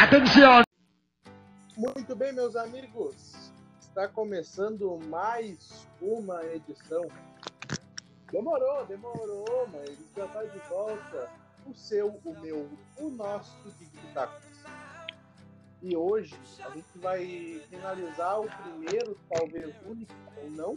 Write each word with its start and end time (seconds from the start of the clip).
Atenção! 0.00 0.62
Muito 1.76 2.14
bem, 2.14 2.32
meus 2.32 2.54
amigos. 2.54 3.50
Está 3.80 4.06
começando 4.06 4.96
mais 5.08 5.88
uma 6.00 6.40
edição. 6.44 7.08
Demorou, 8.30 8.86
demorou, 8.86 9.68
mas 9.72 9.98
já 10.16 10.26
está 10.26 10.44
de 10.44 10.58
volta. 10.68 11.28
O 11.66 11.74
seu, 11.74 12.20
o 12.24 12.40
meu, 12.40 12.70
o 12.96 13.10
nosso 13.10 13.52
Pitacos. 13.76 14.46
E 15.82 15.96
hoje 15.96 16.36
a 16.64 16.70
gente 16.70 16.96
vai 16.98 17.60
finalizar 17.68 18.40
o 18.40 18.48
primeiro, 18.48 19.18
talvez 19.28 19.74
único 19.84 20.14
ou 20.36 20.50
não, 20.52 20.74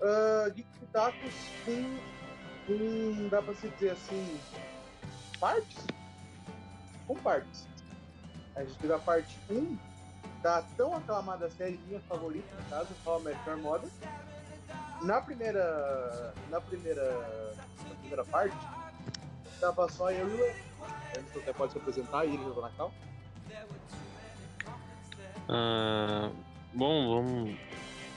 uh, 0.00 0.52
Geek 0.54 0.68
Pitacos 0.78 1.34
com, 1.64 1.98
com, 2.68 3.28
dá 3.28 3.42
para 3.42 3.56
se 3.56 3.68
dizer 3.70 3.90
assim, 3.90 4.40
partes? 5.40 5.93
Com 7.06 7.14
partes. 7.16 7.66
A 8.56 8.64
gente 8.64 8.78
teve 8.78 8.92
a 8.92 8.98
parte 8.98 9.36
1 9.50 9.76
da 10.42 10.62
tão 10.76 10.94
aclamada 10.94 11.50
série 11.50 11.78
minha 11.86 12.00
favorita, 12.00 12.54
no 12.54 12.64
caso, 12.70 12.88
How 13.04 13.20
I 13.20 13.24
Met 13.24 13.48
Your 13.48 13.58
Mother. 13.58 13.90
Na 15.02 15.20
primeira, 15.20 16.34
na 16.50 16.60
primeira, 16.60 17.56
na 17.88 17.94
primeira 17.96 18.24
parte, 18.24 18.56
tava 19.60 19.88
só 19.90 20.10
eu 20.10 20.28
e 20.28 20.40
o 20.40 20.74
Emerson 21.16 21.38
até 21.40 21.52
pode 21.52 21.72
se 21.72 21.78
apresentar 21.78 22.20
aí, 22.20 22.34
ele 22.34 22.60
na 22.60 22.70
cal. 22.70 22.92
Bom, 26.72 27.14
vamos, 27.14 27.56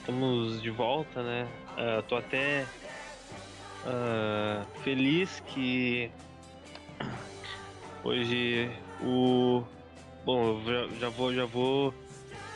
estamos 0.00 0.62
de 0.62 0.70
volta, 0.70 1.22
né? 1.22 1.48
Uh, 1.74 2.02
tô 2.02 2.16
até 2.16 2.66
uh, 3.84 4.64
feliz 4.82 5.40
que 5.46 6.10
hoje 8.02 8.70
o 9.00 9.64
bom 10.24 10.60
já, 10.64 10.86
já 10.98 11.08
vou 11.10 11.34
já 11.34 11.44
vou 11.46 11.94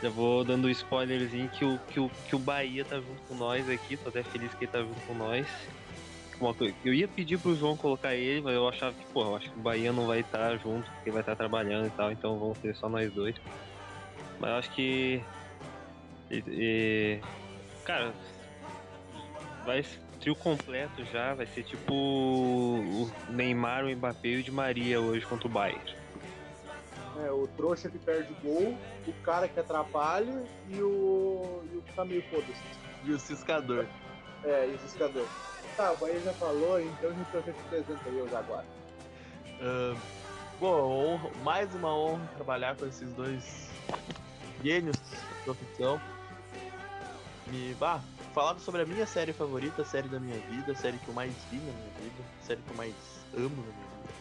já 0.01 0.09
vou 0.09 0.43
dando 0.43 0.67
um 0.67 0.71
spoilerzinho 0.71 1.49
que 1.49 1.63
o, 1.63 1.79
que 1.79 1.99
o 1.99 2.09
que 2.09 2.35
o 2.35 2.39
Bahia 2.39 2.83
tá 2.83 2.99
junto 2.99 3.21
com 3.23 3.35
nós 3.35 3.67
aqui 3.69 3.95
tô 3.97 4.09
até 4.09 4.23
feliz 4.23 4.53
que 4.53 4.65
ele 4.65 4.71
tá 4.71 4.79
junto 4.79 5.01
com 5.01 5.13
nós. 5.15 5.47
Eu 6.83 6.93
ia 6.93 7.07
pedir 7.07 7.37
pro 7.39 7.55
João 7.55 7.77
colocar 7.77 8.13
ele 8.13 8.41
mas 8.41 8.53
eu 8.53 8.67
achava 8.67 8.93
que 8.93 9.05
eu 9.15 9.35
acho 9.35 9.49
que 9.49 9.59
o 9.59 9.61
Bahia 9.61 9.93
não 9.93 10.07
vai 10.07 10.19
estar 10.19 10.49
tá 10.49 10.57
junto 10.57 10.91
porque 10.91 11.11
vai 11.11 11.21
estar 11.21 11.33
tá 11.33 11.37
trabalhando 11.37 11.87
e 11.87 11.91
tal 11.91 12.11
então 12.11 12.37
vamos 12.37 12.57
ser 12.57 12.75
só 12.75 12.89
nós 12.89 13.13
dois. 13.13 13.35
Mas 14.39 14.49
eu 14.49 14.55
acho 14.57 14.71
que 14.71 15.23
e, 16.29 16.43
e, 16.47 17.21
cara 17.85 18.13
vai 19.63 19.83
trio 20.23 20.35
completo 20.37 21.03
já, 21.11 21.33
vai 21.33 21.45
ser 21.45 21.63
tipo 21.63 21.93
o 21.93 23.11
Neymar, 23.27 23.83
o 23.83 23.93
Mbappé 23.93 24.29
e 24.29 24.37
o 24.37 24.43
de 24.43 24.51
Maria 24.51 25.01
hoje 25.01 25.25
contra 25.25 25.47
o 25.47 25.51
Bayern. 25.51 25.83
É, 27.25 27.29
o 27.29 27.45
trouxa 27.57 27.89
que 27.89 27.99
perde 27.99 28.33
gol, 28.41 28.77
o 29.05 29.13
cara 29.21 29.49
que 29.49 29.59
atrapalha 29.59 30.43
e 30.69 30.81
o, 30.81 31.61
e 31.71 31.77
o 31.77 31.81
que 31.81 31.93
tá 31.93 32.05
meio 32.05 32.23
foda-se. 32.29 32.53
E 33.03 33.11
o 33.11 33.19
ciscador. 33.19 33.85
É, 34.45 34.69
e 34.69 34.75
o 34.75 34.79
ciscador. 34.79 35.27
Tá, 35.75 35.91
o 35.91 35.97
Bahia 35.97 36.21
já 36.21 36.33
falou, 36.33 36.79
então 36.79 37.09
a 37.09 37.13
gente 37.13 37.37
apresenta 37.37 38.09
aí 38.09 38.21
os 38.21 38.33
agora. 38.33 38.65
Uh, 39.59 39.97
bom, 40.57 41.31
mais 41.43 41.73
uma 41.75 41.93
honra 41.93 42.29
trabalhar 42.35 42.77
com 42.77 42.85
esses 42.85 43.11
dois 43.13 43.69
gênios 44.63 44.95
da 44.97 45.43
profissão. 45.43 46.01
Me, 47.47 47.73
bah, 47.75 48.01
falava 48.33 48.59
sobre 48.59 48.81
a 48.81 48.85
minha 48.85 49.05
série 49.05 49.31
favorita, 49.31 49.83
a 49.83 49.85
série 49.85 50.09
da 50.09 50.19
minha 50.19 50.37
vida, 50.49 50.71
a 50.71 50.75
série 50.75 50.97
que 50.97 51.07
eu 51.07 51.13
mais 51.13 51.33
vi 51.51 51.57
na 51.57 51.71
minha 51.71 51.91
vida, 52.01 52.23
a 52.41 52.45
série 52.45 52.61
que 52.61 52.71
eu 52.71 52.75
mais 52.75 52.95
amo 53.35 53.55
na 53.55 53.61
minha 53.61 53.71
vida. 53.71 54.13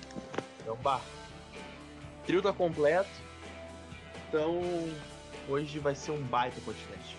Então, 0.61 0.77
bah, 0.77 1.01
trio 2.27 2.43
tá 2.43 2.53
completo. 2.53 3.11
Então, 4.29 4.61
hoje 5.49 5.79
vai 5.79 5.95
ser 5.95 6.13
um 6.13 6.23
baita 6.25 6.61
podcast. 6.61 7.17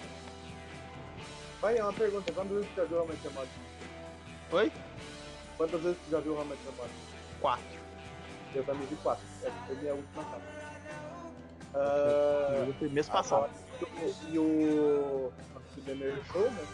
Vai, 1.60 1.78
é 1.78 1.84
uma 1.84 1.94
pergunta. 1.94 2.32
Quantas 2.32 2.54
vezes 2.54 2.70
você 2.70 2.82
já 2.82 2.86
viu 2.86 2.98
Realmente 2.98 3.28
Amado? 3.28 3.50
Oi? 4.52 4.72
Quantas 5.58 5.82
vezes 5.82 5.98
você 5.98 6.12
já 6.12 6.20
viu 6.20 6.34
Realmente 6.34 6.62
Amado? 6.68 6.92
Quatro. 7.42 7.84
Eu 8.54 8.64
também 8.64 8.88
vi 8.88 8.96
quatro. 8.98 9.26
Essa 9.42 9.52
foi 9.66 9.76
minha 9.78 9.96
última 9.96 10.24
casa. 10.26 10.54
Uh, 11.74 12.90
mês 12.92 13.10
passado. 13.10 13.50
E 14.30 14.38
o 14.38 15.34
Gamer 15.82 16.20
Show, 16.32 16.50
né? 16.52 16.66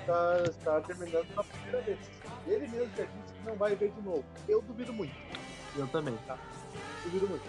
Está, 0.00 0.42
está 0.48 0.80
terminando 0.80 1.26
pela 1.26 1.44
primeira 1.44 1.80
vez. 1.82 1.98
Ele 2.46 2.68
mesmo 2.68 2.90
já 2.96 3.04
disse 3.04 3.32
que 3.34 3.44
não 3.46 3.56
vai 3.56 3.74
ver 3.74 3.90
de 3.90 4.00
novo. 4.02 4.24
Eu 4.48 4.62
duvido 4.62 4.92
muito. 4.92 5.14
Eu 5.76 5.86
também. 5.88 6.16
Tá? 6.26 6.38
Duvido 7.04 7.28
muito. 7.28 7.44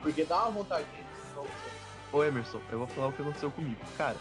Porque 0.00 0.24
dá 0.24 0.42
uma 0.42 0.50
vontade 0.50 0.84
de 0.84 1.02
Ô 2.12 2.22
Emerson, 2.22 2.60
eu 2.70 2.78
vou 2.78 2.86
falar 2.88 3.08
o 3.08 3.12
que 3.12 3.22
aconteceu 3.22 3.50
comigo. 3.50 3.80
Cara, 3.96 4.16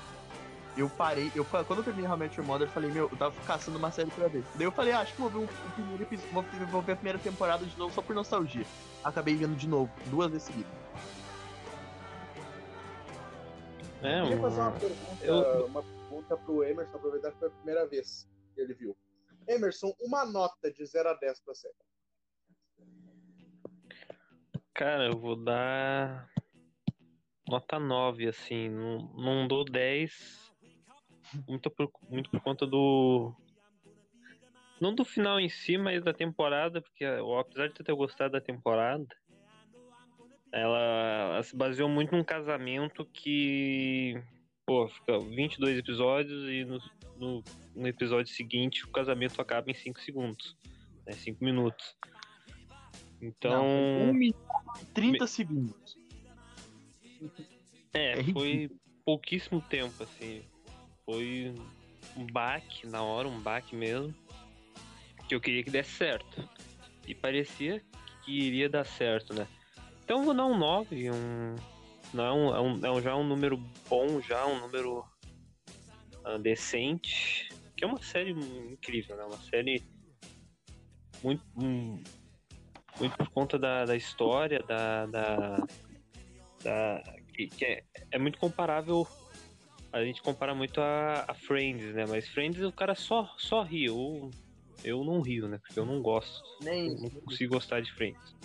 eu 0.78 0.90
parei, 0.90 1.30
eu, 1.36 1.44
quando 1.44 1.80
eu 1.80 1.84
terminei 1.84 2.10
How 2.10 2.16
Met 2.16 2.38
Your 2.38 2.48
Mother, 2.48 2.68
eu 2.68 2.72
falei, 2.72 2.90
meu, 2.90 3.10
eu 3.12 3.18
tava 3.18 3.36
caçando 3.46 3.78
uma 3.78 3.92
série 3.92 4.10
pra 4.12 4.28
ver. 4.30 4.44
Daí 4.56 4.66
eu 4.66 4.72
falei, 4.72 4.94
ah, 4.94 5.02
acho 5.02 5.14
que 5.14 5.22
vou 5.22 5.30
ver 5.30 5.40
um 5.40 5.48
primeiro 5.74 6.04
episódio, 6.04 6.32
vou, 6.32 6.46
vou 6.68 6.82
ver 6.82 6.94
a 6.94 6.96
primeira 6.96 7.20
temporada 7.20 7.66
de 7.66 7.78
novo 7.78 7.94
só 7.94 8.02
por 8.02 8.16
nostalgia. 8.16 8.66
Acabei 9.04 9.36
vendo 9.36 9.58
de 9.58 9.68
novo, 9.68 9.92
duas 10.06 10.32
vezes 10.32 10.48
seguidas. 10.48 10.81
É, 14.04 14.20
eu 14.20 14.24
queria 14.24 14.42
fazer 14.42 14.62
uma 14.62 14.72
pergunta, 14.72 15.26
eu... 15.26 15.66
uma 15.66 15.84
pergunta 15.84 16.38
pro 16.38 16.64
Emerson, 16.64 16.98
aproveitar 16.98 17.32
que 17.32 17.38
foi 17.40 17.48
a 17.48 17.52
primeira 17.52 17.88
vez 17.88 18.30
que 18.56 18.62
ele 18.62 18.74
viu. 18.74 18.98
Emerson, 19.48 19.94
uma 20.02 20.26
nota 20.26 20.72
de 20.72 20.86
0 20.86 21.10
a 21.10 21.14
10 21.14 21.40
pra 21.42 21.54
série. 21.54 21.74
Cara, 24.74 25.06
eu 25.06 25.20
vou 25.20 25.36
dar 25.36 26.28
nota 27.48 27.80
9, 27.80 28.28
assim. 28.28 28.70
Não, 28.70 29.14
não 29.14 29.48
dou 29.48 29.64
10. 29.64 30.52
Muito 31.48 31.70
por, 31.70 31.92
muito 32.10 32.30
por 32.30 32.42
conta 32.42 32.66
do. 32.66 33.36
Não 34.80 34.96
do 34.96 35.06
final 35.06 35.40
em 35.40 35.50
si, 35.50 35.78
mas 35.78 36.04
da 36.04 36.14
temporada, 36.14 36.82
porque 36.82 37.06
apesar 37.06 37.68
de 37.68 37.80
eu 37.80 37.86
ter 37.86 37.94
gostado 37.94 38.32
da 38.32 38.42
temporada, 38.42 39.06
ela, 40.52 40.80
ela, 41.34 41.44
se 41.44 41.56
baseou 41.56 41.88
muito 41.88 42.16
num 42.16 42.24
casamento 42.24 43.06
que, 43.06 44.22
pô, 44.66 44.88
fica 44.90 45.20
22 45.20 45.80
episódios 45.80 46.44
e 46.50 46.66
no, 46.66 46.80
no, 47.18 47.44
no 47.76 47.88
episódio 47.88 48.34
seguinte 48.34 48.84
o 48.84 48.92
casamento 48.92 49.42
acaba 49.42 49.72
em 49.72 49.74
5 49.74 50.00
segundos, 50.02 50.58
né, 51.06 51.14
5 51.14 51.44
minutos. 51.44 51.96
Então. 53.22 53.52
Não, 53.52 54.10
1 54.10 54.14
minuto 54.14 54.38
e 54.82 54.86
30 54.86 55.24
me... 55.24 55.28
segundos. 55.28 55.98
É, 57.94 58.20
é 58.20 58.24
foi 58.24 58.70
pouquíssimo 59.06 59.62
tempo, 59.62 60.04
assim. 60.04 60.44
Foi 61.06 61.54
um 62.18 62.26
baque 62.26 62.88
na 62.88 63.02
hora, 63.02 63.28
um 63.28 63.40
baque 63.40 63.76
mesmo. 63.76 64.14
Que 65.28 65.36
eu 65.36 65.40
queria 65.40 65.64
que 65.64 65.72
desse 65.72 65.92
certo. 65.92 66.50
E 67.08 67.16
parecia 67.16 67.82
que 68.26 68.32
iria 68.32 68.70
dar 68.70 68.86
certo, 68.86 69.34
né? 69.34 69.48
Então 70.04 70.24
vou 70.24 70.34
dar 70.34 70.46
um 70.46 70.58
9, 70.58 71.12
um, 71.12 71.56
não 72.14 72.26
é, 72.26 72.32
um, 72.32 72.56
é, 72.56 72.62
um, 72.62 72.86
é 72.86 72.92
um, 72.92 73.02
já 73.02 73.16
um 73.16 73.24
número 73.24 73.58
bom, 73.90 74.22
já 74.22 74.46
um 74.46 74.60
número 74.60 75.06
uh, 76.26 76.38
decente, 76.40 77.50
que 77.76 77.84
é 77.84 77.88
uma 77.88 78.02
série 78.02 78.32
incrível, 78.32 79.16
né? 79.16 79.24
Uma 79.24 79.38
série 79.38 79.84
muito, 81.24 81.44
um, 81.56 82.02
muito 83.00 83.18
por 83.18 83.30
conta 83.30 83.58
da, 83.58 83.86
da 83.86 83.96
história, 83.96 84.60
da, 84.60 85.06
da, 85.06 85.58
da 86.64 87.04
que, 87.34 87.48
que 87.48 87.66
é, 87.66 87.84
é, 88.12 88.20
muito 88.20 88.38
comparável. 88.38 89.08
A 89.92 90.04
gente 90.04 90.22
compara 90.22 90.54
muito 90.56 90.80
a, 90.80 91.26
a, 91.28 91.34
Friends, 91.34 91.94
né? 91.94 92.06
Mas 92.08 92.28
Friends 92.28 92.62
o 92.62 92.72
cara 92.72 92.96
só, 92.96 93.34
só 93.38 93.62
ri. 93.62 93.86
Eu, 93.86 94.32
eu 94.84 95.04
não 95.04 95.22
rio, 95.22 95.48
né? 95.48 95.58
Porque 95.58 95.80
eu 95.80 95.86
não 95.86 96.02
gosto. 96.02 96.42
Nem. 96.62 96.90
Eu 96.90 97.02
não 97.02 97.10
consigo 97.10 97.56
gostar 97.56 97.82
de 97.82 97.92
Friends. 97.94 98.36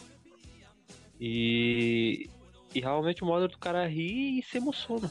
E, 1.20 2.28
e 2.74 2.80
realmente 2.80 3.22
o 3.22 3.26
modo 3.26 3.48
do 3.48 3.58
cara 3.58 3.86
rir 3.86 4.38
e 4.38 4.42
se 4.42 4.58
emociona. 4.58 5.10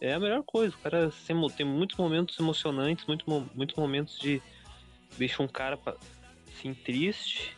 É 0.00 0.14
a 0.14 0.20
melhor 0.20 0.42
coisa. 0.44 0.74
O 0.74 0.78
cara 0.78 1.10
se, 1.10 1.32
tem 1.56 1.66
muitos 1.66 1.96
momentos 1.96 2.38
emocionantes, 2.38 3.06
muito, 3.06 3.24
muitos 3.54 3.76
momentos 3.76 4.18
de 4.18 4.40
deixa 5.16 5.42
um 5.42 5.48
cara 5.48 5.78
assim 6.48 6.74
triste. 6.74 7.56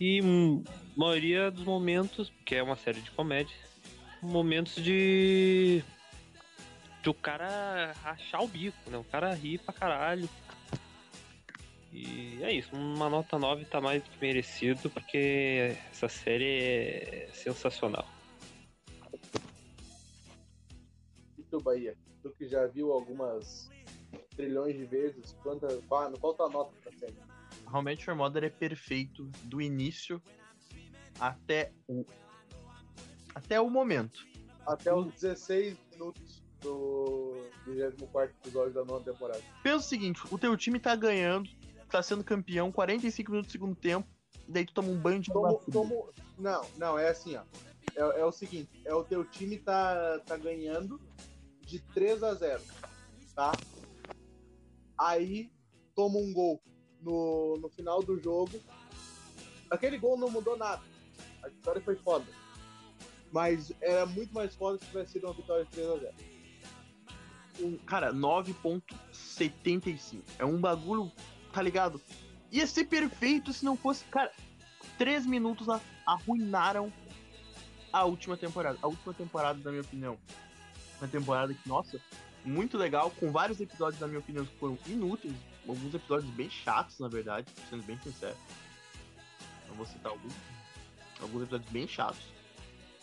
E 0.00 0.20
a 0.20 0.98
maioria 0.98 1.50
dos 1.50 1.64
momentos, 1.64 2.32
que 2.44 2.54
é 2.54 2.62
uma 2.62 2.76
série 2.76 3.00
de 3.00 3.10
comédia, 3.10 3.56
momentos 4.22 4.82
de. 4.82 5.82
de 7.02 7.10
o 7.10 7.14
cara 7.14 7.92
rachar 8.02 8.42
o 8.42 8.48
bico, 8.48 8.90
né? 8.90 8.98
O 8.98 9.04
cara 9.04 9.34
rir 9.34 9.58
pra 9.58 9.72
caralho. 9.72 10.28
E 11.94 12.42
é 12.42 12.52
isso, 12.52 12.74
uma 12.74 13.08
nota 13.08 13.38
9 13.38 13.66
tá 13.66 13.80
mais 13.80 14.02
do 14.02 14.10
que 14.10 14.20
merecido, 14.20 14.90
porque 14.90 15.76
essa 15.92 16.08
série 16.08 16.44
é 16.44 17.30
sensacional. 17.32 18.04
E 21.38 21.42
tu, 21.44 21.60
Bahia? 21.60 21.96
Tu 22.20 22.30
que 22.32 22.48
já 22.48 22.66
viu 22.66 22.90
algumas 22.90 23.70
trilhões 24.34 24.76
de 24.76 24.84
vezes, 24.84 25.36
quanta, 25.40 25.68
qual, 25.88 26.10
qual 26.18 26.34
tua 26.34 26.50
nota 26.50 26.74
pra 26.82 26.90
série? 26.98 27.14
Realmente 27.70 28.10
o 28.10 28.16
Mother 28.16 28.42
é 28.42 28.50
perfeito 28.50 29.30
do 29.44 29.62
início 29.62 30.20
até 31.20 31.72
o 31.86 32.04
até 33.36 33.60
o 33.60 33.70
momento. 33.70 34.26
Até 34.66 34.92
os 34.92 35.12
16 35.12 35.76
minutos 35.92 36.42
do 36.60 37.34
24 37.66 38.34
episódio 38.42 38.72
da 38.72 38.84
nova 38.84 39.04
temporada. 39.04 39.40
Pensa 39.62 39.76
o 39.76 39.80
seguinte, 39.80 40.20
o 40.30 40.38
teu 40.38 40.56
time 40.56 40.78
tá 40.78 40.94
ganhando, 40.96 41.50
tá 41.94 42.02
sendo 42.02 42.24
campeão, 42.24 42.72
45 42.72 43.30
minutos 43.30 43.48
do 43.48 43.52
segundo 43.52 43.76
tempo, 43.76 44.08
daí 44.48 44.66
tu 44.66 44.74
toma 44.74 44.88
um 44.88 44.98
banho 44.98 45.20
de 45.20 45.32
Tomo, 45.32 45.60
tomo- 45.70 46.08
Não, 46.36 46.66
não, 46.76 46.98
é 46.98 47.08
assim, 47.08 47.36
ó. 47.36 47.44
É, 47.94 48.00
é 48.20 48.24
o 48.24 48.32
seguinte, 48.32 48.82
é 48.84 48.92
o 48.92 49.04
teu 49.04 49.24
time 49.24 49.58
tá, 49.58 50.18
tá 50.26 50.36
ganhando 50.36 51.00
de 51.60 51.78
3 51.78 52.24
a 52.24 52.34
0, 52.34 52.60
tá? 53.36 53.52
Aí 54.98 55.52
toma 55.94 56.18
um 56.18 56.32
gol 56.32 56.60
no, 57.00 57.58
no 57.58 57.68
final 57.68 58.02
do 58.02 58.20
jogo. 58.20 58.58
Aquele 59.70 59.96
gol 59.96 60.18
não 60.18 60.28
mudou 60.28 60.56
nada. 60.56 60.82
A 61.44 61.48
vitória 61.48 61.80
foi 61.80 61.94
foda. 61.94 62.26
Mas 63.30 63.72
era 63.80 64.04
muito 64.04 64.34
mais 64.34 64.52
foda 64.56 64.80
se 64.80 64.86
tivesse 64.86 65.12
sido 65.12 65.28
uma 65.28 65.34
vitória 65.34 65.64
de 65.64 65.70
3 65.70 65.88
a 65.90 65.96
0. 65.98 66.14
um, 67.60 67.76
cara, 67.78 68.12
9.75. 68.12 70.20
É 70.40 70.44
um 70.44 70.60
bagulho, 70.60 71.12
tá 71.54 71.62
ligado? 71.62 72.00
Ia 72.50 72.66
ser 72.66 72.84
perfeito 72.84 73.52
se 73.52 73.64
não 73.64 73.76
fosse, 73.76 74.04
cara, 74.06 74.32
três 74.98 75.24
minutos 75.24 75.68
arruinaram 76.04 76.92
a 77.92 78.04
última 78.04 78.36
temporada. 78.36 78.78
A 78.82 78.88
última 78.88 79.14
temporada, 79.14 79.58
na 79.62 79.70
minha 79.70 79.82
opinião, 79.82 80.18
uma 81.00 81.08
temporada 81.08 81.54
que, 81.54 81.68
nossa, 81.68 82.00
muito 82.44 82.76
legal, 82.76 83.10
com 83.12 83.30
vários 83.30 83.60
episódios, 83.60 84.00
na 84.00 84.08
minha 84.08 84.18
opinião, 84.18 84.44
que 84.44 84.56
foram 84.56 84.76
inúteis, 84.86 85.34
alguns 85.66 85.94
episódios 85.94 86.30
bem 86.32 86.50
chatos, 86.50 86.98
na 86.98 87.08
verdade, 87.08 87.46
sendo 87.70 87.82
bem 87.84 87.98
sincero. 88.00 88.36
Não 89.68 89.76
vou 89.76 89.86
citar 89.86 90.12
alguns. 90.12 90.34
Alguns 91.20 91.42
episódios 91.44 91.70
bem 91.70 91.86
chatos. 91.86 92.34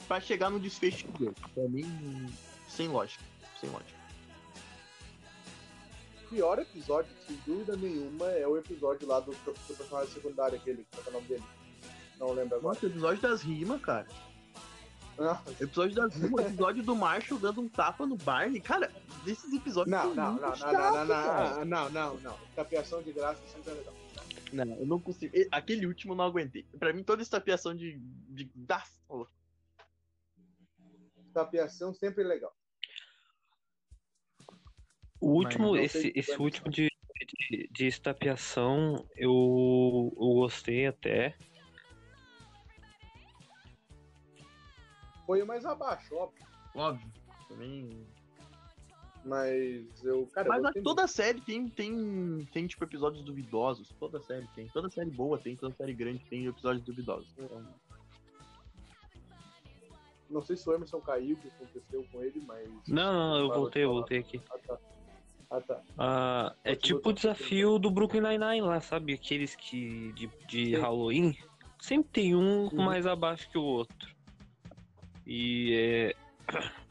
Pra 0.07 0.19
chegar 0.19 0.49
no 0.49 0.59
desfecho 0.59 1.07
que 1.07 1.19
deu. 1.19 1.33
Pra 1.53 1.63
mim, 1.69 2.31
sem 2.67 2.87
lógica. 2.87 3.23
Sem 3.59 3.69
lógica. 3.69 4.00
O 6.31 6.33
pior 6.33 6.59
episódio, 6.59 7.11
sem 7.27 7.35
dúvida 7.45 7.75
nenhuma, 7.75 8.25
é 8.31 8.47
o 8.47 8.55
episódio 8.57 9.05
lá 9.05 9.19
do, 9.19 9.31
do 9.31 9.53
personagem 9.75 10.13
secundário, 10.13 10.57
aquele, 10.57 10.87
qual 10.89 11.03
é 11.05 11.09
o 11.09 11.11
nome 11.11 11.27
dele? 11.27 11.43
Não 12.17 12.31
lembro 12.31 12.55
agora. 12.55 12.73
Nossa, 12.73 12.85
episódio 12.85 13.21
das 13.21 13.41
rimas, 13.41 13.81
cara. 13.81 14.07
Ah, 15.19 15.41
Episódio 15.59 15.93
das 15.93 16.15
rimas, 16.15 16.45
episódio 16.45 16.83
do 16.83 16.95
Marshall 16.95 17.37
dando 17.37 17.59
um 17.59 17.67
tapa 17.67 18.05
no 18.05 18.15
Barney. 18.15 18.61
Cara, 18.61 18.89
desses 19.25 19.51
episódios. 19.51 19.91
Não, 19.91 20.15
não, 20.15 20.35
não, 20.35 20.41
não, 20.41 20.55
chatos, 20.55 20.73
não, 20.73 21.05
não, 21.05 21.05
não, 21.05 21.65
não, 21.65 21.89
não, 21.89 22.19
não. 22.21 22.37
Tapeação 22.55 23.03
de 23.03 23.11
graça 23.11 23.45
sempre 23.47 23.71
é 23.71 23.73
legal. 23.73 23.93
Não, 24.53 24.79
eu 24.79 24.85
não 24.85 25.01
consigo. 25.01 25.35
Aquele 25.51 25.85
último 25.85 26.13
eu 26.13 26.17
não 26.17 26.25
aguentei. 26.25 26.63
Pra 26.79 26.93
mim, 26.93 27.03
toda 27.03 27.21
essa 27.21 27.31
tapeação 27.31 27.75
de. 27.75 27.99
de 28.29 28.49
da... 28.55 28.81
Tapeação 31.33 31.93
sempre 31.93 32.23
é 32.23 32.27
legal. 32.27 32.55
O 35.21 35.27
último, 35.27 35.77
esse, 35.77 36.01
se 36.01 36.13
esse 36.15 36.35
último 36.41 36.69
de, 36.71 36.89
de, 37.49 37.69
de 37.71 37.85
estapeação, 37.85 39.05
eu, 39.15 40.11
eu 40.19 40.27
gostei 40.33 40.87
até. 40.87 41.35
Foi 45.27 45.41
o 45.43 45.45
mais 45.47 45.63
abaixo, 45.63 46.15
óbvio. 46.15 46.45
Óbvio. 46.75 47.11
Também. 47.47 48.05
Mas 49.23 50.03
eu, 50.03 50.25
cara, 50.33 50.47
eu 50.47 50.51
Mas 50.51 50.59
a- 50.59 50.63
gostei 50.63 50.81
toda 50.81 51.07
série 51.07 51.39
tem, 51.41 51.69
tem, 51.69 52.43
tem, 52.51 52.65
tipo, 52.65 52.83
episódios 52.83 53.23
duvidosos. 53.23 53.93
Toda 53.99 54.19
série 54.19 54.47
tem. 54.55 54.67
Toda 54.69 54.89
série 54.89 55.11
boa 55.11 55.37
tem, 55.37 55.55
toda 55.55 55.75
série 55.75 55.93
grande 55.93 56.25
tem 56.25 56.47
episódios 56.47 56.83
duvidosos. 56.83 57.29
Então, 57.37 57.57
muito. 57.61 57.81
Não 60.31 60.41
sei 60.41 60.55
se 60.55 60.67
o 60.67 60.73
Emerson 60.73 61.01
caiu, 61.01 61.35
o 61.35 61.39
que 61.39 61.49
aconteceu 61.49 62.03
com 62.11 62.23
ele, 62.23 62.41
mas. 62.47 62.67
Não, 62.87 63.13
não, 63.13 63.37
eu 63.39 63.47
voltei, 63.53 63.83
eu 63.83 63.89
voltei 63.89 64.19
aqui. 64.19 64.41
Ah, 64.49 64.57
tá. 64.65 64.79
Ah, 65.51 65.59
tá. 65.61 65.81
Ah, 65.97 66.55
é 66.63 66.75
tipo 66.75 67.09
o 67.09 67.13
desafio 67.13 67.77
do 67.77 67.91
Brooklyn 67.91 68.21
Nine-Nine 68.21 68.61
lá, 68.61 68.79
sabe? 68.79 69.13
Aqueles 69.13 69.53
que 69.55 70.13
de, 70.13 70.29
de 70.47 70.65
Sim. 70.75 70.81
Halloween. 70.81 71.37
Sempre 71.77 72.09
tem 72.11 72.35
um 72.35 72.67
Uhum. 72.67 72.83
mais 72.85 73.05
abaixo 73.05 73.49
que 73.49 73.57
o 73.57 73.63
outro. 73.63 74.15
E 75.27 75.73
é. 75.75 76.15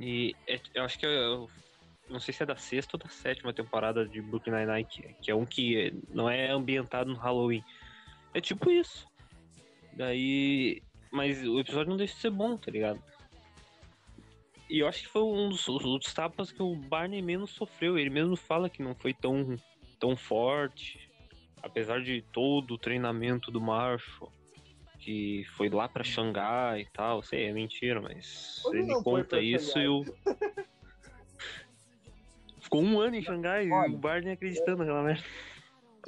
E 0.00 0.34
é- 0.46 0.60
eu 0.74 0.84
acho 0.84 0.96
que 0.98 1.04
é. 1.06 1.08
eu 1.08 1.50
Não 2.08 2.20
sei 2.20 2.32
se 2.32 2.42
é 2.42 2.46
da 2.46 2.54
sexta 2.56 2.96
ou 2.96 3.00
da 3.02 3.08
sétima 3.08 3.52
temporada 3.52 4.06
de 4.06 4.22
Brooklyn 4.22 4.54
Nine-Nine, 4.54 4.84
que, 4.84 5.02
que 5.20 5.30
é 5.30 5.34
um 5.34 5.44
que 5.44 5.92
não 6.08 6.30
é 6.30 6.50
ambientado 6.50 7.10
no 7.12 7.18
Halloween. 7.18 7.62
É 8.32 8.40
tipo 8.40 8.70
isso. 8.70 9.06
Daí. 9.92 10.80
Mas 11.10 11.42
o 11.46 11.58
episódio 11.58 11.90
não 11.90 11.96
deixa 11.96 12.14
de 12.14 12.20
ser 12.20 12.30
bom, 12.30 12.56
tá 12.56 12.70
ligado? 12.70 13.02
E 14.70 14.80
eu 14.80 14.88
acho 14.88 15.02
que 15.02 15.08
foi 15.08 15.22
um 15.22 15.48
dos, 15.48 15.66
os- 15.68 15.82
dos 15.82 16.12
tapas 16.12 16.52
que 16.52 16.62
o 16.62 16.74
Barney 16.74 17.22
menos 17.22 17.50
sofreu. 17.50 17.98
Ele 17.98 18.10
mesmo 18.10 18.36
fala 18.36 18.68
que 18.68 18.82
não 18.82 18.94
foi 18.94 19.14
tão, 19.14 19.56
tão 19.98 20.16
forte. 20.16 21.08
Apesar 21.62 22.00
de 22.02 22.22
todo 22.32 22.74
o 22.74 22.78
treinamento 22.78 23.50
do 23.50 23.60
Marshall. 23.60 24.30
Que 24.98 25.44
foi 25.56 25.68
lá 25.70 25.88
pra 25.88 26.04
Xangai 26.04 26.82
e 26.82 26.86
tal. 26.92 27.22
Sei, 27.22 27.46
é 27.46 27.52
mentira, 27.52 28.00
mas 28.00 28.60
Quando 28.62 28.74
ele 28.76 29.02
conta 29.02 29.40
isso 29.40 29.72
Xangai? 29.72 29.84
e 29.84 29.88
o. 29.88 30.04
Ficou 32.60 32.82
um 32.82 33.00
ano 33.00 33.16
em 33.16 33.22
Xangai 33.22 33.70
Olha, 33.70 33.90
e 33.90 33.94
o 33.94 33.98
Barney 33.98 34.32
acreditando 34.32 34.78
naquela 34.78 35.02
merda. 35.02 35.24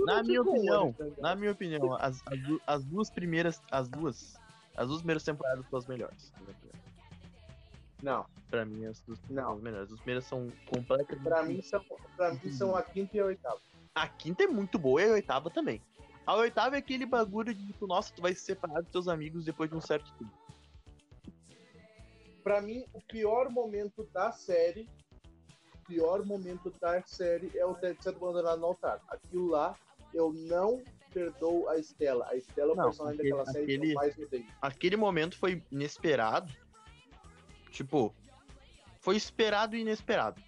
na 0.00 0.22
minha 0.22 0.42
opinião, 0.42 0.94
na 1.18 1.34
minha 1.34 1.52
opinião, 1.52 1.94
as, 1.94 2.20
as, 2.26 2.38
as 2.66 2.84
duas 2.84 3.08
primeiras. 3.10 3.62
As 3.70 3.88
duas. 3.88 4.36
As 4.76 4.86
duas 4.88 4.98
primeiras 5.00 5.24
temporadas 5.24 5.64
são 5.68 5.78
as 5.78 5.86
melhores. 5.86 6.30
na 6.36 6.40
minha 6.42 6.50
opinião. 6.56 6.89
Não, 8.02 8.24
Pra 8.50 8.64
mim, 8.64 8.84
as 8.86 9.00
duas 9.02 9.18
são 9.20 9.28
Não. 9.36 9.52
as 9.52 9.60
melhores. 9.60 9.82
As 9.84 9.88
duas 9.90 10.00
primeiras 10.00 10.24
são 10.24 10.48
completamente. 10.66 11.22
pra 11.22 11.42
mim, 11.44 11.62
são, 11.62 11.84
pra 12.16 12.34
mim 12.34 12.52
são 12.52 12.74
a 12.74 12.82
quinta 12.82 13.16
e 13.16 13.20
a 13.20 13.26
oitava. 13.26 13.60
A 13.94 14.08
quinta 14.08 14.42
é 14.42 14.46
muito 14.48 14.78
boa 14.78 15.00
e 15.02 15.08
a 15.08 15.12
oitava 15.12 15.48
também. 15.50 15.80
A 16.26 16.34
oitava 16.36 16.74
é 16.76 16.78
aquele 16.78 17.06
bagulho 17.06 17.54
de 17.54 17.66
tipo, 17.68 17.86
nossa, 17.86 18.12
tu 18.12 18.20
vai 18.22 18.34
se 18.34 18.40
separar 18.42 18.80
dos 18.82 18.90
teus 18.90 19.06
amigos 19.08 19.44
depois 19.44 19.70
de 19.70 19.76
um 19.76 19.80
certo 19.80 20.12
tempo. 20.14 20.32
Pra 22.42 22.60
mim, 22.60 22.84
o 22.92 23.00
pior 23.02 23.50
momento 23.50 24.08
da 24.12 24.32
série, 24.32 24.88
o 25.74 25.86
pior 25.86 26.24
momento 26.24 26.72
da 26.80 27.02
série 27.06 27.50
é 27.56 27.64
o 27.66 27.74
Ted 27.74 28.02
sendo 28.02 28.16
abandonado 28.16 28.58
no 28.60 28.66
altar. 28.66 29.00
Aquilo 29.08 29.48
lá, 29.48 29.76
eu 30.14 30.32
não 30.32 30.82
perdoo 31.12 31.68
a 31.68 31.76
Estela. 31.78 32.26
A 32.28 32.36
Estela 32.36 32.70
é 32.70 32.72
o 32.72 32.76
personagem 32.84 33.18
aquele- 33.20 33.30
daquela 33.30 33.52
série 33.52 33.66
que 33.66 33.74
aquele- 33.74 33.90
eu 33.92 33.94
mais 33.94 34.18
odeio. 34.18 34.46
Aquele 34.62 34.96
momento 34.96 35.36
foi 35.38 35.62
inesperado. 35.70 36.52
Tipo, 37.70 38.14
foi 39.00 39.16
esperado 39.16 39.76
e 39.76 39.80
inesperado. 39.80 40.40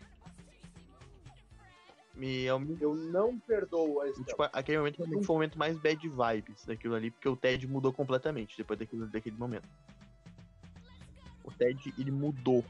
E 2.19 2.47
é 2.47 2.55
o 2.55 2.61
Eu 2.81 2.95
não 2.95 3.39
perdoo 3.39 4.01
a 4.01 4.09
Estela. 4.09 4.27
Tipo, 4.27 4.43
aquele 4.53 4.79
momento 4.79 5.09
mim 5.09 5.23
foi 5.23 5.35
o 5.35 5.39
momento 5.39 5.59
mais 5.59 5.79
bad 5.79 6.09
vibes 6.09 6.65
daquilo 6.67 6.95
ali, 6.95 7.11
porque 7.11 7.29
o 7.29 7.37
Ted 7.37 7.67
mudou 7.67 7.93
completamente 7.93 8.57
depois 8.57 8.79
daquele, 8.79 9.07
daquele 9.07 9.37
momento. 9.37 9.69
O 11.43 11.51
Ted, 11.51 11.93
ele 11.99 12.11
mudou 12.11 12.65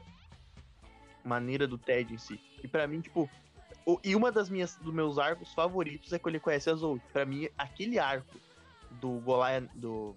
a 1.23 1.27
maneira 1.27 1.67
do 1.67 1.77
Ted 1.77 2.13
em 2.13 2.17
si. 2.17 2.39
E 2.63 2.67
pra 2.67 2.87
mim, 2.87 3.01
tipo, 3.01 3.29
o- 3.85 3.99
e 4.03 4.15
uma 4.15 4.31
das 4.31 4.49
minhas 4.49 4.75
dos 4.77 4.93
meus 4.93 5.19
arcos 5.19 5.53
favoritos 5.53 6.11
é 6.13 6.17
quando 6.19 6.35
ele 6.35 6.43
conhece 6.43 6.69
a 6.69 6.75
Zoe. 6.75 7.01
Pra 7.11 7.25
mim, 7.25 7.49
aquele 7.57 7.99
arco 7.99 8.37
do 8.91 9.19
Goliath, 9.19 9.69
do 9.75 10.15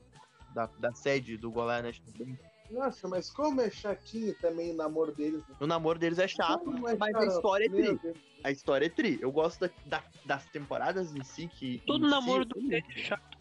da, 0.55 0.67
da 0.79 0.95
sede 0.95 1.37
do 1.37 1.51
Goliath 1.51 1.83
National 1.85 2.13
Bank, 2.17 2.39
Nossa, 2.71 3.07
mas 3.09 3.31
como 3.31 3.61
é 3.61 3.71
chatinho 3.71 4.35
também 4.41 4.73
o 4.73 4.75
namoro 4.77 5.13
deles. 5.13 5.41
né? 5.49 5.55
o 5.61 5.67
namoro 5.67 5.99
deles 5.99 6.19
é 6.19 6.27
chato, 6.29 6.69
é 6.77 6.81
mas 6.81 7.01
a 7.01 7.13
chato, 7.13 7.25
história 7.29 7.65
é 7.67 7.69
tri. 7.69 8.01
A 8.45 8.51
história 8.51 8.87
é 8.87 8.89
tri. 8.89 9.19
Eu 9.21 9.31
gosto 9.33 9.61
da, 9.61 9.71
da- 9.87 10.05
das 10.25 10.45
temporadas 10.47 11.15
em 11.15 11.23
si 11.25 11.49
que 11.49 11.83
Todo 11.87 12.09
namoro 12.09 12.43
si, 12.43 12.49
do 12.49 12.69
Ted 12.69 12.87
é 12.95 12.99
chato. 12.99 13.37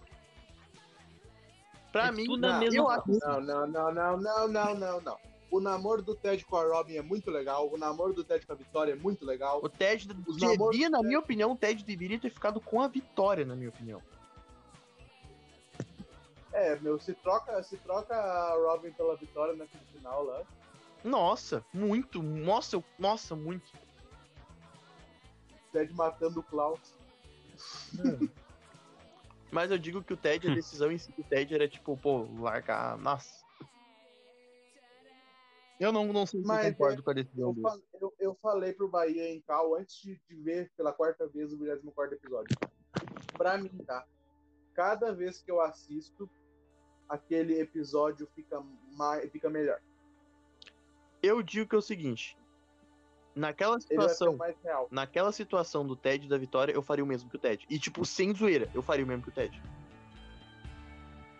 Pra 1.92 2.08
é 2.08 2.12
mim, 2.12 2.26
tudo 2.26 2.46
a 2.46 2.52
não, 2.54 2.60
mesma 2.60 2.78
eu 2.78 2.90
acho 2.90 3.04
Não, 3.08 3.42
não, 3.42 3.68
não, 3.68 3.94
não, 3.94 4.18
não, 4.18 4.48
não, 4.48 4.76
não, 4.76 5.02
não. 5.02 5.18
O 5.52 5.60
namoro 5.62 6.02
do 6.02 6.16
Ted 6.16 6.44
com 6.46 6.58
a 6.58 6.64
Robin 6.64 6.96
é 6.98 7.02
muito 7.02 7.32
legal. 7.32 7.72
O 7.72 7.78
namoro 7.78 8.14
do 8.14 8.24
Ted 8.24 8.46
com 8.46 8.52
a 8.52 8.56
Vitória 8.56 8.92
é 8.94 8.96
muito 8.96 9.26
legal. 9.26 9.60
O 9.64 9.70
Ted 9.70 10.08
Os 10.28 10.36
devia, 10.38 10.90
na 10.90 11.02
minha 11.02 11.20
opinião, 11.20 11.52
o 11.54 11.56
Ted 11.56 11.84
deveria 11.86 12.20
ter 12.20 12.30
ficado 12.30 12.60
com 12.60 12.82
a 12.82 12.88
vitória, 12.88 13.46
na 13.46 13.56
minha 13.56 13.70
opinião. 13.70 14.02
É, 16.56 16.80
meu, 16.80 16.98
se 16.98 17.14
troca, 17.14 17.62
se 17.64 17.76
troca 17.78 18.16
a 18.16 18.54
Robin 18.56 18.90
pela 18.94 19.18
Vitória 19.18 19.54
naquele 19.56 19.84
final 19.88 20.24
lá. 20.24 20.42
Nossa, 21.04 21.66
muito, 21.74 22.24
nossa, 22.24 22.82
nossa, 22.98 23.36
muito. 23.36 23.74
Ted 25.74 25.94
matando 25.94 26.40
o 26.40 26.44
Klaus. 26.44 26.80
Mas 29.52 29.70
eu 29.70 29.78
digo 29.78 30.02
que 30.02 30.14
o 30.14 30.18
Ted, 30.18 30.50
a 30.50 30.56
decisão 30.56 30.90
em 30.90 30.98
si 30.98 31.12
do 31.12 31.24
Ted 31.26 31.54
era 31.54 31.68
tipo, 31.68 31.98
pô, 31.98 32.26
largar, 32.40 32.98
nossa. 32.98 33.44
Eu 35.78 35.92
não, 35.92 36.06
não 36.14 36.26
sei 36.26 36.40
se 36.42 36.48
Mas, 36.48 36.64
eu 36.64 36.72
concordo 36.72 37.02
é, 37.02 37.04
com 37.04 37.10
a 37.10 37.14
decisão 37.14 37.50
Eu, 37.50 37.54
dele. 37.54 37.68
fal- 37.68 37.82
eu, 38.02 38.14
eu 38.18 38.36
falei 38.42 38.72
pro 38.72 38.88
Bahia 38.88 39.30
em 39.30 39.42
Cal 39.42 39.76
antes 39.76 40.02
de, 40.02 40.18
de 40.28 40.36
ver 40.36 40.72
pela 40.78 40.94
quarta 40.94 41.28
vez 41.28 41.52
o 41.52 41.58
24 41.58 42.16
episódio. 42.16 42.58
Pra 43.34 43.58
mim, 43.58 43.78
tá? 43.86 44.06
Cada 44.74 45.14
vez 45.14 45.42
que 45.42 45.52
eu 45.52 45.60
assisto, 45.62 46.30
aquele 47.10 47.60
episódio 47.60 48.28
fica, 48.36 48.62
mais, 48.94 49.30
fica 49.32 49.50
melhor. 49.50 49.80
Eu 51.22 51.42
digo 51.42 51.70
que 51.70 51.76
é 51.76 51.80
o 51.80 51.82
seguinte. 51.82 52.38
Naquela 53.36 53.80
situação, 53.80 54.38
naquela 54.90 55.32
situação 55.32 55.86
do 55.86 55.96
Ted 55.96 56.26
e 56.26 56.30
da 56.30 56.38
Vitória, 56.38 56.72
eu 56.72 56.82
faria 56.82 57.04
o 57.04 57.08
mesmo 57.08 57.30
que 57.30 57.36
o 57.36 57.40
Ted. 57.40 57.66
E, 57.70 57.78
tipo, 57.78 58.06
sem 58.06 58.34
zoeira, 58.34 58.70
eu 58.74 58.82
faria 58.82 59.04
o 59.04 59.08
mesmo 59.08 59.24
que 59.24 59.30
o 59.30 59.32
Ted. 59.32 59.62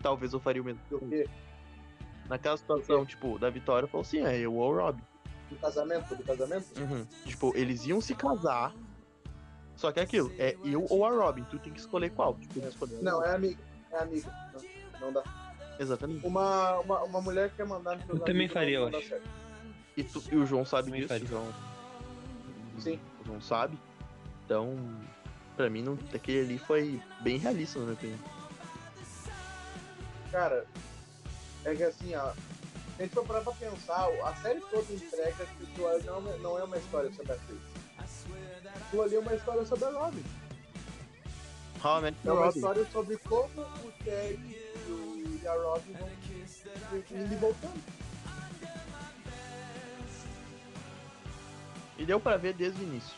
Talvez 0.02 0.34
eu 0.34 0.40
faria 0.40 0.60
o 0.60 0.64
mesmo. 0.64 0.80
que 0.88 0.94
o 0.94 1.00
Ted. 1.00 1.30
Naquela 2.28 2.56
situação, 2.56 3.06
tipo, 3.06 3.38
da 3.38 3.48
Vitória, 3.48 3.86
eu 3.86 3.88
falo 3.88 4.02
assim, 4.02 4.20
é 4.20 4.38
eu 4.38 4.54
ou 4.54 4.72
o 4.72 4.76
Rob. 4.76 5.00
Do 5.48 5.56
casamento? 5.56 6.14
Do 6.14 6.24
casamento? 6.24 6.66
Uhum. 6.78 7.06
Tipo, 7.24 7.56
eles 7.56 7.86
iam 7.86 8.00
se 8.00 8.14
casar. 8.14 8.74
Só 9.76 9.92
que 9.92 10.00
é 10.00 10.02
aquilo, 10.02 10.32
é 10.38 10.56
eu 10.64 10.84
ou 10.90 11.04
a 11.04 11.10
Robin. 11.10 11.44
Tu 11.44 11.58
tem 11.58 11.72
que 11.72 11.78
escolher 11.78 12.10
qual. 12.10 12.34
Tipo, 12.34 12.58
escolher 12.60 13.00
Não, 13.02 13.22
é 13.22 13.34
amiga. 13.34 13.62
É 13.90 13.98
amiga. 13.98 14.30
Não, 14.52 15.00
não 15.00 15.12
dá. 15.12 15.45
Exatamente. 15.78 16.26
Uma, 16.26 16.78
uma, 16.80 17.02
uma 17.04 17.20
mulher 17.20 17.50
quer 17.56 17.66
mandar 17.66 17.96
nos 17.96 18.06
seus 18.06 18.18
Eu 18.18 18.24
também 18.24 18.48
faria, 18.48 18.78
eu 18.78 18.88
acho. 18.88 19.14
E, 19.96 20.02
tu- 20.04 20.22
e 20.30 20.36
o 20.36 20.46
João 20.46 20.64
sabe 20.64 20.84
Também 20.86 21.00
disso. 21.02 21.12
faria. 21.12 21.26
João, 21.28 21.52
Sim. 22.78 23.00
o 23.22 23.26
João 23.26 23.40
sabe. 23.40 23.78
Então, 24.44 24.76
pra 25.56 25.68
mim, 25.70 25.82
não, 25.82 25.98
aquele 26.14 26.40
ali 26.40 26.58
foi 26.58 27.00
bem 27.22 27.38
realista, 27.38 27.78
na 27.78 27.84
minha 27.86 27.94
opinião. 27.94 28.18
Cara, 30.30 30.66
é 31.64 31.74
que 31.74 31.82
assim, 31.82 32.14
ó. 32.14 32.32
Se 32.32 33.02
a 33.02 33.04
gente 33.04 33.14
for 33.14 33.26
parar 33.26 33.42
pra 33.42 33.52
pensar, 33.52 34.08
a 34.24 34.34
série 34.36 34.60
toda 34.70 34.90
entrega 34.92 35.46
que 35.46 35.84
ali 35.84 36.04
não, 36.04 36.32
é- 36.32 36.38
não 36.38 36.58
é 36.58 36.64
uma 36.64 36.78
história 36.78 37.12
sobre 37.12 37.32
a 37.32 37.36
Chris. 37.36 37.58
Aquilo 38.86 39.02
ali 39.02 39.16
é 39.16 39.18
uma 39.18 39.34
história 39.34 39.64
sobre 39.66 39.84
a 39.84 39.90
Robin. 39.90 40.24
How 41.84 41.98
É 42.06 42.12
uma 42.32 42.44
Robin. 42.46 42.58
história 42.58 42.86
sobre 42.90 43.16
como 43.18 43.60
o 43.84 43.92
Ted 44.02 44.38
e 45.26 45.46
o- 45.46 45.50
a 45.50 45.54
Robin 45.54 45.92
vão 45.92 46.08
indo 47.10 47.32
e 47.32 47.36
voltando. 47.36 47.82
E 51.98 52.04
deu 52.04 52.20
pra 52.20 52.36
ver 52.36 52.52
desde 52.54 52.80
o 52.82 52.86
início. 52.86 53.16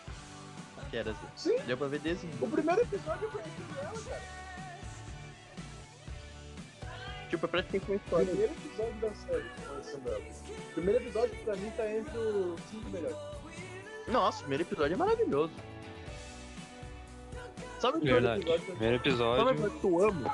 Que 0.91 0.97
era 0.97 1.11
assim. 1.11 1.27
Sim, 1.37 1.59
Deu 1.67 1.77
pra 1.77 1.89
ver 1.89 2.01
desde 2.01 2.25
o 2.25 2.29
o 2.29 2.33
início. 2.33 2.49
primeiro 2.51 2.81
episódio 2.83 3.25
eu 3.25 3.31
conheci 3.31 3.51
ela, 3.79 3.93
cara. 4.09 4.39
Tipo, 7.29 7.45
é 7.45 7.49
praticamente 7.49 7.91
uma 7.91 7.95
O 7.95 7.97
história. 7.97 8.27
primeiro 8.27 8.53
episódio 8.55 9.01
da 9.01 9.15
série 9.15 9.51
conhecendo 9.67 10.09
ela. 10.09 10.19
O 10.19 10.73
primeiro 10.73 11.05
episódio 11.05 11.45
pra 11.45 11.57
mim 11.57 11.71
tá 11.77 11.91
entre 11.91 12.17
os 12.19 12.61
cinco 12.71 12.89
melhores. 12.89 13.17
Nossa, 14.09 14.37
o 14.39 14.41
primeiro 14.41 14.63
episódio 14.63 14.95
é 14.95 14.97
maravilhoso. 14.97 15.53
Sabe 17.79 17.99
o 17.99 18.01
que 18.01 18.07
Verdade. 18.13 18.41
episódio- 18.41 18.65
Primeiro 18.67 18.97
Sabe 18.97 19.09
o 19.09 19.13
episódio. 19.13 19.51
episódio 19.51 19.79
que 19.81 19.87
eu 19.87 20.09
amo? 20.09 20.31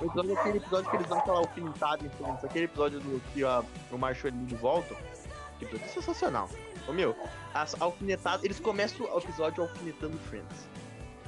O 0.00 0.04
episódio 0.06 0.30
é 0.36 0.40
aquele 0.40 0.56
episódio 0.58 0.90
que 0.90 0.96
eles 0.96 1.06
dão 1.08 1.18
aquela 1.18 1.38
alfinetada 1.38 2.06
em 2.06 2.08
Friends. 2.10 2.44
Aquele 2.44 2.64
episódio 2.64 3.00
do 3.00 3.20
que 3.32 3.44
a, 3.44 3.62
o 3.92 3.98
Marshall 3.98 4.30
e 4.30 4.34
a 4.34 4.36
Lily 4.40 4.54
voltam. 4.56 4.96
Que 5.58 5.64
episódio 5.64 5.86
é 5.86 5.92
sensacional. 5.92 6.48
Ô 6.88 6.92
meu, 6.92 7.14
as 7.52 7.80
alfinetadas. 7.80 8.44
Eles 8.44 8.60
começam 8.60 9.06
o 9.06 9.18
episódio 9.18 9.62
alfinetando 9.64 10.16
Friends. 10.28 10.68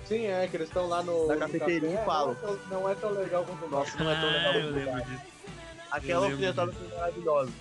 Sim, 0.07 0.27
é, 0.27 0.47
que 0.49 0.57
eles 0.57 0.69
estão 0.69 0.89
lá 0.89 1.03
no. 1.03 1.27
Na 1.27 1.37
cafeteria 1.37 1.91
café. 1.91 2.03
e 2.03 2.07
falam. 2.07 2.35
Não 2.35 2.49
é, 2.49 2.55
tão, 2.57 2.81
não 2.81 2.89
é 2.91 2.95
tão 2.95 3.11
legal 3.11 3.45
quanto 3.45 3.65
o 3.67 3.69
nosso. 3.69 3.91
Nossa, 3.99 4.05
não 4.05 4.11
é 4.11 4.21
tão 4.21 4.31
legal. 4.31 4.53
Ah, 4.53 4.59
eu 4.59 4.71
lembro 4.73 5.05
disso. 5.05 5.23
Aquela 5.91 6.27
eu 6.27 6.31
lembro 6.37 6.47
alfinetada 6.49 6.73
foi 6.73 6.97
maravilhosa. 6.99 7.53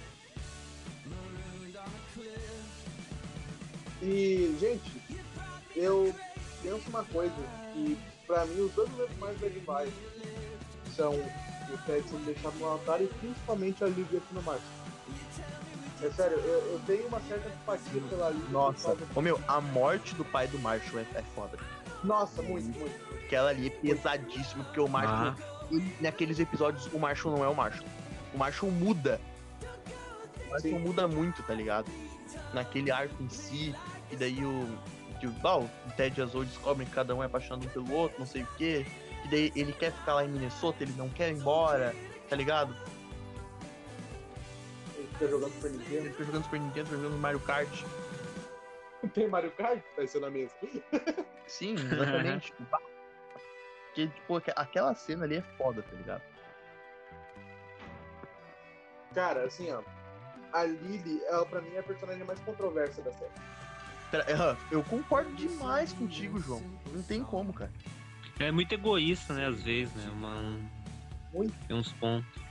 E, 4.01 4.55
gente, 4.59 5.01
eu 5.75 6.13
penso 6.61 6.89
uma 6.89 7.03
coisa, 7.05 7.33
que 7.85 7.97
pra 8.25 8.45
mim 8.45 8.61
os 8.61 8.71
dois 8.73 8.89
momentos 8.91 9.17
mais 9.17 9.39
legais 9.41 9.89
são 10.95 11.13
o 11.13 11.77
Ted 11.85 12.07
sendo 12.09 12.25
deixado 12.25 12.55
no 12.59 12.65
altar 12.65 13.01
e 13.01 13.07
principalmente 13.07 13.83
a 13.83 13.87
Lívia 13.87 14.19
aqui 14.19 14.33
no 14.33 14.41
Marte. 14.41 14.63
É 16.01 16.09
sério, 16.11 16.37
eu, 16.37 16.73
eu 16.73 16.81
tenho 16.85 17.07
uma 17.07 17.19
certa 17.21 17.49
empatia 17.49 18.01
pela 18.09 18.29
Lívia. 18.29 18.49
Nossa, 18.49 18.95
ô 19.15 19.21
meu, 19.21 19.39
a 19.47 19.59
morte 19.61 20.13
do 20.15 20.23
pai 20.25 20.47
do 20.47 20.59
Marshall 20.59 20.99
é, 20.99 21.05
é 21.15 21.23
foda. 21.35 21.57
Nossa, 22.03 22.41
muito, 22.41 22.67
muito. 22.77 23.15
Aquela 23.25 23.49
ali 23.49 23.67
é 23.67 23.69
pesadíssima, 23.69 24.63
porque 24.63 24.79
o 24.79 24.87
Marshall. 24.87 25.35
ele- 25.71 25.95
naqueles 25.99 26.39
episódios, 26.39 26.85
o 26.93 26.99
Marshall 26.99 27.35
não 27.35 27.43
é 27.43 27.47
o 27.47 27.55
Marshall. 27.55 27.87
O 28.33 28.37
Marshall 28.37 28.71
muda. 28.71 29.19
O 30.45 30.49
Marshall 30.51 30.61
Sim. 30.73 30.79
muda 30.79 31.07
muito, 31.07 31.41
tá 31.43 31.53
ligado? 31.53 31.91
Naquele 32.53 32.91
arco 32.91 33.15
em 33.21 33.29
si, 33.29 33.75
e 34.11 34.15
daí 34.15 34.45
o. 34.45 34.77
Que 35.19 35.27
o, 35.27 35.33
ah, 35.43 35.57
o 35.57 35.69
Ted 35.95 36.19
e 36.19 36.23
a 36.23 36.25
Zoe 36.27 36.45
descobrem 36.45 36.87
que 36.87 36.93
cada 36.93 37.15
um 37.15 37.23
é 37.23 37.25
apaixonado 37.25 37.65
um 37.65 37.69
pelo 37.69 37.91
outro, 37.93 38.19
não 38.19 38.25
sei 38.25 38.43
o 38.43 38.47
quê. 38.57 38.85
E 39.25 39.27
daí 39.29 39.51
ele 39.55 39.73
quer 39.73 39.91
ficar 39.91 40.13
lá 40.15 40.23
em 40.25 40.29
Minnesota, 40.29 40.83
ele 40.83 40.93
não 40.97 41.09
quer 41.09 41.29
ir 41.31 41.37
embora, 41.37 41.93
tá 42.29 42.35
ligado? 42.35 42.75
Ele 44.95 45.07
fica 45.13 45.27
jogando 45.27 45.51
Super 45.53 45.67
Ele 45.71 45.77
Nintendo. 45.77 46.09
fica 46.11 46.23
jogando 46.25 46.43
Super 46.43 46.59
Nintendo, 46.59 46.89
jogando 46.89 47.17
Mario 47.17 47.39
Kart. 47.39 47.83
Tem 49.13 49.27
Mario 49.27 49.51
Kart? 49.51 49.81
Vai 49.95 50.07
ser 50.07 50.19
na 50.19 50.29
mesa. 50.29 50.53
Sim, 51.47 51.73
exatamente. 51.73 52.53
Porque, 53.87 54.07
tipo, 54.09 54.35
aque- 54.35 54.53
aquela 54.55 54.93
cena 54.93 55.23
ali 55.25 55.37
é 55.37 55.41
foda, 55.57 55.81
tá 55.81 55.95
ligado? 55.95 56.21
Cara, 59.13 59.45
assim, 59.45 59.71
ó. 59.71 59.81
A 60.53 60.63
Lily, 60.63 61.21
ela 61.25 61.45
pra 61.45 61.61
mim 61.61 61.73
é 61.73 61.79
a 61.79 61.83
personagem 61.83 62.23
mais 62.23 62.39
controversa 62.41 63.01
da 63.01 63.11
série. 63.13 63.31
Aham, 64.13 64.57
eu 64.71 64.83
concordo 64.83 65.33
demais 65.35 65.91
contigo, 65.93 66.39
João. 66.39 66.61
Não 66.93 67.03
tem 67.03 67.23
como, 67.23 67.51
cara. 67.51 67.71
É 68.39 68.51
muito 68.51 68.71
egoísta, 68.71 69.33
né? 69.33 69.47
Às 69.47 69.61
vezes, 69.61 69.93
né? 69.95 70.09
Uma... 70.11 70.59
Muito. 71.33 71.53
Tem 71.67 71.75
uns 71.75 71.91
pontos. 71.93 72.47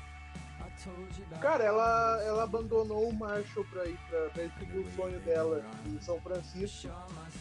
Cara, 1.41 1.65
ela, 1.65 2.23
ela 2.23 2.45
abandonou 2.45 3.09
o 3.09 3.15
Marshall 3.15 3.65
pra 3.71 3.87
ir 3.87 3.99
pra, 4.11 4.21
pra 4.29 4.49
seguir 4.59 4.79
o 4.79 4.91
sonho 4.95 5.19
dela 5.21 5.65
em 5.87 5.99
São 6.01 6.21
Francisco. 6.21 6.91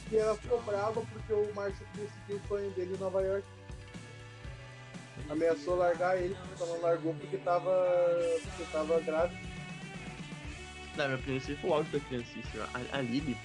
E 0.10 0.15
ela 0.15 0.36
ficou 0.36 0.62
brava 0.62 1.01
porque 1.01 1.34
o 1.34 1.53
Marshall 1.53 1.88
queria 1.91 2.10
seguir 2.10 2.41
o 2.41 2.48
sonho 2.48 2.72
dele 2.72 2.95
em 2.95 3.00
Nova 3.00 3.22
York. 3.22 3.45
Ameaçou 5.29 5.75
largar 5.75 6.17
ele, 6.17 6.36
porque 6.36 6.57
só 6.57 6.65
não 6.65 6.81
largou 6.81 7.13
porque 7.15 7.38
tava. 7.38 7.72
porque 8.43 8.72
tava 8.72 9.00
grávida. 9.01 9.39
Na 10.95 11.07
minha 11.10 11.41
foi 11.41 11.69
o 11.69 11.74
auge 11.74 11.89
da 11.89 12.00
criancice. 12.00 12.48
A, 12.74 12.98
a 12.98 13.01
Lily. 13.01 13.38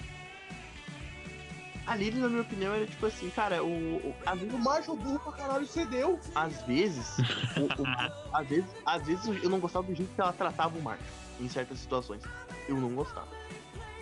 A 1.91 1.95
Lily, 1.95 2.19
na 2.21 2.29
minha 2.29 2.41
opinião, 2.41 2.73
era 2.73 2.85
tipo 2.87 3.05
assim, 3.05 3.29
cara, 3.31 3.61
o. 3.61 3.67
o 3.97 4.15
às, 4.25 4.41
O 4.41 4.57
Marshall 4.59 4.95
burro 4.95 5.19
pra 5.19 5.33
caralho 5.33 5.67
cedeu. 5.67 6.17
às 6.33 6.61
vezes. 6.61 7.17
o- 7.57 7.81
o- 7.81 8.37
às 8.37 8.47
vezes. 8.47 8.69
Às 8.85 9.05
vezes 9.05 9.25
eu 9.43 9.49
não 9.49 9.59
gostava 9.59 9.85
do 9.87 9.93
jeito 9.93 10.09
que 10.15 10.21
ela 10.21 10.31
tratava 10.31 10.77
o 10.77 10.81
Marshall. 10.81 11.05
Em 11.41 11.49
certas 11.49 11.79
situações. 11.79 12.21
Eu 12.69 12.77
não 12.77 12.89
gostava. 12.95 13.27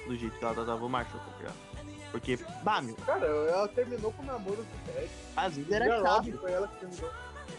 Do 0.08 0.15
jeito 0.15 0.38
que 0.38 0.46
ela 0.46 0.53
tratava 0.53 0.86
o 0.86 0.89
Marshall, 0.89 1.19
tá 1.19 1.38
ligado? 1.38 1.55
Porque, 2.12 2.38
bah, 2.63 2.79
meu, 2.81 2.96
Cara, 3.05 3.25
ela 3.25 3.67
terminou 3.67 4.12
com 4.12 4.22
o 4.22 4.25
namoro 4.25 4.58
com 4.58 4.62
o 4.91 4.93
Ted. 4.93 5.10
às 5.36 5.55
vezes 5.55 5.72
era 5.72 6.00
chato. 6.00 6.38
Foi 6.39 6.51
ela 6.51 6.67
que 6.67 6.75
terminou. 6.79 7.10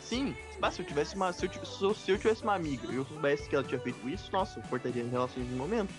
Sim, 0.00 0.36
mas 0.60 0.74
se 0.74 0.82
eu 0.82 0.86
tivesse 0.86 1.16
uma. 1.16 1.32
Se 1.32 1.46
eu, 1.46 1.48
tivesse- 1.50 1.76
se 1.76 1.84
eu- 1.84 1.94
se 1.94 2.10
eu 2.12 2.18
tivesse 2.18 2.42
uma 2.44 2.54
amiga 2.54 2.86
e 2.92 2.94
eu 2.96 3.04
soubesse 3.04 3.48
que 3.48 3.54
ela 3.56 3.64
tinha 3.64 3.80
feito 3.80 4.08
isso, 4.08 4.30
nossa, 4.32 4.60
eu 4.60 4.62
cortaria 4.68 5.02
as 5.02 5.10
relações 5.10 5.48
no 5.50 5.56
momento. 5.56 5.92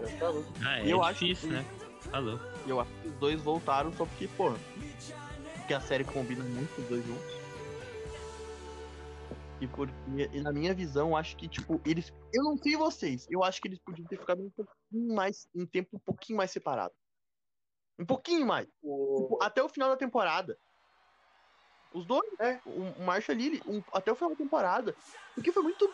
Cara, 0.00 0.18
tá 0.18 0.28
louco. 0.28 0.52
Ah, 0.64 0.78
é 0.80 0.86
Eu 0.92 1.02
acho 1.02 1.24
difícil, 1.24 1.48
que- 1.48 1.54
né? 1.54 1.64
Falou. 2.10 2.38
E 2.66 2.70
eu 2.70 2.80
acho 2.80 2.90
que 3.02 3.08
os 3.08 3.14
dois 3.14 3.40
voltaram 3.42 3.92
só 3.94 4.04
porque, 4.04 4.28
porra. 4.28 4.56
Porque 5.56 5.74
a 5.74 5.80
série 5.80 6.04
combina 6.04 6.44
muito 6.44 6.80
os 6.80 6.86
dois 6.88 7.04
juntos. 7.04 7.36
E 9.60 9.66
porque, 9.66 9.92
e 10.32 10.40
na 10.40 10.52
minha 10.52 10.74
visão, 10.74 11.10
eu 11.10 11.16
acho 11.16 11.34
que, 11.36 11.48
tipo, 11.48 11.80
eles. 11.84 12.12
Eu 12.32 12.44
não 12.44 12.56
sei 12.58 12.76
vocês, 12.76 13.26
eu 13.30 13.42
acho 13.42 13.60
que 13.60 13.68
eles 13.68 13.78
podiam 13.78 14.06
ter 14.06 14.18
ficado 14.18 14.42
um 14.42 14.50
pouquinho 14.50 15.14
mais. 15.14 15.48
Um 15.54 15.64
tempo 15.66 15.96
um 15.96 15.98
pouquinho 15.98 16.36
mais 16.36 16.50
separado. 16.50 16.94
Um 17.98 18.04
pouquinho 18.04 18.46
mais. 18.46 18.68
O... 18.82 19.22
Tipo, 19.22 19.38
até 19.42 19.62
o 19.62 19.68
final 19.68 19.88
da 19.88 19.96
temporada. 19.96 20.58
Os 21.94 22.04
dois, 22.06 22.30
É. 22.38 22.60
o, 22.66 23.02
Marshall 23.02 23.34
e 23.38 23.42
Lily, 23.42 23.62
um- 23.66 23.82
até 23.94 24.12
o 24.12 24.14
final 24.14 24.30
da 24.30 24.36
temporada. 24.36 24.94
Porque 25.34 25.50
foi 25.50 25.62
muito. 25.62 25.90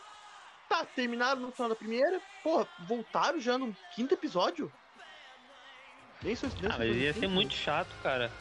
Tá, 0.72 0.86
terminaram 0.86 1.38
no 1.38 1.52
final 1.52 1.68
da 1.68 1.76
primeira, 1.76 2.18
porra, 2.42 2.66
voltaram 2.78 3.38
já 3.38 3.58
no 3.58 3.76
quinto 3.90 4.14
episódio. 4.14 4.72
Nem 6.24 6.34
sei 6.34 6.48
nem 6.62 6.70
Ah, 6.72 6.78
mas 6.78 6.96
ia 6.96 7.12
ser 7.12 7.28
muito 7.28 7.52
chato, 7.52 7.94
cara. 8.02 8.32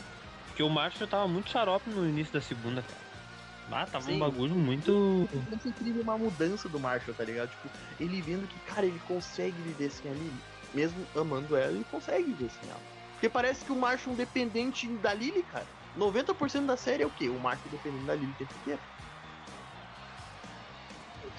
Porque 0.47 0.63
o 0.63 0.69
Marshall 0.69 1.09
tava 1.09 1.27
muito 1.27 1.49
xarope 1.49 1.89
no 1.89 2.07
início 2.07 2.31
da 2.31 2.39
segunda, 2.39 2.81
cara. 2.81 3.81
Ah, 3.83 3.85
tava 3.85 4.05
Sim. 4.05 4.15
um 4.15 4.19
bagulho 4.19 4.55
muito. 4.55 5.27
Parece 5.43 5.67
incrível 5.67 6.03
uma 6.03 6.17
mudança 6.17 6.69
do 6.69 6.79
Marshall, 6.79 7.13
tá 7.13 7.25
ligado? 7.25 7.49
Tipo, 7.49 7.69
ele 7.99 8.21
vendo 8.21 8.47
que, 8.47 8.59
cara, 8.61 8.85
ele 8.85 8.99
consegue 8.99 9.61
viver 9.61 9.89
sem 9.89 10.09
a 10.09 10.13
Lily. 10.13 10.41
Mesmo 10.73 11.05
amando 11.13 11.57
ela, 11.57 11.73
ele 11.73 11.85
consegue 11.91 12.31
viver 12.31 12.49
sem 12.49 12.69
ela. 12.69 12.81
Porque 13.11 13.27
parece 13.27 13.65
que 13.65 13.73
o 13.73 13.75
Marshall 13.75 14.13
é 14.13 14.13
um 14.13 14.17
dependente 14.17 14.87
da 14.99 15.13
Lily, 15.13 15.43
cara. 15.43 15.67
90% 15.97 16.65
da 16.65 16.77
série 16.77 17.03
é 17.03 17.05
o 17.05 17.09
quê? 17.09 17.27
O 17.27 17.37
Marshall 17.37 17.69
dependendo 17.69 18.05
da 18.05 18.15
Lily 18.15 18.31
o 18.31 18.35
tempo 18.35 18.53
inteiro. 18.55 18.81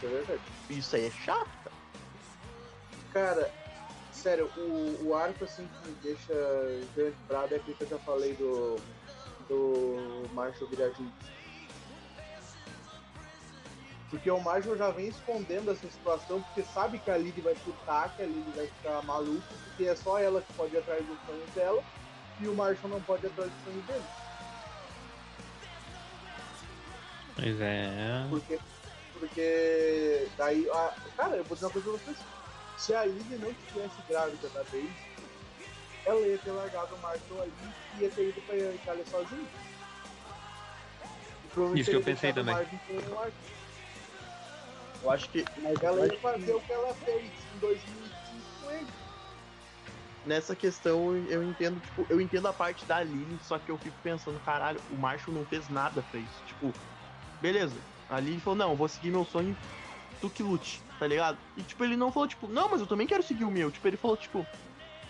Isso 0.02 0.06
é 0.06 0.09
verdade. 0.09 0.40
Isso 0.68 0.97
aí 0.97 1.06
é 1.06 1.11
chato, 1.11 1.71
cara. 3.12 3.50
Sério, 4.11 4.50
o, 4.56 5.09
o 5.09 5.14
arco 5.14 5.44
assim 5.44 5.66
que 5.66 5.88
me 5.88 5.94
deixa 6.02 6.35
lembrado 6.97 7.52
é 7.52 7.56
aquilo 7.56 7.76
que 7.76 7.85
eu 7.85 7.88
já 7.88 7.99
falei 8.00 8.35
do. 8.35 8.76
do 9.49 10.28
Marshall 10.32 10.68
virar 10.68 10.90
juiz. 10.90 11.11
Porque 14.11 14.30
o 14.30 14.40
Marshall 14.40 14.76
já 14.76 14.90
vem 14.90 15.09
escondendo 15.09 15.71
essa 15.71 15.88
situação, 15.88 16.42
porque 16.42 16.62
sabe 16.62 16.99
que 16.99 17.11
a 17.11 17.16
Lily 17.16 17.40
vai 17.40 17.56
surtar, 17.56 18.14
que 18.14 18.23
a 18.23 18.26
Lily 18.26 18.52
vai 18.54 18.66
ficar 18.66 19.02
maluca, 19.04 19.42
porque 19.64 19.85
é 19.85 19.97
só 19.97 20.18
ela 20.18 20.42
que 20.42 20.52
pode 20.52 20.75
ir 20.75 20.78
atrás 20.78 21.06
dos 21.06 21.18
sonhos 21.25 21.50
dela, 21.54 21.82
e 22.38 22.47
o 22.47 22.54
Marshall 22.54 22.90
não 22.90 23.00
pode 23.00 23.25
ir 23.25 23.28
atrás 23.30 23.50
dos 23.50 23.64
sonhos 23.64 23.87
dele. 23.87 24.04
Pois 27.35 27.61
é. 27.61 28.26
Porque, 28.28 28.59
porque 29.22 30.26
daí, 30.36 30.68
a, 30.68 30.92
cara, 31.16 31.36
eu 31.36 31.44
vou 31.44 31.54
dizer 31.54 31.66
uma 31.66 31.72
coisa 31.72 31.90
pra 31.92 31.98
vocês. 31.98 32.18
Se 32.76 32.92
a 32.92 33.04
Lily 33.04 33.38
não 33.38 33.54
tivesse 33.54 34.02
grávida 34.08 34.48
da 34.48 34.62
Daisy, 34.64 34.92
ela 36.04 36.20
ia 36.26 36.38
ter 36.38 36.50
largado 36.50 36.92
o 36.92 36.98
Marshall 36.98 37.42
ali 37.42 37.52
e 37.96 38.02
ia 38.02 38.10
ter 38.10 38.30
ido 38.30 38.42
pra 38.42 38.56
Itália 38.56 39.06
sozinha. 39.06 39.46
E 41.44 41.48
provavelmente 41.52 41.82
Isso 41.82 41.90
que 41.90 41.96
eu 41.96 42.02
pensei 42.02 42.32
também. 42.32 42.52
Eu 45.02 45.10
acho 45.12 45.28
que 45.30 45.44
Mas 45.58 45.80
ela 45.80 46.04
ia 46.04 46.18
fazer 46.18 46.54
o 46.54 46.60
que 46.60 46.72
ela 46.72 46.92
fez 46.94 47.30
em 47.54 47.58
2005 47.60 48.10
com 48.60 48.70
ele. 48.72 48.86
nessa 50.26 50.56
questão 50.56 51.14
eu 51.14 51.44
entendo, 51.44 51.80
tipo, 51.80 52.04
eu 52.10 52.20
entendo 52.20 52.48
a 52.48 52.52
parte 52.52 52.84
da 52.86 53.04
Lily, 53.04 53.38
só 53.44 53.56
que 53.56 53.70
eu 53.70 53.78
fico 53.78 53.96
pensando, 54.02 54.40
caralho, 54.44 54.80
o 54.90 54.96
Marshall 54.96 55.32
não 55.32 55.46
fez 55.46 55.68
nada 55.68 56.02
pra 56.10 56.18
isso. 56.18 56.42
Tipo, 56.44 56.74
beleza. 57.40 57.91
A 58.12 58.21
Lily 58.21 58.40
falou, 58.40 58.59
não, 58.59 58.71
eu 58.71 58.76
vou 58.76 58.88
seguir 58.88 59.11
meu 59.11 59.25
sonho, 59.25 59.57
tu 60.21 60.28
que 60.28 60.42
lute, 60.42 60.83
tá 60.99 61.07
ligado? 61.07 61.38
E 61.57 61.62
tipo, 61.62 61.83
ele 61.83 61.97
não 61.97 62.12
falou, 62.12 62.28
tipo, 62.28 62.47
não, 62.47 62.69
mas 62.69 62.81
eu 62.81 62.87
também 62.87 63.07
quero 63.07 63.23
seguir 63.23 63.45
o 63.45 63.50
meu. 63.50 63.71
Tipo, 63.71 63.88
ele 63.88 63.97
falou, 63.97 64.16
tipo, 64.16 64.47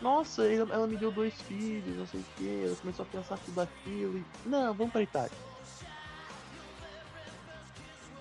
nossa, 0.01 0.45
ela 0.45 0.87
me 0.87 0.97
deu 0.97 1.11
dois 1.11 1.35
filhos, 1.43 1.97
não 1.97 2.07
sei 2.07 2.21
o 2.21 2.25
que, 2.37 2.65
ela 2.65 2.77
começou 2.77 3.05
a 3.05 3.07
pensar 3.07 3.39
tudo 3.45 3.61
aquilo 3.61 4.19
e. 4.19 4.25
Não, 4.47 4.73
vamos 4.73 4.93
pra 4.93 5.03
Itália. 5.03 5.33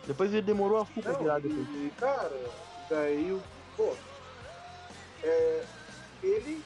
Depois 0.08 0.32
ele 0.34 0.42
demorou 0.42 0.80
a 0.80 0.88
Não, 1.04 1.20
virar 1.20 1.40
depois. 1.40 1.68
e, 1.70 1.92
cara, 1.98 2.50
daí 2.90 3.32
o. 3.32 3.42
Pô. 3.78 3.96
é, 5.24 5.64
ele 6.24 6.64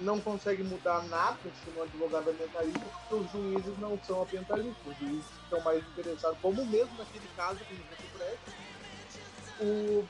não 0.00 0.20
consegue 0.20 0.62
mudar 0.62 1.02
nada 1.04 1.38
se 1.42 1.70
um 1.70 1.82
advogado 1.82 2.30
ambientalista, 2.30 2.80
porque 2.80 3.14
os 3.14 3.30
juízes 3.30 3.78
não 3.78 3.98
são 4.04 4.22
ambientalistas. 4.22 4.86
Os 4.86 4.98
juízes 4.98 5.30
estão 5.42 5.60
mais 5.60 5.82
interessados, 5.86 6.38
como 6.40 6.64
mesmo 6.66 6.96
naquele 6.98 7.28
caso 7.36 7.58
que 7.60 7.74
no 7.74 7.84
Campo 7.84 8.02
Prédio, 8.18 8.38
o, 9.60 10.08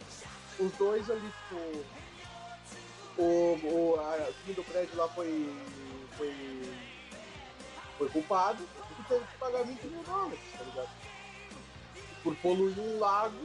os 0.65 0.73
dois 0.73 1.11
ali, 1.11 1.33
tipo. 1.49 1.85
O, 3.17 3.23
o, 3.23 4.01
a, 4.01 4.33
time 4.43 4.55
do 4.55 4.65
prédio 4.65 4.97
lá 4.97 5.09
foi. 5.09 5.55
foi. 6.17 6.35
foi 7.99 8.09
culpado 8.09 8.67
e 8.99 9.03
teve 9.05 9.25
que 9.25 9.39
pagar 9.39 9.65
20 9.65 9.83
mil 9.85 10.03
dólares, 10.03 10.41
tá 10.59 10.65
ligado? 10.65 10.91
por 12.25 12.35
poluir 12.37 12.77
um 12.81 12.99
lago 12.99 13.39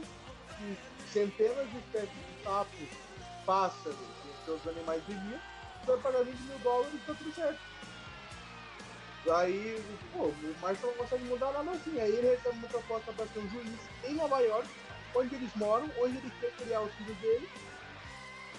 que 0.56 0.78
centenas 1.12 1.70
de 1.70 1.78
espécies 1.78 2.10
de 2.10 2.42
sapos, 2.42 2.88
pássaros 3.44 3.94
e 3.94 4.44
seus 4.46 4.66
animais 4.66 5.02
viviam, 5.06 5.38
vai 5.90 5.98
pagar 6.00 6.24
20 6.24 6.38
mil 6.40 6.58
dólares 6.58 6.94
e 6.94 6.98
tá 6.98 7.14
tudo 7.14 7.34
certo. 7.34 7.60
Aí, 9.36 9.84
pô, 10.12 10.24
o 10.24 10.54
Marshall 10.62 10.90
não 10.92 10.98
consegue 10.98 11.24
mudar 11.24 11.52
nada 11.52 11.70
assim. 11.72 12.00
Aí 12.00 12.10
ele 12.16 12.28
recebe 12.30 12.56
uma 12.56 12.68
proposta 12.68 13.12
para 13.12 13.26
ser 13.26 13.38
um 13.40 13.50
juiz 13.50 13.78
em 14.04 14.14
Nova 14.14 14.40
York, 14.40 14.68
onde 15.14 15.34
eles 15.34 15.50
moram, 15.56 15.90
onde 16.00 16.16
ele 16.16 16.32
quer 16.40 16.50
criar 16.52 16.80
os 16.80 16.92
filhos 16.94 17.16
dele. 17.18 17.48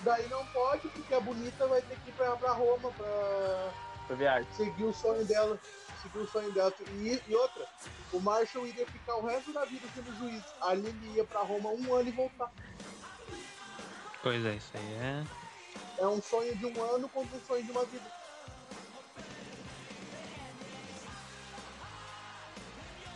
Daí 0.04 0.28
não 0.30 0.46
pode, 0.48 0.88
porque 0.90 1.14
a 1.14 1.20
bonita 1.20 1.68
vai 1.68 1.82
ter 1.82 1.96
que 2.04 2.10
ir 2.10 2.14
pra, 2.14 2.36
pra 2.36 2.52
Roma 2.54 2.92
pra 2.92 3.72
Pra 4.08 4.34
arte. 4.34 4.56
seguir 4.56 4.84
o 4.84 4.94
sonho 4.94 5.26
dela. 5.26 5.60
Seguir 6.02 6.20
o 6.20 6.28
sonho 6.28 6.52
dela. 6.52 6.74
E, 6.94 7.22
e 7.28 7.36
outra, 7.36 7.66
o 8.14 8.20
Marshall 8.20 8.66
iria 8.68 8.86
ficar 8.86 9.16
o 9.18 9.26
resto 9.26 9.52
da 9.54 9.66
vida 9.66 9.88
sendo 9.96 10.16
juiz. 10.20 10.44
A 10.62 10.74
Lily 10.74 11.16
ia 11.16 11.24
pra 11.24 11.42
Roma 11.42 11.70
um 11.70 11.94
ano 11.96 12.10
e 12.10 12.12
voltar. 12.12 12.52
Pois 14.24 14.46
é, 14.46 14.56
isso 14.56 14.72
aí 14.76 14.94
é. 14.94 15.24
É 16.02 16.08
um 16.08 16.20
sonho 16.20 16.56
de 16.56 16.66
um 16.66 16.84
ano 16.96 17.08
contra 17.10 17.38
um 17.38 17.42
sonho 17.46 17.64
de 17.64 17.70
uma 17.70 17.86
vida. 17.86 18.04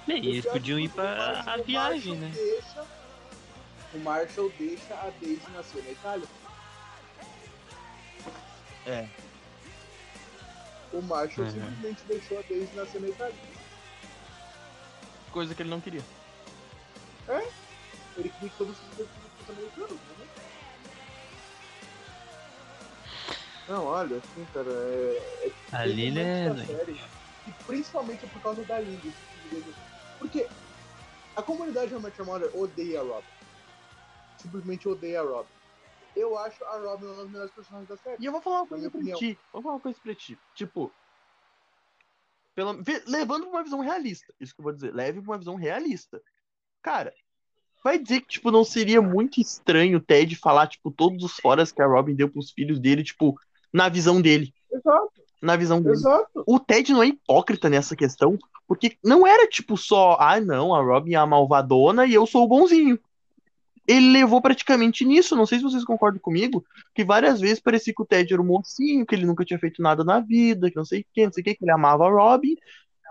Bem, 0.06 0.18
eles 0.24 0.44
Porque 0.46 0.60
podiam 0.60 0.80
ir 0.80 0.92
Marshall- 0.96 1.50
a 1.50 1.58
viagem, 1.64 2.16
né? 2.20 2.32
Deixa, 2.32 2.86
o 3.96 4.00
Marshall 4.02 4.52
deixa 4.60 4.94
a 4.94 5.10
Daisy 5.20 5.50
nascer 5.52 5.84
na 5.84 5.92
Itália. 5.92 6.28
É. 8.86 9.08
O 10.94 11.02
Marshall 11.02 11.48
Uhum. 11.48 11.52
simplesmente 11.54 12.04
deixou 12.04 12.38
a 12.38 12.42
Daisy 12.44 12.76
nascer 12.76 13.02
na 13.02 13.08
Itália. 13.08 13.36
Coisa 15.32 15.56
que 15.56 15.64
ele 15.64 15.72
não 15.72 15.82
queria. 15.82 16.04
Ele 18.16 18.30
queria 18.30 18.50
que 18.50 18.58
todos 18.58 18.80
os 18.80 18.96
filhos 18.96 19.10
fossem 19.40 19.56
americanos, 19.56 20.00
né? 20.20 20.28
Não, 23.68 23.86
olha, 23.86 24.18
assim, 24.18 24.46
cara, 24.54 24.70
é, 24.70 25.48
é 25.72 25.76
A 25.76 25.86
Lily 25.86 26.20
é. 26.20 26.50
da 26.50 26.66
série, 26.66 27.02
E 27.48 27.52
principalmente 27.66 28.28
por 28.28 28.42
causa 28.42 28.64
da 28.64 28.80
Lily. 28.80 29.14
Porque 30.20 30.48
a 31.36 31.42
comunidade 31.42 31.94
How 31.94 32.00
I 32.00 32.04
Met 32.04 32.20
Your 32.20 32.28
Mother 32.28 32.52
odeia 32.56 33.02
a 33.02 33.04
Robin. 33.04 33.28
Simplesmente 34.38 34.88
odeia 34.88 35.22
a 35.22 35.24
Robin. 35.24 35.50
Eu 36.16 36.38
acho 36.38 36.64
a 36.64 36.78
Robin 36.78 37.06
uma 37.06 37.16
das 37.16 37.30
melhores 37.30 37.52
personagens 37.52 37.90
da 37.90 37.98
série. 37.98 38.22
E 38.22 38.26
eu 38.26 38.32
vou 38.32 38.42
falar 38.42 38.62
uma 38.62 38.68
coisa 38.68 38.90
pra 38.90 39.00
opinião. 39.00 39.18
ti. 39.18 39.38
Vou 39.52 39.62
falar 39.62 39.76
uma 39.76 39.82
coisa 39.82 40.00
pra 40.02 40.16
ti. 40.16 40.38
Tipo. 40.54 40.92
Pela, 42.54 42.78
levando 43.06 43.42
pra 43.48 43.52
uma 43.52 43.64
visão 43.64 43.82
realista. 43.82 44.34
Isso 44.40 44.56
que 44.56 44.62
eu 44.62 44.64
vou 44.64 44.72
dizer. 44.72 44.94
Leve 44.94 45.22
pra 45.22 45.32
uma 45.32 45.38
visão 45.38 45.56
realista. 45.56 46.22
Cara, 46.82 47.14
vai 47.84 48.00
dizer 48.00 48.22
que, 48.22 48.28
tipo, 48.28 48.50
não 48.50 48.64
seria 48.64 49.02
muito 49.02 49.42
estranho 49.42 49.98
o 49.98 50.02
Ted 50.02 50.36
falar, 50.38 50.68
tipo, 50.68 50.90
todos 50.90 51.24
os 51.24 51.36
foras 51.36 51.72
que 51.72 51.82
a 51.82 51.86
Robin 51.86 52.16
deu 52.16 52.30
pros 52.30 52.52
filhos 52.52 52.80
dele, 52.80 53.04
tipo, 53.04 53.38
na 53.76 53.90
visão 53.90 54.22
dele. 54.22 54.54
Exato, 54.72 55.12
Na 55.42 55.58
visão 55.58 55.82
dele. 55.82 55.96
exato. 55.96 56.44
O 56.48 56.58
Ted 56.58 56.94
não 56.94 57.04
é 57.04 57.08
hipócrita 57.08 57.70
nessa 57.70 57.94
questão, 57.94 58.40
porque 58.66 58.98
não 59.04 59.28
era 59.28 59.48
tipo 59.50 59.76
só, 59.76 60.18
ah, 60.18 60.40
não, 60.40 60.74
a 60.74 60.82
Robin 60.82 61.14
é 61.14 61.18
a 61.18 61.26
malvadona 61.26 62.06
e 62.06 62.14
eu 62.14 62.26
sou 62.26 62.46
o 62.46 62.48
bonzinho. 62.48 62.98
Ele 63.86 64.14
levou 64.14 64.42
praticamente 64.42 65.04
nisso, 65.04 65.36
não 65.36 65.46
sei 65.46 65.58
se 65.60 65.64
vocês 65.64 65.84
concordam 65.84 66.20
comigo, 66.22 66.66
que 66.94 67.04
várias 67.04 67.42
vezes 67.42 67.60
parecia 67.60 67.94
que 67.94 68.02
o 68.02 68.06
Ted 68.06 68.34
era 68.34 68.42
um 68.42 68.46
mocinho, 68.46 69.06
que 69.06 69.14
ele 69.14 69.26
nunca 69.26 69.44
tinha 69.44 69.60
feito 69.60 69.82
nada 69.82 70.04
na 70.06 70.22
vida, 70.22 70.72
que 70.72 70.78
não 70.78 70.86
sei 70.86 71.02
o 71.02 71.06
que, 71.14 71.26
não 71.26 71.34
sei 71.34 71.42
o 71.42 71.44
que, 71.44 71.56
que 71.56 71.64
ele 71.66 71.72
amava 71.72 72.06
a 72.06 72.10
Robin, 72.10 72.56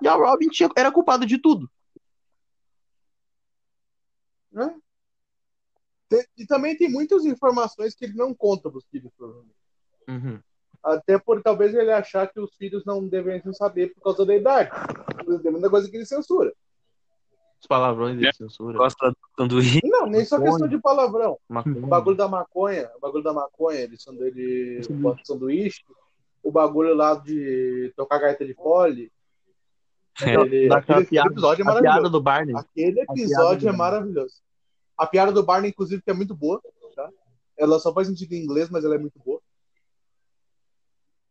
e 0.02 0.08
a 0.08 0.14
Robin 0.14 0.48
tinha, 0.48 0.68
era 0.74 0.90
culpada 0.90 1.26
de 1.26 1.36
tudo. 1.38 1.70
Né? 4.50 4.74
E 6.38 6.46
também 6.46 6.76
tem 6.76 6.90
muitas 6.90 7.24
informações 7.26 7.94
que 7.94 8.06
ele 8.06 8.14
não 8.14 8.32
conta 8.32 8.70
pros 8.70 8.86
filhos, 8.86 9.12
provavelmente. 9.16 9.54
Uhum. 10.08 10.40
Até 10.84 11.18
por 11.18 11.42
talvez 11.42 11.74
ele 11.74 11.90
achar 11.90 12.30
que 12.30 12.38
os 12.38 12.54
filhos 12.56 12.84
não 12.84 13.06
deveriam 13.08 13.52
saber 13.54 13.94
por 13.94 14.02
causa 14.02 14.26
da 14.26 14.36
idade. 14.36 14.70
Tem 15.42 15.50
muita 15.50 15.70
coisa 15.70 15.90
que 15.90 15.96
ele 15.96 16.04
censura. 16.04 16.52
Os 17.60 17.66
palavrões 17.66 18.18
de 18.18 18.30
censura. 18.36 18.76
Gosta 18.76 19.10
do 19.10 19.16
sanduíche. 19.38 19.80
Não, 19.84 20.06
nem 20.06 20.22
só 20.26 20.38
questão 20.38 20.68
de 20.68 20.78
palavrão. 20.78 21.38
maconha. 21.48 21.78
O 21.78 21.86
bagulho 21.86 22.16
da 22.16 22.28
maconha, 22.28 22.90
o 22.96 23.00
bagulho 23.00 23.24
da 23.24 23.32
maconha, 23.32 23.78
ele, 23.80 23.96
dele 23.96 24.82
Sanduíche. 24.82 24.92
bota 24.92 25.20
sanduíche, 25.24 25.82
o 26.42 26.52
bagulho 26.52 26.94
lá 26.94 27.14
de 27.14 27.90
tocar 27.96 28.18
gaita 28.18 28.44
de 28.44 28.52
fole. 28.52 29.10
Aquele, 30.20 30.68
Daquela 30.68 30.98
aquele 30.98 31.06
piada, 31.10 31.30
episódio 31.30 31.62
é 31.62 31.64
a 31.64 31.70
piada 31.70 31.80
maravilhoso. 31.82 32.12
do 32.12 32.20
Barney. 32.22 32.54
Aquele 32.56 33.00
episódio 33.00 33.68
é 33.68 33.72
maravilhoso. 33.72 34.34
A 34.98 35.06
piada 35.06 35.32
do 35.32 35.42
Barney, 35.42 35.70
inclusive, 35.70 36.02
que 36.02 36.10
é 36.10 36.14
muito 36.14 36.34
boa, 36.36 36.60
tá? 36.94 37.08
Ela 37.56 37.78
só 37.78 37.92
faz 37.94 38.06
sentido 38.06 38.32
em 38.34 38.44
inglês, 38.44 38.68
mas 38.68 38.84
ela 38.84 38.94
é 38.94 38.98
muito 38.98 39.18
boa. 39.24 39.40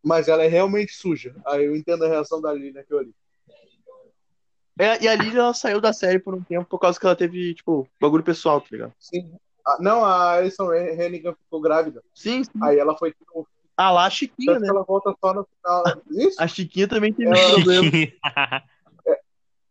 Mas 0.03 0.27
ela 0.27 0.43
é 0.43 0.47
realmente 0.47 0.93
suja. 0.93 1.33
Aí 1.45 1.63
eu 1.65 1.75
entendo 1.75 2.03
a 2.03 2.07
reação 2.09 2.41
da 2.41 2.53
Lina 2.53 2.79
naquilo 2.79 2.99
ali. 2.99 3.15
É, 4.79 5.03
e 5.03 5.07
a 5.07 5.15
Lily, 5.15 5.37
ela 5.37 5.53
saiu 5.53 5.79
da 5.79 5.93
série 5.93 6.17
por 6.19 6.33
um 6.33 6.41
tempo 6.41 6.65
por 6.65 6.79
causa 6.79 6.99
que 6.99 7.05
ela 7.05 7.15
teve, 7.15 7.53
tipo, 7.53 7.87
bagulho 8.01 8.23
pessoal, 8.23 8.59
tá 8.59 8.67
ligado? 8.71 8.91
Sim. 8.99 9.31
Ah, 9.65 9.77
não, 9.79 10.03
a 10.03 10.31
Alison 10.33 10.71
Hannigan 10.71 11.33
ficou 11.35 11.61
grávida. 11.61 12.03
Sim, 12.13 12.43
sim. 12.43 12.51
Aí 12.61 12.77
ela 12.79 12.97
foi. 12.97 13.13
Tanto 13.13 13.47
Ah 13.77 13.91
lá, 13.91 14.05
a 14.05 14.09
Chiquinha, 14.09 14.59
né? 14.59 14.65
que 14.65 14.69
ela 14.71 14.83
volta 14.83 15.15
só 15.23 15.33
no 15.33 15.45
final. 15.45 15.83
Isso? 16.11 16.41
A 16.41 16.47
Chiquinha 16.47 16.87
também 16.87 17.13
teve 17.13 17.29
Ela- 17.29 17.53
problema. 17.53 17.91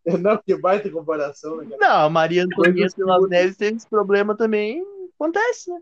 Não, 0.05 0.37
que 0.39 0.57
baita 0.57 0.91
comparação, 0.91 1.59
né, 1.59 1.65
cara? 1.65 1.77
Não, 1.81 2.07
a 2.07 2.11
Maria 2.11 2.45
Antonieta 2.45 2.95
Las 3.05 3.23
que- 3.25 3.31
Neves 3.31 3.57
teve 3.57 3.77
esse 3.77 3.89
problema 3.89 4.35
também. 4.37 4.85
Acontece, 5.15 5.71
né? 5.71 5.81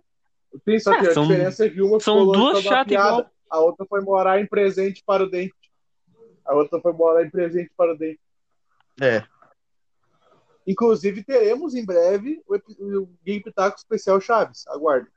Sim, 0.69 0.79
só 0.79 0.99
que 0.99 1.07
Ah, 1.07 1.11
a 1.11 1.15
são- 1.15 1.27
diferença 1.27 1.65
é 1.67 1.71
que 1.71 1.81
uma 1.81 2.01
são 2.01 2.27
duas 2.27 2.63
chatas 2.63 2.93
igual. 2.93 3.31
A 3.51 3.59
outra 3.59 3.85
foi 3.87 4.01
morar 4.01 4.41
em 4.41 4.47
presente 4.47 5.03
para 5.05 5.25
o 5.25 5.31
dente. 5.31 5.55
A 6.45 6.55
outra 6.55 6.81
foi 6.81 6.93
morar 6.93 7.25
em 7.25 7.31
presente 7.31 7.71
para 7.77 7.93
o 7.93 7.99
dente. 7.99 8.21
É. 9.01 9.25
Inclusive, 10.67 11.25
teremos 11.25 11.75
em 11.75 11.85
breve 11.85 12.41
o, 12.47 13.09
Game 13.25 13.43
Pitaco 13.43 13.77
especial 13.77 14.21
Chaves. 14.21 14.67
Aguarde. 14.69 15.09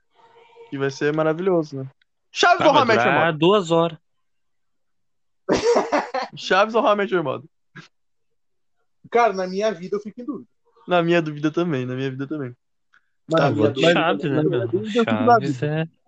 Que 0.69 0.77
vai 0.77 0.89
ser 0.89 1.13
maravilhoso, 1.13 1.77
né? 1.77 1.89
Chaves 2.31 2.61
Ah, 2.61 2.67
ou 2.67 2.73
vai 2.73 2.81
How 2.81 2.85
I 2.85 2.87
Met 2.87 2.97
Your 3.03 3.13
durar 3.13 3.25
Mother? 3.27 3.39
duas 3.39 3.71
horas. 3.71 3.97
Chaves 6.35 6.73
ou 6.73 6.81
How 6.83 6.93
I 6.93 6.95
Met 6.95 7.13
Your 7.13 7.23
Mother? 7.23 7.47
Cara, 9.11 9.33
na 9.33 9.45
minha 9.45 9.71
vida 9.71 9.95
eu 9.95 9.99
fico 9.99 10.21
em 10.21 10.25
dúvida. 10.25 10.49
Na 10.87 11.03
minha 11.03 11.21
dúvida 11.21 11.51
também, 11.51 11.85
na 11.85 11.93
minha 11.93 12.09
vida 12.09 12.25
também. 12.27 12.55
Na 13.29 13.51
minha 13.51 13.51
vou 13.51 13.67
de 13.67 13.73
dúvida, 13.81 13.93
Chaves, 13.93 14.23
né, 14.23 14.41
na 14.41 14.67
Chaves 15.03 15.59
dúvida. 15.59 15.65
é. 15.81 16.02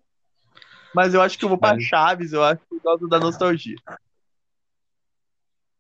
Mas 0.96 1.14
eu 1.14 1.22
acho 1.22 1.38
que 1.38 1.44
eu 1.44 1.50
vou 1.50 1.58
pra. 1.58 1.78
Chaves, 1.80 2.32
eu 2.32 2.42
acho, 2.42 2.62
por 2.70 2.82
causa 2.82 3.08
da 3.08 3.20
nostalgia. 3.20 3.76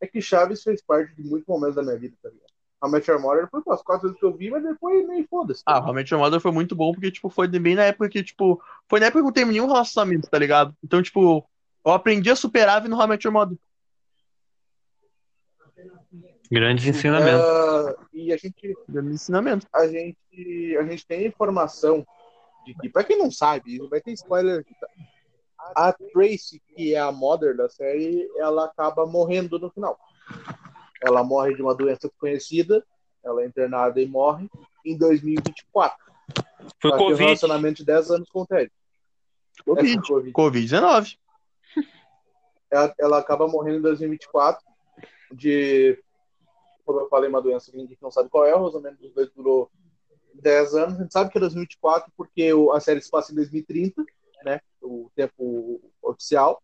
É 0.02 0.06
que 0.06 0.22
Chaves 0.22 0.62
fez 0.62 0.82
parte 0.84 1.16
de 1.16 1.24
muitos 1.24 1.48
momentos 1.48 1.76
da 1.76 1.82
minha 1.82 1.98
vida, 1.98 2.16
tá 2.22 2.30
ligado? 2.30 2.46
A 2.82 2.90
Match 2.90 3.08
Your 3.08 3.22
Mother 3.22 3.48
foi 3.50 3.62
as 3.70 3.82
quatro 3.82 4.04
vezes 4.04 4.20
que 4.20 4.26
eu 4.26 4.36
vi, 4.36 4.52
mas 4.52 4.62
depois 4.62 5.08
nem 5.08 5.26
foda-se. 5.26 5.64
Ah, 5.66 5.80
realmente 5.80 6.14
o 6.14 6.20
Mother 6.20 6.42
foi 6.42 6.52
muito 6.52 6.76
bom, 6.76 6.92
porque, 6.92 7.10
tipo, 7.10 7.30
foi 7.30 7.48
bem 7.48 7.76
na 7.76 7.86
época 7.86 8.10
que, 8.10 8.22
tipo, 8.22 8.62
foi 8.90 9.00
na 9.00 9.06
época 9.08 9.20
que 9.20 9.24
eu 9.24 9.28
não 9.28 9.32
terminei 9.32 9.62
um 9.62 9.68
relacionamento, 9.68 10.30
tá 10.30 10.38
ligado? 10.38 10.76
Então, 10.84 11.02
tipo, 11.02 11.48
eu 11.86 11.92
aprendi 11.92 12.30
a 12.30 12.36
superar 12.36 12.82
vendo 12.82 12.96
How 12.96 13.06
I 13.06 13.08
Met 13.08 13.26
Your 13.26 13.34
Mother. 13.34 13.58
Grandes 16.52 16.86
ensinamentos. 16.86 17.42
Ah, 17.42 17.96
e 18.14 18.34
a 18.34 18.38
gente, 18.38 18.78
Dando 18.88 19.12
ensinamento. 19.12 19.66
a 19.74 19.88
gente, 19.88 20.78
a 20.78 20.84
gente 20.84 21.08
tem 21.08 21.26
informação 21.26 22.06
de 22.74 22.90
pra 22.90 23.04
quem 23.04 23.18
não 23.18 23.30
sabe, 23.30 23.78
vai 23.88 24.02
ter 24.02 24.12
spoiler 24.14 24.62
aqui, 24.62 24.74
tá? 24.80 24.88
A 25.76 25.94
Tracy, 25.94 26.62
que 26.68 26.94
é 26.94 27.00
a 27.00 27.12
mother 27.12 27.56
da 27.56 27.68
série, 27.68 28.30
ela 28.38 28.66
acaba 28.66 29.06
morrendo 29.06 29.58
no 29.58 29.72
final. 29.72 29.98
Ela 31.02 31.24
morre 31.24 31.56
de 31.56 31.62
uma 31.62 31.74
doença 31.74 32.08
desconhecida, 32.08 32.86
ela 33.24 33.42
é 33.42 33.46
internada 33.46 34.00
e 34.00 34.08
morre 34.08 34.50
em 34.86 34.98
2024. 34.98 35.98
Foi 36.82 36.92
ela 36.92 36.98
tem 36.98 37.06
um 37.06 37.10
Covid. 37.10 37.24
relacionamento 37.24 37.78
de 37.78 37.86
10 37.86 38.12
anos 38.12 38.30
com 38.30 38.42
o 38.42 38.46
Ted. 38.46 38.72
Covid. 39.64 39.98
É, 39.98 40.02
Covid. 40.02 40.34
Covid-19. 40.34 41.18
ela, 42.70 42.96
ela 43.00 43.20
acaba 43.20 43.48
morrendo 43.48 43.80
em 43.80 43.82
2024 43.82 44.64
de, 45.32 46.00
como 46.86 47.00
eu 47.00 47.10
falei, 47.10 47.30
uma 47.30 47.42
doença 47.42 47.72
que 47.72 47.78
ninguém 47.78 47.98
não 48.02 48.12
sabe 48.12 48.30
qual 48.30 48.46
é, 48.46 48.54
o 48.54 48.58
relacionamento 48.58 49.02
dos 49.02 49.14
dois 49.14 49.32
durou 49.32 49.72
10 50.42 50.76
anos, 50.76 51.00
a 51.00 51.04
gente 51.04 51.14
sabe 51.14 51.32
que 51.32 51.38
é 51.38 51.42
2024 51.42 52.12
porque 52.16 52.52
a 52.74 52.80
série 52.80 53.02
se 53.02 53.10
passa 53.10 53.32
em 53.32 53.36
2030, 53.36 54.04
né, 54.44 54.60
o 54.82 55.10
tempo 55.16 55.82
oficial, 56.02 56.62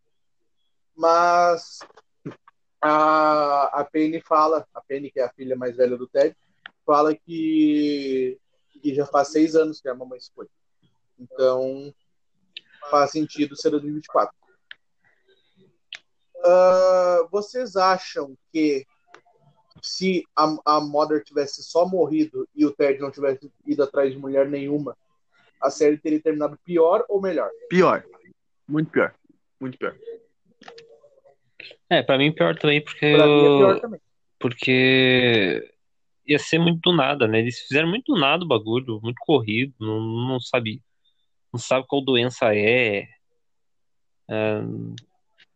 mas 0.95 1.79
a, 2.81 3.81
a 3.81 3.83
Penny 3.85 4.21
fala, 4.21 4.67
a 4.73 4.81
Penny, 4.81 5.11
que 5.11 5.19
é 5.19 5.25
a 5.25 5.33
filha 5.33 5.55
mais 5.55 5.75
velha 5.75 5.97
do 5.97 6.07
Ted, 6.07 6.35
fala 6.85 7.15
que, 7.15 8.39
que 8.81 8.93
já 8.93 9.05
faz 9.05 9.29
seis 9.29 9.55
anos 9.55 9.79
que 9.79 9.87
a 9.87 9.95
mamãe 9.95 10.19
se 10.19 10.31
foi. 10.33 10.47
Então, 11.19 11.93
faz 12.89 13.11
sentido 13.11 13.55
ser 13.55 13.69
2024. 13.69 14.35
Ah, 16.43 17.27
vocês 17.31 17.75
acham 17.75 18.35
que 18.51 18.85
se 19.81 20.23
a, 20.35 20.55
a 20.65 20.79
Mother 20.81 21.23
tivesse 21.23 21.63
só 21.63 21.87
morrido 21.87 22.47
e 22.55 22.65
o 22.65 22.71
Ted 22.71 22.99
não 22.99 23.11
tivesse 23.11 23.51
ido 23.65 23.83
atrás 23.83 24.11
de 24.11 24.17
mulher 24.17 24.47
nenhuma, 24.47 24.95
a 25.61 25.69
série 25.69 25.97
teria 25.97 26.21
terminado 26.21 26.57
pior 26.63 27.05
ou 27.07 27.21
melhor? 27.21 27.49
Pior. 27.69 28.03
Muito 28.67 28.89
pior. 28.91 29.13
Muito 29.59 29.77
pior. 29.77 29.95
É, 31.89 32.01
pra 32.01 32.17
mim 32.17 32.31
pior 32.31 32.57
também, 32.57 32.83
porque 32.83 33.11
Pra 33.15 33.27
mim 33.27 33.43
é 33.43 33.57
pior 33.57 33.79
também. 33.79 33.99
porque 34.39 35.73
ia 36.25 36.39
ser 36.39 36.59
muito 36.59 36.79
do 36.81 36.95
nada, 36.95 37.27
né? 37.27 37.39
Eles 37.39 37.59
fizeram 37.59 37.89
muito 37.89 38.13
do 38.13 38.19
nada 38.19 38.43
o 38.43 38.47
bagulho, 38.47 38.99
muito 39.03 39.17
corrido, 39.19 39.73
não, 39.79 39.99
não 39.99 40.39
sabe, 40.39 40.81
não 41.51 41.59
sabe 41.59 41.85
qual 41.87 42.01
doença 42.01 42.55
é. 42.55 43.07
É, 44.29 44.61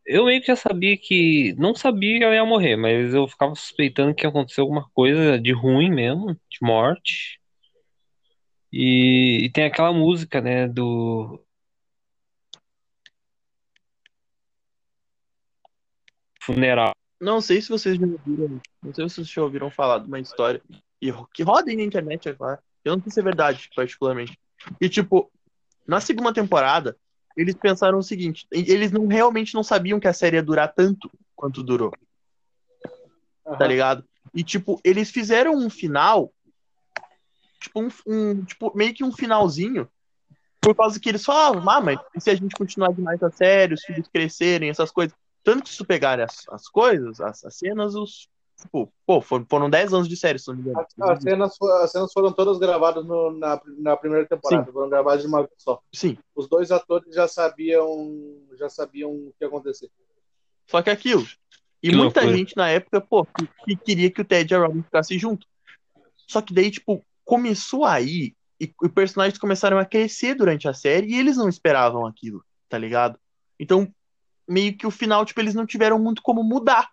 Eu 0.06 0.26
meio 0.26 0.40
que 0.42 0.48
já 0.48 0.56
sabia 0.56 0.98
que, 0.98 1.54
não 1.58 1.74
sabia 1.76 2.20
que 2.20 2.24
ela 2.24 2.36
ia 2.36 2.46
morrer, 2.46 2.76
mas 2.76 3.14
eu 3.14 3.28
ficava 3.28 3.56
suspeitando 3.56 4.14
que 4.14 4.24
ia 4.26 4.30
acontecer 4.30 4.62
alguma 4.62 4.88
coisa 4.92 5.40
de 5.40 5.52
ruim 5.52 5.90
mesmo, 5.90 6.34
de 6.50 6.60
morte. 6.62 7.40
E, 8.72 9.46
e 9.46 9.52
tem 9.52 9.66
aquela 9.66 9.92
música, 9.94 10.42
né, 10.42 10.68
do 10.68 11.44
funeral. 16.42 16.94
Não 17.20 17.42
sei 17.42 17.62
se 17.62 17.70
vocês 17.70 17.98
já 17.98 18.06
ouviram. 18.06 18.62
Não 18.84 18.94
sei 18.94 19.10
se 19.10 19.16
vocês 19.16 19.28
já 19.30 19.42
ouviram 19.42 19.72
falar 19.72 20.00
de 20.00 20.08
uma 20.08 20.20
história 20.20 20.62
que 21.34 21.44
roda 21.44 21.70
aí 21.70 21.76
na 21.76 21.84
internet 21.84 22.30
agora. 22.30 22.62
Eu 22.84 22.96
não 22.96 23.04
sei 23.04 23.12
se 23.12 23.20
é 23.20 23.24
verdade, 23.24 23.70
particularmente. 23.76 24.38
E 24.80 24.88
tipo, 24.88 25.32
na 25.88 26.00
segunda 26.00 26.34
temporada, 26.34 26.96
eles 27.36 27.56
pensaram 27.56 27.98
o 27.98 28.04
seguinte: 28.04 28.48
eles 28.52 28.92
não 28.92 29.08
realmente 29.08 29.54
não 29.54 29.64
sabiam 29.64 30.00
que 30.00 30.08
a 30.08 30.14
série 30.14 30.38
ia 30.38 30.44
durar 30.44 30.74
tanto 30.74 31.12
quanto 31.36 31.62
durou, 31.64 31.92
tá 33.44 33.56
Aham. 33.56 33.68
ligado? 33.68 34.06
E 34.34 34.44
tipo, 34.44 34.80
eles 34.84 35.12
fizeram 35.12 35.56
um 35.56 35.70
final, 35.70 36.34
tipo, 37.60 37.82
um, 37.82 37.90
um- 38.08 38.44
tipo, 38.44 38.76
meio 38.76 38.94
que 38.94 39.04
um 39.04 39.12
finalzinho, 39.12 39.88
por 40.62 40.76
causa 40.76 41.00
que 41.00 41.10
eles 41.10 41.24
falavam, 41.24 41.70
ah, 41.70 41.82
mas 41.82 42.00
e 42.16 42.20
se 42.20 42.30
a 42.30 42.36
gente 42.36 42.56
continuar 42.56 42.92
demais 42.92 43.22
a 43.22 43.30
série, 43.30 43.74
os 43.76 43.84
filhos 43.84 44.08
crescerem, 44.08 44.70
essas 44.70 44.92
coisas. 44.92 45.16
Tanto 45.44 45.64
que 45.64 45.70
se 45.70 45.78
tu 45.78 45.86
pegar 45.86 46.20
as, 46.20 46.44
as 46.50 46.68
coisas, 46.68 47.22
as, 47.22 47.46
as 47.46 47.56
cenas, 47.56 47.94
os. 47.94 48.28
Tipo, 48.62 48.92
pô, 49.06 49.20
foram, 49.22 49.46
foram 49.50 49.70
10 49.70 49.94
anos 49.94 50.08
de 50.08 50.16
série, 50.16 50.40
se 50.40 50.48
não 50.48 50.56
me 50.56 50.62
engano. 50.62 50.80
As, 50.80 51.10
as 51.10 51.22
cenas, 51.24 51.58
as 51.84 51.92
cenas 51.92 52.14
foram 52.14 52.32
todas 52.32 52.58
gravadas 52.58 53.06
no- 53.06 53.32
na, 53.38 53.62
na 53.78 53.98
primeira 53.98 54.26
temporada, 54.26 54.72
foram 54.72 54.90
gravadas 54.90 55.22
de 55.22 55.28
uma 55.28 55.40
vez 55.40 55.52
só. 55.58 55.82
Sim. 55.94 56.18
Os 56.34 56.48
dois 56.48 56.72
atores 56.72 57.14
já 57.14 57.28
sabiam, 57.28 58.40
já 58.58 58.70
sabiam 58.70 59.12
o 59.12 59.34
que 59.38 59.44
ia 59.44 59.48
acontecer. 59.48 59.90
Só 60.68 60.82
que 60.82 60.90
aquilo. 60.90 61.26
E 61.84 61.90
Que 61.90 61.96
muita 61.96 62.22
loucura. 62.22 62.38
gente 62.38 62.56
na 62.58 62.70
época, 62.70 63.02
pô, 63.02 63.26
que, 63.26 63.48
que 63.66 63.76
queria 63.76 64.10
que 64.10 64.22
o 64.22 64.26
Ted 64.26 64.52
e 64.52 64.56
a 64.56 64.60
Robin 64.66 64.82
ficassem 64.82 65.20
juntos. 65.20 65.48
Só 66.28 66.42
que 66.42 66.54
daí, 66.54 66.72
tipo, 66.72 67.04
começou 67.24 67.84
aí 67.86 68.34
e 68.60 68.74
os 68.82 68.92
personagens 68.92 69.38
começaram 69.38 69.78
a 69.78 69.86
crescer 69.86 70.34
durante 70.34 70.68
a 70.68 70.74
série 70.74 71.08
e 71.12 71.20
eles 71.20 71.36
não 71.36 71.50
esperavam 71.50 72.06
aquilo, 72.06 72.44
tá 72.70 72.78
ligado? 72.78 73.20
Então, 73.60 73.88
meio 74.48 74.76
que 74.78 74.88
o 74.88 74.92
final, 74.92 75.26
tipo, 75.26 75.40
eles 75.42 75.54
não 75.54 75.66
tiveram 75.66 76.00
muito 76.00 76.22
como 76.22 76.42
mudar. 76.44 76.90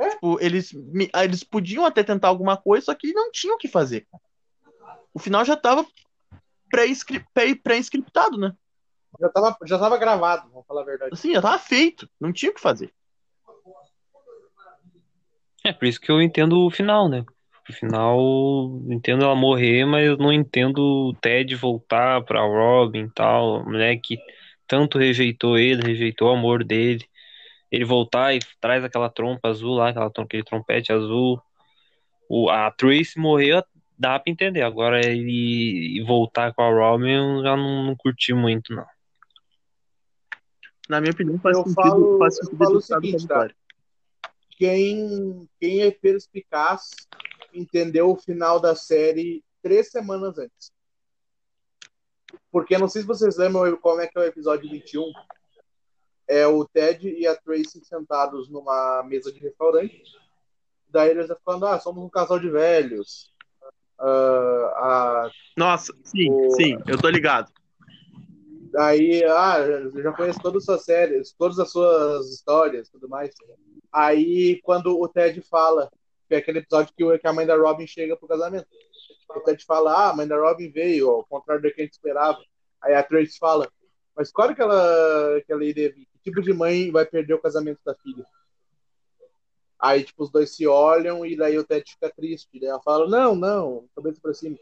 É? 0.00 0.08
Tipo, 0.10 0.38
eles, 0.40 0.72
me- 0.72 1.10
ah, 1.12 1.24
eles 1.24 1.44
podiam 1.44 1.84
até 1.84 2.02
tentar 2.02 2.28
alguma 2.28 2.56
coisa, 2.56 2.86
só 2.86 2.94
que 2.94 3.12
não 3.12 3.30
tinham 3.30 3.56
o 3.56 3.58
que 3.58 3.68
fazer. 3.68 4.06
O 5.12 5.18
final 5.18 5.44
já 5.44 5.56
tava 5.56 5.84
pré-scriptado, 6.70 8.38
né? 8.38 8.54
Já 9.20 9.28
tava, 9.28 9.56
já 9.66 9.78
tava 9.78 9.98
gravado, 9.98 10.48
vamos 10.50 10.66
falar 10.66 10.82
a 10.82 10.84
verdade. 10.84 11.10
Assim, 11.12 11.34
já 11.34 11.42
tava 11.42 11.58
feito. 11.58 12.08
Não 12.18 12.32
tinha 12.32 12.50
o 12.50 12.54
que 12.54 12.60
fazer. 12.60 12.92
É 15.64 15.72
por 15.72 15.86
isso 15.86 16.00
que 16.00 16.10
eu 16.10 16.22
entendo 16.22 16.64
o 16.64 16.70
final, 16.70 17.08
né? 17.08 17.24
O 17.68 17.72
final, 17.72 18.80
entendo 18.88 19.24
ela 19.24 19.34
morrer, 19.34 19.84
mas 19.84 20.06
eu 20.06 20.16
não 20.16 20.32
entendo 20.32 20.78
o 20.78 21.14
Ted 21.20 21.54
voltar 21.54 22.22
pra 22.24 22.40
Robin 22.40 23.04
e 23.04 23.10
tal, 23.10 23.68
né? 23.68 23.96
Que 23.96 24.18
tanto 24.66 24.98
rejeitou 24.98 25.58
ele, 25.58 25.82
rejeitou 25.82 26.28
o 26.28 26.32
amor 26.32 26.64
dele. 26.64 27.04
Ele 27.70 27.84
voltar 27.84 28.34
e 28.34 28.40
traz 28.60 28.82
aquela 28.82 29.08
trompa 29.08 29.48
azul 29.48 29.74
lá, 29.74 29.90
aquela, 29.90 30.10
aquele 30.16 30.42
trompete 30.42 30.92
azul. 30.92 31.40
O, 32.28 32.48
a 32.50 32.70
Tracy 32.70 33.18
morreu, 33.18 33.62
dá 33.98 34.18
pra 34.18 34.30
entender. 34.30 34.62
Agora 34.62 35.04
ele 35.04 36.02
voltar 36.06 36.52
com 36.54 36.62
a 36.62 36.70
Robin, 36.70 37.10
eu 37.10 37.42
já 37.42 37.56
não, 37.56 37.84
não 37.84 37.96
curti 37.96 38.32
muito, 38.32 38.74
não. 38.74 38.86
Na 40.88 41.00
minha 41.00 41.12
opinião, 41.12 41.38
faz 41.38 41.56
Eu 41.56 41.62
sentido, 41.62 41.74
falo- 41.82 42.18
faz 42.18 42.38
eu 42.38 42.44
sentido 42.44 42.58
falo 42.58 42.76
o 42.76 42.80
seguinte, 42.80 43.26
tá? 43.28 43.48
Quem, 44.58 45.48
quem 45.60 45.82
é 45.82 45.90
perspicaz 45.90 46.90
entendeu 47.54 48.10
o 48.10 48.16
final 48.16 48.58
da 48.60 48.74
série 48.74 49.42
três 49.62 49.90
semanas 49.90 50.36
antes. 50.38 50.72
Porque 52.50 52.76
não 52.76 52.88
sei 52.88 53.02
se 53.02 53.08
vocês 53.08 53.36
lembram 53.36 53.76
como 53.76 54.00
é 54.00 54.06
que 54.08 54.18
é 54.18 54.22
o 54.22 54.24
episódio 54.24 54.68
21. 54.68 55.12
É 56.30 56.46
o 56.46 56.64
Ted 56.64 57.08
e 57.08 57.26
a 57.26 57.34
Tracy 57.34 57.84
sentados 57.84 58.48
numa 58.48 59.02
mesa 59.02 59.32
de 59.32 59.40
restaurante. 59.40 60.00
Daí 60.88 61.10
eles 61.10 61.24
estão 61.24 61.36
falando, 61.44 61.66
ah, 61.66 61.80
somos 61.80 62.04
um 62.04 62.08
casal 62.08 62.38
de 62.38 62.48
velhos. 62.48 63.34
Ah, 63.98 64.72
a 64.76 65.30
Nossa, 65.56 65.92
sim, 66.04 66.30
O- 66.30 66.50
sim, 66.52 66.78
eu 66.86 66.96
tô 66.96 67.08
ligado. 67.08 67.50
Aí, 68.78 69.24
ah, 69.24 69.58
eu 69.58 70.00
já 70.00 70.12
conheço 70.12 70.40
todas 70.40 70.58
as 70.58 70.66
suas 70.66 70.84
séries, 70.84 71.34
todas 71.36 71.58
as 71.58 71.72
suas 71.72 72.30
histórias, 72.30 72.88
tudo 72.88 73.08
mais. 73.08 73.34
Aí, 73.92 74.60
quando 74.62 74.96
o 75.00 75.08
Ted 75.08 75.42
fala, 75.42 75.90
que 76.28 76.36
é 76.36 76.38
aquele 76.38 76.60
episódio 76.60 76.94
que, 76.96 77.26
a 77.26 77.32
mãe 77.32 77.44
da 77.44 77.56
Robin 77.56 77.88
chega 77.88 78.16
pro 78.16 78.28
casamento. 78.28 78.68
O 79.34 79.40
Ted 79.40 79.64
fala, 79.64 79.92
ah, 79.92 80.10
a 80.10 80.16
mãe 80.16 80.28
da 80.28 80.38
Robin 80.38 80.70
veio, 80.70 81.10
ao 81.10 81.24
contrário 81.24 81.60
do 81.60 81.74
que 81.74 81.80
a 81.80 81.84
gente 81.84 81.94
esperava. 81.94 82.38
Aí 82.80 82.94
a 82.94 83.02
Trace 83.02 83.36
fala, 83.36 83.68
mas 84.16 84.30
claro 84.30 84.54
que 84.54 84.62
ela, 84.62 85.42
que 85.44 85.52
ela 85.52 85.64
iria 85.64 85.92
vir. 85.92 86.09
Tipo 86.22 86.42
de 86.42 86.52
mãe 86.52 86.90
vai 86.90 87.06
perder 87.06 87.34
o 87.34 87.40
casamento 87.40 87.80
da 87.84 87.94
filha? 87.94 88.24
Aí, 89.80 90.04
tipo, 90.04 90.22
os 90.22 90.30
dois 90.30 90.54
se 90.54 90.66
olham 90.66 91.24
e 91.24 91.34
daí 91.34 91.58
o 91.58 91.64
Ted 91.64 91.90
fica 91.90 92.12
triste. 92.14 92.60
Daí 92.60 92.68
ela 92.68 92.82
fala, 92.82 93.08
não, 93.08 93.34
não, 93.34 93.88
cabeça 93.96 94.20
pra 94.20 94.34
cima. 94.34 94.58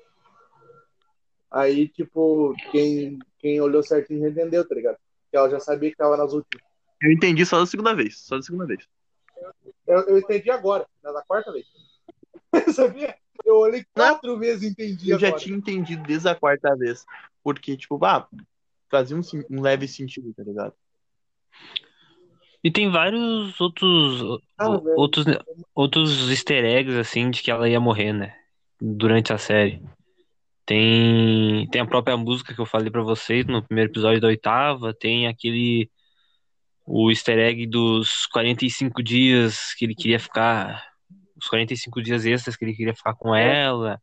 Aí, 1.51 1.88
tipo, 1.88 2.55
quem, 2.71 3.18
quem 3.38 3.61
olhou 3.61 3.83
certinho 3.83 4.21
já 4.21 4.29
entendeu, 4.29 4.66
tá 4.66 4.75
ligado? 4.75 4.99
Que 5.31 5.37
ela 5.37 5.51
já 5.51 5.59
sabia 5.59 5.90
que 5.90 5.97
tava 5.97 6.16
nas 6.16 6.33
últimas. 6.33 6.62
Eu 7.03 7.11
entendi 7.11 7.44
só 7.44 7.59
da 7.59 7.66
segunda 7.66 7.94
vez, 7.94 8.18
só 8.21 8.37
da 8.37 8.42
segunda 8.42 8.66
vez. 8.66 8.87
Eu, 9.87 10.01
eu 10.01 10.18
entendi 10.18 10.51
agora, 10.51 10.87
na 11.03 11.12
da 11.12 11.23
quarta 11.23 11.53
vez. 11.53 11.66
Sabia? 12.75 13.16
Eu 13.44 13.57
olhei 13.57 13.85
quatro 13.94 14.38
vezes 14.38 14.62
e 14.62 14.66
entendi 14.66 15.11
Eu 15.11 15.18
já 15.18 15.29
agora. 15.29 15.42
tinha 15.42 15.57
entendido 15.57 16.03
desde 16.03 16.29
a 16.29 16.35
quarta 16.35 16.77
vez. 16.77 17.05
Porque, 17.42 17.77
tipo, 17.77 18.03
ah, 18.05 18.29
fazia 18.90 19.16
um, 19.16 19.21
um 19.51 19.62
leve 19.62 19.88
sentido, 19.88 20.35
tá 20.35 20.42
ligado? 20.42 20.75
E 22.62 22.71
tem 22.71 22.90
vários 22.90 23.61
outros 23.61 24.40
Ah, 24.59 24.71
velho. 24.77 24.94
outros 24.97 25.25
outros 25.75 26.31
easter 26.31 26.64
eggs 26.64 26.99
assim 26.99 27.31
de 27.31 27.42
que 27.42 27.51
ela 27.51 27.68
ia 27.68 27.81
morrer, 27.81 28.12
né? 28.12 28.35
Durante 28.81 29.33
a 29.33 29.38
série. 29.38 29.81
Tem 30.66 31.66
tem 31.71 31.81
a 31.81 31.87
própria 31.87 32.16
música 32.16 32.55
que 32.55 32.61
eu 32.61 32.66
falei 32.66 32.90
pra 32.90 33.03
vocês 33.03 33.47
no 33.47 33.62
primeiro 33.62 33.90
episódio 33.90 34.21
da 34.21 34.29
oitava, 34.29 34.92
tem 34.92 35.27
aquele 35.27 35.90
o 36.85 37.11
easter 37.11 37.38
egg 37.38 37.66
dos 37.66 38.27
45 38.27 39.03
dias 39.03 39.75
que 39.75 39.85
ele 39.85 39.94
queria 39.94 40.18
ficar, 40.18 40.83
os 41.37 41.47
45 41.47 42.03
dias 42.03 42.25
extras 42.25 42.57
que 42.57 42.64
ele 42.64 42.75
queria 42.75 42.94
ficar 42.94 43.14
com 43.14 43.35
ela. 43.35 44.01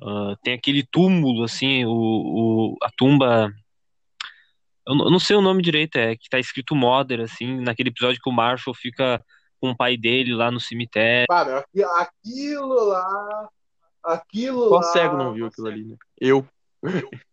Ah, 0.00 0.34
tem 0.42 0.54
aquele 0.54 0.84
túmulo 0.84 1.44
assim, 1.44 1.84
o, 1.84 1.90
o 1.90 2.76
a 2.82 2.90
tumba 2.96 3.52
eu 4.88 5.10
não 5.10 5.18
sei 5.18 5.36
o 5.36 5.42
nome 5.42 5.62
direito, 5.62 5.96
é 5.96 6.16
que 6.16 6.28
tá 6.28 6.38
escrito 6.38 6.74
Mother, 6.74 7.20
assim, 7.20 7.60
naquele 7.60 7.90
episódio 7.90 8.20
que 8.22 8.30
o 8.30 8.32
Marshall 8.32 8.74
fica 8.74 9.22
com 9.60 9.70
o 9.70 9.76
pai 9.76 9.96
dele 9.96 10.34
lá 10.34 10.50
no 10.50 10.60
cemitério. 10.60 11.26
Aqui- 11.30 11.82
aquilo 11.82 12.88
lá. 12.88 13.48
Aquilo 14.02 14.68
Só 14.68 14.76
lá. 14.76 14.82
cego 14.82 15.16
não 15.16 15.32
viu 15.32 15.46
aquilo 15.46 15.66
ali, 15.66 15.84
né? 15.84 15.96
Eu. 16.20 16.46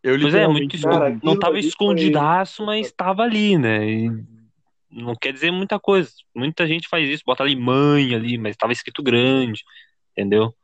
Eu 0.00 0.16
Pois 0.20 0.32
é, 0.32 0.46
muito 0.46 0.74
literalmente 0.74 0.76
escon- 0.76 0.90
cara, 0.90 1.20
não 1.24 1.38
tava 1.38 1.58
escondidaço, 1.58 2.64
mas 2.64 2.92
tava 2.92 3.22
ali, 3.24 3.58
né? 3.58 3.84
E 3.84 4.10
não 4.90 5.14
quer 5.14 5.32
dizer 5.32 5.50
muita 5.50 5.78
coisa. 5.78 6.10
Muita 6.34 6.66
gente 6.68 6.88
faz 6.88 7.08
isso, 7.08 7.24
bota 7.26 7.42
ali 7.42 7.56
mãe 7.56 8.14
ali, 8.14 8.38
mas 8.38 8.56
tava 8.56 8.72
escrito 8.72 9.02
grande, 9.02 9.62
entendeu? 10.12 10.54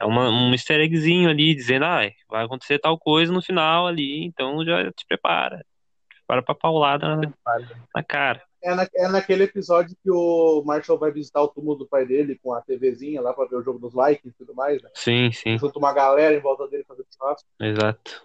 É 0.00 0.04
uma, 0.04 0.28
um 0.30 0.52
easter 0.52 0.80
eggzinho 0.80 1.28
ali 1.28 1.54
dizendo, 1.54 1.84
ah, 1.84 2.00
vai 2.28 2.44
acontecer 2.44 2.78
tal 2.78 2.98
coisa 2.98 3.32
no 3.32 3.42
final 3.42 3.86
ali, 3.86 4.24
então 4.24 4.64
já 4.64 4.90
te 4.92 5.04
prepara. 5.06 5.58
Te 6.08 6.16
prepara 6.18 6.42
pra 6.42 6.54
paulada 6.54 7.16
na, 7.16 7.32
na 7.94 8.02
cara. 8.04 8.42
É, 8.62 8.74
na- 8.74 8.88
é 8.94 9.08
naquele 9.08 9.44
episódio 9.44 9.96
que 10.02 10.10
o 10.10 10.62
Marshall 10.64 10.98
vai 10.98 11.10
visitar 11.10 11.42
o 11.42 11.48
túmulo 11.48 11.76
do 11.78 11.86
pai 11.88 12.04
dele 12.06 12.38
com 12.42 12.52
a 12.52 12.60
TVzinha 12.60 13.20
lá 13.20 13.32
pra 13.32 13.46
ver 13.46 13.56
o 13.56 13.62
jogo 13.62 13.78
dos 13.78 13.92
Vikings 13.92 14.28
e 14.28 14.32
tudo 14.38 14.54
mais, 14.54 14.80
né? 14.82 14.90
Sim, 14.94 15.30
sim, 15.32 15.58
Junto 15.58 15.78
uma 15.78 15.92
galera 15.92 16.34
em 16.34 16.40
volta 16.40 16.66
dele 16.68 16.84
fazendo 16.84 17.06
churrasco. 17.16 17.48
exato. 17.60 18.24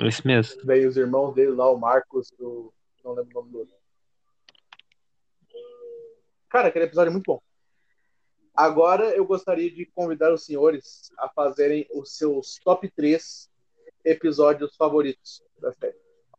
Esse 0.00 0.26
mesmo. 0.26 0.62
Daí 0.64 0.86
os 0.86 0.96
irmãos 0.96 1.34
dele 1.34 1.50
lá, 1.50 1.70
o 1.70 1.76
Marcos, 1.78 2.32
o. 2.38 2.72
Não 3.04 3.12
lembro 3.12 3.30
o 3.32 3.40
nome 3.40 3.52
do 3.52 3.58
outro. 3.58 3.74
Cara, 6.48 6.68
aquele 6.68 6.84
episódio 6.86 7.10
é 7.10 7.12
muito 7.12 7.26
bom. 7.26 7.40
Agora 8.60 9.16
eu 9.16 9.24
gostaria 9.24 9.70
de 9.70 9.86
convidar 9.86 10.30
os 10.34 10.44
senhores 10.44 11.10
a 11.16 11.30
fazerem 11.30 11.86
os 11.94 12.14
seus 12.14 12.58
top 12.62 12.90
3 12.90 13.50
episódios 14.04 14.76
favoritos 14.76 15.42
da 15.58 15.72
série. 15.72 15.96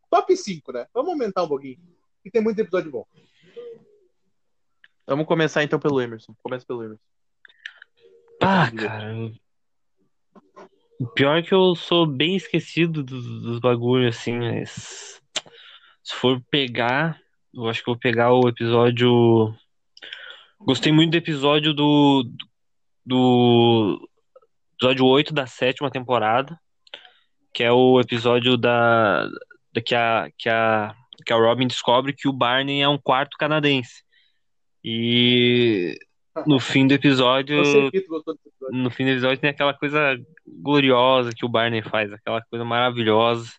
Top 0.07 0.37
5, 0.37 0.71
né? 0.71 0.85
Vamos 0.93 1.13
aumentar 1.13 1.41
um 1.41 1.47
pouquinho. 1.47 1.79
E 2.23 2.29
tem 2.29 2.39
muito 2.39 2.59
episódio 2.59 2.91
bom. 2.91 3.07
Vamos 5.07 5.25
começar 5.25 5.63
então 5.63 5.79
pelo 5.79 5.99
Emerson. 5.99 6.35
Começa 6.43 6.63
pelo 6.63 6.83
Emerson. 6.83 7.03
Ah, 8.39 8.69
cara. 8.71 9.31
O 10.99 11.07
pior 11.07 11.39
é 11.39 11.41
que 11.41 11.55
eu 11.55 11.75
sou 11.75 12.05
bem 12.05 12.35
esquecido 12.35 13.01
dos, 13.01 13.41
dos 13.41 13.59
bagulhos, 13.59 14.15
assim, 14.15 14.37
mas. 14.37 15.19
Se 16.03 16.13
for 16.13 16.39
pegar, 16.51 17.19
eu 17.51 17.67
acho 17.67 17.79
que 17.79 17.87
vou 17.87 17.97
pegar 17.97 18.31
o 18.31 18.47
episódio. 18.47 19.55
Gostei 20.65 20.91
muito 20.91 21.11
do 21.11 21.17
episódio 21.17 21.73
do. 21.73 22.29
Do. 23.05 24.09
Episódio 24.75 25.05
8 25.05 25.33
da 25.33 25.47
sétima 25.47 25.89
temporada. 25.89 26.57
Que 27.53 27.63
é 27.63 27.71
o 27.71 27.99
episódio 27.99 28.57
da. 28.57 29.27
da 29.73 29.81
que, 29.83 29.95
a, 29.95 30.29
que, 30.37 30.49
a, 30.49 30.95
que 31.25 31.33
a 31.33 31.35
Robin 31.35 31.67
descobre 31.67 32.13
que 32.13 32.27
o 32.27 32.33
Barney 32.33 32.81
é 32.81 32.87
um 32.87 32.97
quarto 32.97 33.37
canadense. 33.37 34.03
E. 34.83 35.97
No 36.45 36.59
fim 36.59 36.87
do 36.87 36.93
episódio 36.93 37.59
episódio. 37.87 38.39
no 38.71 38.89
fim 38.89 39.03
do 39.03 39.11
episódio 39.11 39.37
tem 39.37 39.49
aquela 39.49 39.73
coisa 39.73 40.17
gloriosa 40.47 41.31
que 41.35 41.45
o 41.45 41.49
Barney 41.49 41.81
faz, 41.81 42.13
aquela 42.13 42.41
coisa 42.43 42.63
maravilhosa. 42.63 43.51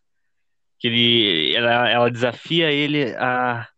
Que 0.78 0.88
ele, 0.88 1.54
ela, 1.54 1.90
ela 1.90 2.10
desafia 2.10 2.72
ele 2.72 3.14
a, 3.16 3.68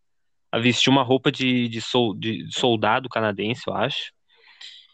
a 0.54 0.58
vestir 0.60 0.90
uma 0.90 1.02
roupa 1.02 1.32
de, 1.32 1.68
de, 1.68 1.80
sol, 1.80 2.14
de 2.14 2.46
soldado 2.52 3.08
canadense, 3.08 3.62
eu 3.66 3.74
acho. 3.74 4.12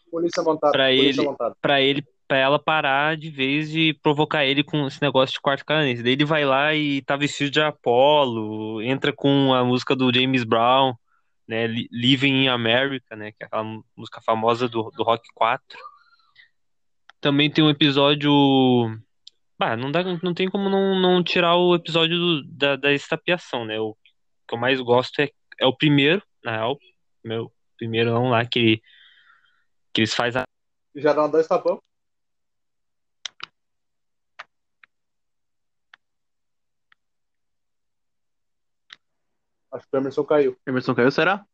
Polícia 0.09 0.41
montada. 0.43 0.71
Pra 0.71 0.85
polícia 0.87 1.21
ele- 1.21 1.29
montada. 1.29 1.55
Pra 1.61 1.81
ele, 1.81 2.03
para 2.27 2.37
ela 2.37 2.57
parar 2.59 3.15
de 3.17 3.29
vez 3.29 3.69
de 3.69 3.93
provocar 4.01 4.45
ele 4.45 4.63
com 4.63 4.87
esse 4.87 5.01
negócio 5.01 5.33
de 5.33 5.41
quarto 5.41 5.65
canadense. 5.65 6.01
Daí 6.01 6.13
ele 6.13 6.25
vai 6.25 6.45
lá 6.45 6.73
e 6.73 7.01
tá 7.01 7.15
vestido 7.15 7.51
de 7.51 7.61
Apollo, 7.61 8.81
entra 8.81 9.13
com 9.13 9.53
a 9.53 9.63
música 9.63 9.95
do 9.95 10.13
James 10.13 10.43
Brown, 10.43 10.93
né, 11.47 11.67
Li- 11.67 11.87
Living 11.91 12.43
in 12.45 12.47
America, 12.47 13.15
né, 13.15 13.31
que 13.31 13.43
é 13.43 13.45
aquela 13.45 13.63
música 13.95 14.21
famosa 14.21 14.67
do, 14.67 14.89
do 14.95 15.03
Rock 15.03 15.23
4. 15.33 15.77
Também 17.19 17.49
tem 17.51 17.63
um 17.63 17.69
episódio 17.69 18.31
Bah, 19.59 19.77
não 19.77 19.91
dá, 19.91 20.03
não 20.23 20.33
tem 20.33 20.49
como 20.49 20.69
não, 20.69 20.99
não 20.99 21.23
tirar 21.23 21.55
o 21.55 21.75
episódio 21.75 22.17
do- 22.17 22.43
da, 22.47 22.75
da 22.75 22.91
estapeação, 22.93 23.63
né? 23.63 23.79
O 23.79 23.95
que 24.47 24.55
eu 24.55 24.59
mais 24.59 24.81
gosto 24.81 25.19
é, 25.19 25.29
é 25.61 25.65
o 25.65 25.75
primeiro, 25.75 26.21
na 26.43 26.51
real, 26.51 26.79
meu 27.23 27.53
primeiro 27.77 28.11
não 28.11 28.29
lá, 28.29 28.45
que, 28.45 28.81
que 29.93 30.01
eles 30.01 30.13
fazem 30.13 30.41
a 30.41 30.45
Já 30.95 31.13
dá 31.13 31.27
dois 31.27 31.47
tapão. 31.47 31.81
Acho 39.71 39.87
que 39.87 39.95
o 39.95 39.99
Emerson 39.99 40.23
caiu. 40.25 40.57
Emerson 40.67 40.93
caiu, 40.93 41.11
será? 41.11 41.45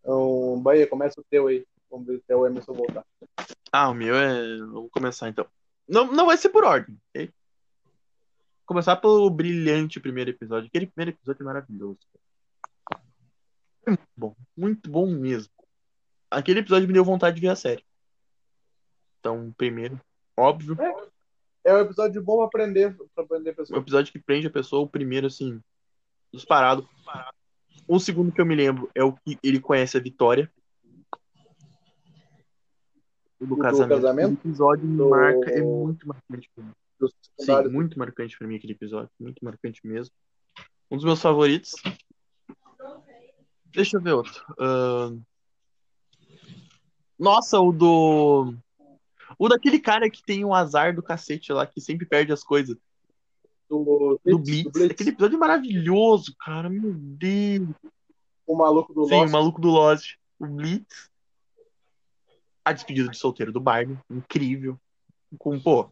Então, 0.00 0.60
Bahia, 0.60 0.86
começa 0.86 1.20
o 1.20 1.24
teu 1.30 1.46
aí. 1.46 1.66
Vamos 1.90 2.06
ver 2.06 2.16
até 2.16 2.36
o 2.36 2.46
Emerson 2.46 2.74
voltar. 2.74 3.04
Ah, 3.72 3.88
o 3.88 3.94
meu 3.94 4.14
é. 4.14 4.58
Vamos 4.58 4.90
começar 4.90 5.28
então. 5.28 5.46
Não, 5.88 6.12
não 6.12 6.26
vai 6.26 6.36
ser 6.36 6.50
por 6.50 6.64
ordem, 6.64 7.00
ok? 7.08 7.32
Começar 8.66 8.96
pelo 8.96 9.30
brilhante 9.30 10.00
primeiro 10.00 10.30
episódio. 10.30 10.66
Aquele 10.68 10.86
primeiro 10.86 11.16
episódio 11.16 11.42
é 11.42 11.44
maravilhoso. 11.44 11.98
É 13.86 13.90
muito 13.90 14.02
bom. 14.16 14.34
Muito 14.56 14.90
bom 14.90 15.06
mesmo. 15.06 15.50
Aquele 16.30 16.60
episódio 16.60 16.88
me 16.88 16.94
deu 16.94 17.04
vontade 17.04 17.36
de 17.36 17.40
ver 17.42 17.48
a 17.48 17.56
série. 17.56 17.84
Então, 19.20 19.52
primeiro, 19.56 20.00
óbvio. 20.36 20.76
É 21.64 21.74
um 21.74 21.78
episódio 21.80 22.22
bom 22.22 22.36
pra 22.36 22.46
aprender, 22.46 22.96
pra 23.14 23.24
aprender 23.24 23.50
O 23.50 23.54
pessoas. 23.54 23.80
episódio 23.80 24.12
que 24.12 24.18
prende 24.18 24.46
a 24.46 24.50
pessoa, 24.50 24.82
o 24.82 24.88
primeiro, 24.88 25.26
assim, 25.28 25.60
disparado. 26.32 26.88
O 27.88 27.98
segundo 28.00 28.32
que 28.32 28.40
eu 28.40 28.46
me 28.46 28.54
lembro 28.56 28.90
é 28.94 29.02
o 29.04 29.12
que 29.12 29.38
ele 29.42 29.60
conhece 29.60 29.96
a 29.96 30.00
Vitória. 30.00 30.50
O 33.38 33.46
do 33.46 33.54
do 33.54 33.58
casamento. 33.58 33.88
casamento? 34.00 34.30
O 34.44 34.48
episódio 34.48 34.86
Do- 34.96 35.10
marca, 35.10 35.50
é 35.50 35.60
muito 35.62 36.06
marcante 36.08 36.50
pra 36.54 36.64
mim. 36.64 36.70
Dos 36.70 36.85
Sim, 37.38 37.68
muito 37.70 37.98
marcante 37.98 38.36
pra 38.38 38.46
mim 38.46 38.56
aquele 38.56 38.72
episódio. 38.72 39.10
Muito 39.20 39.44
marcante 39.44 39.86
mesmo. 39.86 40.14
Um 40.90 40.96
dos 40.96 41.04
meus 41.04 41.20
favoritos. 41.20 41.72
Deixa 43.66 43.96
eu 43.96 44.00
ver 44.00 44.12
outro. 44.12 44.42
Ahn, 44.58 45.20
Nossa, 47.18 47.60
o 47.60 47.72
do. 47.72 48.54
O 49.38 49.48
daquele 49.48 49.78
cara 49.78 50.08
que 50.08 50.22
tem 50.22 50.44
um 50.44 50.54
azar 50.54 50.94
do 50.94 51.02
cacete 51.02 51.52
lá, 51.52 51.66
que 51.66 51.80
sempre 51.80 52.06
perde 52.06 52.32
as 52.32 52.42
coisas. 52.42 52.76
Do, 53.68 54.18
Do 54.24 54.38
Blitz, 54.38 54.64
do 54.64 54.70
Blitz. 54.70 54.90
Aquele 54.92 55.10
episódio 55.10 55.36
é 55.36 55.38
maravilhoso, 55.38 56.34
cara. 56.38 56.70
Meu 56.70 56.94
Deus. 56.94 57.68
O 58.46 58.54
maluco 58.56 58.94
do 58.94 59.06
Sim, 59.06 59.16
Lost. 59.16 59.28
o 59.28 59.32
maluco 59.32 59.60
do 59.60 59.68
Lost. 59.68 60.14
O 60.38 60.46
Blitz. 60.46 61.10
A 62.64 62.72
despedida 62.72 63.10
de 63.10 63.16
solteiro 63.18 63.52
do 63.52 63.60
Barney. 63.60 63.98
Incrível. 64.08 64.78
Com, 65.38 65.60
pô. 65.60 65.90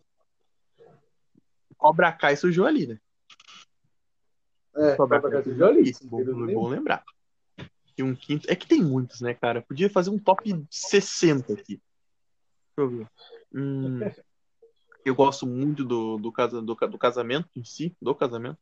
Cobra 1.84 2.10
Kai 2.12 2.34
surgiu 2.34 2.64
ali, 2.64 2.86
né? 2.86 2.98
É, 4.74 4.96
Cobra 4.96 5.20
Cobra 5.20 5.36
Kai 5.36 5.44
surgiu 5.44 5.66
ali. 5.66 5.90
Isso, 5.90 6.08
bom, 6.08 6.24
bom 6.24 6.66
lembrar. 6.66 7.04
E 7.98 8.02
um 8.02 8.16
quinto. 8.16 8.50
É 8.50 8.56
que 8.56 8.66
tem 8.66 8.82
muitos, 8.82 9.20
né, 9.20 9.34
cara? 9.34 9.60
Podia 9.60 9.90
fazer 9.90 10.08
um 10.08 10.18
top 10.18 10.66
60 10.70 11.52
aqui. 11.52 11.74
Deixa 11.76 12.78
eu 12.78 12.88
ver. 12.88 13.06
Hum, 13.54 14.00
eu 15.04 15.14
gosto 15.14 15.46
muito 15.46 15.84
do, 15.84 16.16
do, 16.16 16.32
casa, 16.32 16.62
do, 16.62 16.74
do 16.74 16.98
casamento 16.98 17.50
em 17.54 17.62
si. 17.62 17.94
Do 18.00 18.14
casamento. 18.14 18.56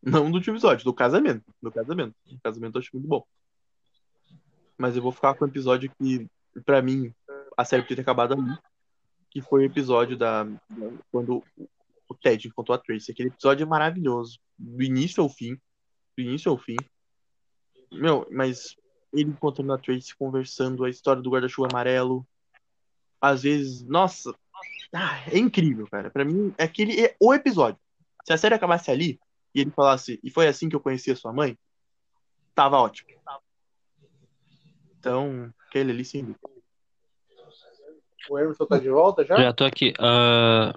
Não 0.00 0.30
do 0.30 0.36
último 0.36 0.54
episódio, 0.54 0.84
do 0.84 0.94
casamento. 0.94 1.52
Do 1.60 1.72
casamento. 1.72 2.14
Do 2.24 2.38
casamento 2.40 2.76
eu 2.76 2.80
acho 2.82 2.90
muito 2.94 3.08
bom. 3.08 3.26
Mas 4.78 4.94
eu 4.94 5.02
vou 5.02 5.10
ficar 5.10 5.34
com 5.34 5.44
o 5.44 5.48
episódio 5.48 5.90
que, 5.98 6.24
pra 6.64 6.80
mim, 6.80 7.12
a 7.56 7.64
série 7.64 7.82
podia 7.82 7.96
ter 7.96 8.02
acabado 8.02 8.34
ali. 8.34 8.56
Que 9.28 9.42
foi 9.42 9.62
o 9.62 9.66
episódio 9.66 10.16
da- 10.16 10.46
quando 11.10 11.42
o 12.10 12.14
Ted 12.14 12.48
encontrou 12.48 12.74
a 12.74 12.78
Tracy. 12.78 13.12
Aquele 13.12 13.28
episódio 13.28 13.62
é 13.62 13.66
maravilhoso. 13.66 14.38
Do 14.58 14.82
início 14.82 15.22
ao 15.22 15.28
fim. 15.28 15.54
Do 16.16 16.22
início 16.24 16.50
ao 16.50 16.58
fim. 16.58 16.76
Meu, 17.92 18.26
mas 18.30 18.76
ele 19.12 19.30
encontrando 19.30 19.72
a 19.72 19.78
Tracy 19.78 20.16
conversando, 20.16 20.84
a 20.84 20.90
história 20.90 21.22
do 21.22 21.30
guarda-chuva 21.30 21.68
amarelo. 21.70 22.26
Às 23.20 23.42
vezes, 23.42 23.82
nossa, 23.86 24.34
ah, 24.92 25.22
é 25.30 25.38
incrível, 25.38 25.86
cara. 25.86 26.10
Pra 26.10 26.24
mim, 26.24 26.52
é 26.58 26.64
aquele 26.64 27.00
é 27.00 27.16
o 27.20 27.32
episódio. 27.32 27.80
Se 28.24 28.32
a 28.32 28.38
série 28.38 28.54
acabasse 28.54 28.90
ali 28.90 29.20
e 29.54 29.60
ele 29.60 29.70
falasse, 29.70 30.18
e 30.22 30.30
foi 30.30 30.48
assim 30.48 30.68
que 30.68 30.76
eu 30.76 30.80
conheci 30.80 31.10
a 31.10 31.16
sua 31.16 31.32
mãe, 31.32 31.56
tava 32.54 32.78
ótimo. 32.78 33.08
Então, 34.98 35.52
aquele 35.68 35.92
ali 35.92 36.04
sim. 36.04 36.34
O 38.28 38.38
Emerson 38.38 38.66
tá 38.66 38.78
de 38.78 38.90
volta 38.90 39.24
já? 39.24 39.36
Já 39.36 39.52
tô 39.52 39.64
aqui. 39.64 39.94
Ah, 39.98 40.74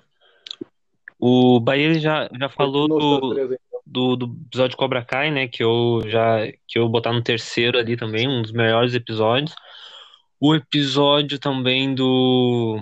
o 1.25 1.57
Bahia 1.57 1.97
já, 2.01 2.29
já 2.37 2.49
falou 2.49 2.85
do, 2.85 3.39
aí. 3.39 3.57
do, 3.85 4.17
do 4.17 4.37
episódio 4.45 4.75
Cobra 4.75 5.05
Kai, 5.05 5.31
né? 5.31 5.47
Que 5.47 5.63
eu 5.63 6.01
já 6.05 6.51
que 6.67 6.77
eu 6.77 6.81
vou 6.81 6.91
botar 6.91 7.13
no 7.13 7.23
terceiro 7.23 7.79
ali 7.79 7.95
também, 7.95 8.27
um 8.27 8.41
dos 8.41 8.51
melhores 8.51 8.93
episódios. 8.93 9.55
O 10.37 10.53
episódio 10.53 11.39
também 11.39 11.95
do. 11.95 12.77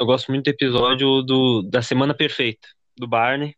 Eu 0.00 0.06
gosto 0.06 0.32
muito 0.32 0.46
do 0.46 0.48
episódio 0.48 1.20
do, 1.20 1.60
da 1.60 1.82
Semana 1.82 2.14
Perfeita, 2.14 2.66
do 2.96 3.06
Barney. 3.06 3.54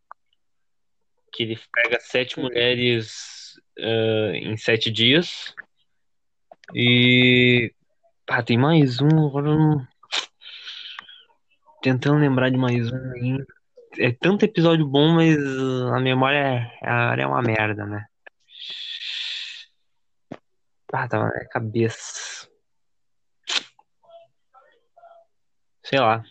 Que 1.33 1.45
ele 1.45 1.61
pega 1.73 2.01
sete 2.01 2.41
mulheres 2.41 3.55
ah, 3.79 4.33
em 4.35 4.57
sete 4.57 4.91
dias. 4.91 5.55
E. 6.75 7.73
Ah, 8.29 8.43
tem 8.43 8.59
mais 8.59 9.01
um, 9.01 9.29
agora 9.29 9.51
eu 9.51 9.57
não. 9.57 9.87
Tentando 11.81 12.19
lembrar 12.19 12.51
de 12.51 12.57
mais 12.57 12.91
um 12.91 13.13
aí. 13.13 13.39
É 13.99 14.13
tanto 14.13 14.45
episódio 14.45 14.87
bom, 14.87 15.15
mas 15.15 15.37
a 15.93 16.01
memória 16.01 16.71
é, 16.83 17.21
é 17.21 17.27
uma 17.27 17.43
merda, 17.43 17.87
né? 17.87 18.07
Ah, 20.93 21.09
tá 21.09 21.19
na 21.19 21.31
minha 21.31 21.49
cabeça. 21.49 22.49
Sei 25.83 25.99
lá. 25.99 26.25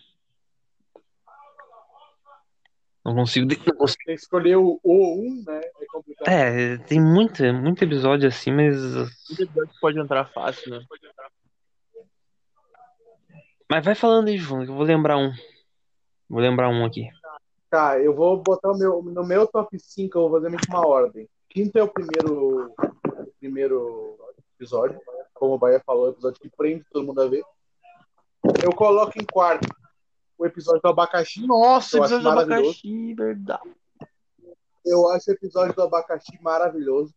Não 3.04 3.14
consigo. 3.14 3.46
Não 3.66 3.76
consigo. 3.76 4.02
Tem 4.06 4.16
que 4.16 4.22
escolher 4.22 4.56
o, 4.56 4.80
o 4.82 5.20
um, 5.20 5.44
né? 5.46 5.60
É 5.60 5.86
complicado. 5.86 6.28
É, 6.28 6.78
tem 6.78 6.98
muito, 6.98 7.42
muito 7.52 7.84
episódio 7.84 8.26
assim, 8.26 8.50
mas. 8.50 8.74
Esse 9.30 9.42
episódio 9.42 9.74
pode 9.80 10.00
entrar 10.00 10.24
fácil, 10.24 10.70
né? 10.70 10.84
Mas 13.70 13.84
vai 13.84 13.94
falando 13.94 14.28
aí, 14.28 14.38
João, 14.38 14.64
que 14.64 14.70
eu 14.70 14.74
vou 14.74 14.84
lembrar 14.84 15.18
um. 15.18 15.30
Vou 16.28 16.40
lembrar 16.40 16.70
um 16.70 16.84
aqui. 16.84 17.10
Tá, 17.74 17.98
eu 17.98 18.14
vou 18.14 18.36
botar 18.36 18.70
o 18.70 18.78
meu. 18.78 19.02
No 19.02 19.24
meu 19.24 19.48
top 19.48 19.76
5, 19.76 20.16
eu 20.16 20.22
vou 20.22 20.30
fazer 20.30 20.48
meio 20.48 20.60
que 20.60 20.68
uma 20.68 20.86
ordem. 20.86 21.28
Quinto 21.48 21.76
é 21.76 21.82
o 21.82 21.88
primeiro, 21.88 22.72
o 22.72 23.32
primeiro 23.40 24.16
episódio. 24.54 25.00
Como 25.34 25.54
o 25.54 25.58
Bahia 25.58 25.82
falou, 25.84 26.04
o 26.04 26.10
episódio 26.10 26.40
que 26.40 26.48
prende 26.48 26.84
todo 26.92 27.04
mundo 27.04 27.20
a 27.20 27.26
ver. 27.26 27.42
Eu 28.62 28.72
coloco 28.72 29.20
em 29.20 29.26
quarto 29.26 29.66
o 30.38 30.46
episódio 30.46 30.82
do 30.82 30.88
abacaxi. 30.88 31.44
Nossa, 31.44 32.00
acho 32.00 32.14
episódio 32.14 32.22
do 32.22 32.28
abacaxi, 32.28 33.14
verdade. 33.14 33.70
Eu 34.86 35.08
acho 35.08 35.32
o 35.32 35.34
episódio 35.34 35.74
do 35.74 35.82
abacaxi 35.82 36.40
maravilhoso. 36.40 37.12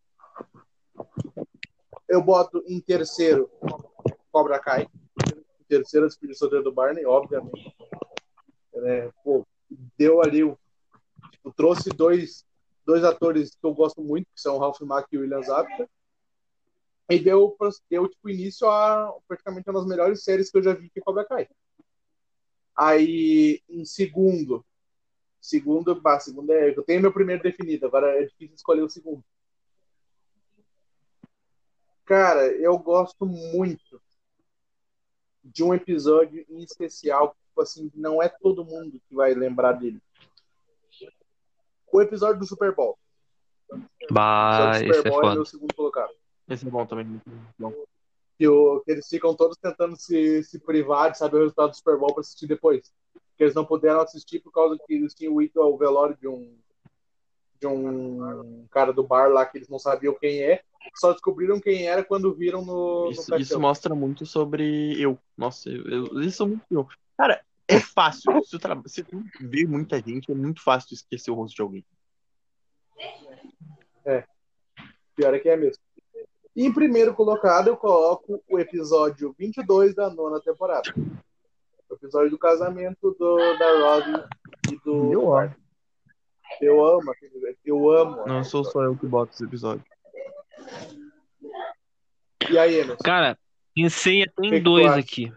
Eu 2.10 2.24
boto 2.24 2.64
em 2.66 2.80
terceiro 2.80 3.48
Cobra 4.32 4.58
Kai. 4.58 4.88
Em 5.62 5.64
terceiro, 5.68 6.08
a 6.08 6.10
despedida 6.10 6.64
do 6.64 6.72
Barney, 6.72 7.06
obviamente. 7.06 7.76
É, 8.74 9.12
pô, 9.24 9.46
deu 9.98 10.22
ali. 10.22 10.42
Tipo, 11.32 11.54
trouxe 11.56 11.90
dois, 11.90 12.46
dois 12.86 13.04
atores 13.04 13.52
que 13.52 13.66
eu 13.66 13.74
gosto 13.74 14.02
muito, 14.02 14.26
que 14.34 14.42
são 14.42 14.56
o 14.56 14.60
Ralph 14.60 14.82
Mack 14.82 15.08
e 15.12 15.18
o 15.18 15.22
William 15.22 15.42
Zabka. 15.42 15.90
E 17.10 17.20
deu, 17.20 17.56
deu 17.90 18.08
tipo, 18.08 18.30
início 18.30 18.70
a 18.70 19.14
praticamente 19.28 19.70
uma 19.70 19.80
das 19.80 19.88
melhores 19.88 20.24
séries 20.24 20.52
que 20.52 20.58
eu 20.58 20.64
já 20.64 20.74
vi 20.74 20.90
que 20.90 21.00
é 21.00 21.02
Cobra 21.02 21.26
Kai. 21.26 21.48
Aí, 22.76 23.62
em 23.70 23.86
segundo, 23.86 24.64
Segundo, 25.48 26.00
bah, 26.00 26.20
segundo 26.20 26.52
é. 26.52 26.70
Eu 26.76 26.84
tenho 26.84 27.02
meu 27.02 27.14
primeiro 27.14 27.42
definido, 27.42 27.86
agora 27.86 28.22
é 28.22 28.26
difícil 28.26 28.56
escolher 28.56 28.82
o 28.82 28.90
segundo. 28.90 29.24
Cara, 32.04 32.48
eu 32.48 32.78
gosto 32.78 33.26
muito 33.26 34.02
de 35.42 35.64
um 35.64 35.74
episódio 35.74 36.46
em 36.50 36.64
especial, 36.64 37.34
tipo 37.58 37.62
assim, 37.62 37.92
não 37.96 38.22
é 38.22 38.30
todo 38.30 38.64
mundo 38.64 39.00
que 39.08 39.16
vai 39.16 39.34
lembrar 39.34 39.74
dele. 39.74 40.00
O 41.92 42.02
episódio 42.02 42.40
do 42.40 42.46
Super 42.46 42.76
Bowl. 42.76 42.98
O 43.72 43.80
Bah, 44.12 44.72
esse 44.76 44.86
Super 44.86 45.00
é 45.00 45.10
Bowl 45.10 45.20
é 45.20 45.24
foda. 45.24 45.36
meu 45.36 45.46
segundo 45.46 45.74
colocado. 45.74 46.14
Esse 46.48 46.68
é 46.68 46.70
bom 46.70 46.86
também. 46.86 47.22
bom. 47.58 47.74
Que, 48.38 48.48
o, 48.48 48.82
que 48.82 48.92
eles 48.92 49.08
ficam 49.08 49.34
todos 49.34 49.58
tentando 49.58 49.96
se, 49.96 50.44
se 50.44 50.60
privar 50.60 51.12
de 51.12 51.18
saber 51.18 51.38
o 51.38 51.42
resultado 51.42 51.72
do 51.72 51.76
Super 51.76 51.98
Bowl 51.98 52.14
para 52.14 52.22
assistir 52.22 52.46
depois. 52.46 52.94
Que 53.36 53.44
eles 53.44 53.56
não 53.56 53.66
puderam 53.66 54.02
assistir 54.02 54.40
por 54.40 54.52
causa 54.52 54.78
que 54.86 54.94
eles 54.94 55.14
tinham 55.14 55.42
ido 55.42 55.62
ao 55.62 55.78
velório 55.78 56.16
de 56.18 56.28
um 56.28 56.56
de 57.60 57.66
um 57.66 58.68
cara 58.70 58.94
do 58.94 59.02
bar 59.02 59.30
lá 59.32 59.44
que 59.44 59.58
eles 59.58 59.68
não 59.68 59.80
sabiam 59.80 60.14
quem 60.14 60.44
é. 60.44 60.62
Só 60.96 61.12
descobriram 61.12 61.60
quem 61.60 61.88
era 61.88 62.04
quando 62.04 62.32
viram 62.32 62.64
no, 62.64 63.06
no 63.06 63.12
Isso, 63.12 63.22
caixão. 63.22 63.40
isso 63.40 63.60
mostra 63.60 63.96
muito 63.96 64.28
sobre 64.28 64.94
eu. 65.02 65.18
Nossa, 65.36 65.68
eu, 65.72 65.84
eu, 65.88 66.22
isso 66.22 66.44
é 66.44 66.46
muito 66.46 66.64
eu. 66.70 66.88
Cara, 67.18 67.42
é 67.68 67.80
fácil. 67.80 68.44
Se, 68.44 68.52
tu 68.52 68.60
tra- 68.60 68.82
se 68.86 69.04
tu 69.04 69.24
vê 69.42 69.66
muita 69.66 70.00
gente, 70.02 70.32
é 70.32 70.36
muito 70.36 70.62
fácil 70.64 70.90
tu 70.90 70.94
esquecer 70.96 71.32
o 71.32 71.36
rosto 71.36 71.56
de 71.56 71.62
alguém. 71.62 71.86
Pior 75.16 75.34
é 75.34 75.40
que 75.40 75.50
é 75.50 75.58
mesmo. 75.58 75.82
E 76.56 76.66
em 76.66 76.74
primeiro 76.74 77.14
colocado, 77.14 77.68
eu 77.68 77.78
coloco 77.78 78.42
o 78.48 78.60
episódio 78.60 79.36
22 79.38 79.96
da 79.96 80.10
nona 80.10 80.40
temporada. 80.40 80.94
O 81.90 81.94
episódio 81.96 82.30
do 82.32 82.38
casamento 82.38 83.16
do, 83.20 83.38
da 83.58 83.80
Robin 83.80 84.24
e 84.72 84.78
do. 84.84 85.12
Eu 85.14 85.36
amo. 85.36 85.56
Eu 86.62 86.86
amo, 86.86 87.14
eu 87.66 87.90
amo. 87.92 88.26
Não 88.26 88.44
sou 88.44 88.64
só 88.64 88.84
eu 88.84 88.96
que 88.98 89.06
boto 89.06 89.34
esse 89.34 89.44
episódio. 89.44 89.84
E 92.50 92.58
aí, 92.58 92.76
Emerson? 92.76 93.04
Cara, 93.04 93.38
pensei 93.76 94.24
até 94.24 94.48
em 94.48 94.64
dois 94.64 94.88
acha? 94.88 95.00
aqui. 95.00 95.34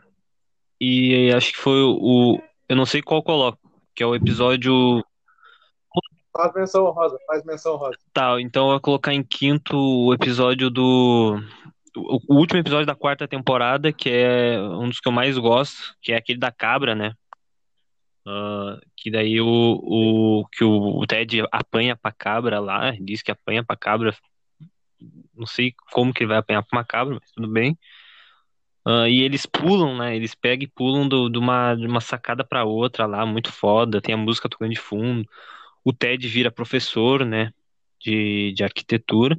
E 0.80 1.30
acho 1.32 1.52
que 1.52 1.58
foi 1.58 1.82
o. 1.82 2.40
Eu 2.68 2.76
não 2.76 2.86
sei 2.86 3.02
qual 3.02 3.22
coloco, 3.22 3.58
que 3.94 4.02
é 4.02 4.06
o 4.06 4.14
episódio. 4.14 5.04
Faz 6.34 6.54
menção 6.54 6.84
rosa, 6.90 7.18
faz 7.26 7.44
menção 7.44 7.76
rosa. 7.76 7.98
Tá, 8.12 8.40
então 8.40 8.66
eu 8.66 8.70
vou 8.72 8.80
colocar 8.80 9.12
em 9.12 9.22
quinto 9.22 9.76
o 9.76 10.14
episódio 10.14 10.70
do. 10.70 11.38
O, 11.96 12.36
último 12.36 12.60
episódio 12.60 12.86
da 12.86 12.94
quarta 12.94 13.28
temporada, 13.28 13.92
que 13.92 14.08
é 14.08 14.60
um 14.60 14.88
dos 14.88 15.00
que 15.00 15.08
eu 15.08 15.12
mais 15.12 15.36
gosto, 15.36 15.94
que 16.00 16.12
é 16.12 16.16
aquele 16.16 16.38
da 16.38 16.52
cabra, 16.52 16.94
né? 16.94 17.12
Ah, 18.26 18.78
que 18.96 19.10
daí 19.10 19.40
o, 19.40 19.46
o, 19.46 20.46
que 20.52 20.62
o, 20.64 21.00
o 21.00 21.06
Ted 21.06 21.42
apanha 21.50 21.96
pra 21.96 22.12
cabra 22.12 22.60
lá, 22.60 22.92
diz 23.00 23.22
que 23.22 23.30
apanha 23.30 23.64
pra 23.64 23.76
cabra. 23.76 24.14
Não 25.34 25.46
sei 25.46 25.74
como 25.92 26.12
que 26.14 26.22
ele 26.22 26.28
vai 26.28 26.38
apanhar 26.38 26.62
pra 26.62 26.78
uma 26.78 26.84
cabra, 26.84 27.18
mas 27.20 27.30
tudo 27.32 27.48
bem. 27.48 27.76
Ah, 28.84 29.08
e 29.08 29.20
eles 29.20 29.46
pulam, 29.46 29.96
né? 29.98 30.16
Eles 30.16 30.34
pegam 30.34 30.64
e 30.64 30.68
pulam 30.68 31.08
do, 31.08 31.28
de, 31.28 31.38
uma, 31.38 31.74
de 31.74 31.86
uma 31.86 32.00
sacada 32.00 32.44
pra 32.44 32.64
outra 32.64 33.06
lá, 33.06 33.26
muito 33.26 33.52
foda. 33.52 34.00
Tem 34.00 34.14
a 34.14 34.18
música 34.18 34.48
tocando 34.48 34.70
de 34.70 34.80
fundo. 34.80 35.28
O 35.84 35.92
Ted 35.92 36.26
vira 36.28 36.50
professor, 36.50 37.24
né? 37.24 37.52
De, 38.00 38.52
de 38.52 38.64
arquitetura. 38.64 39.38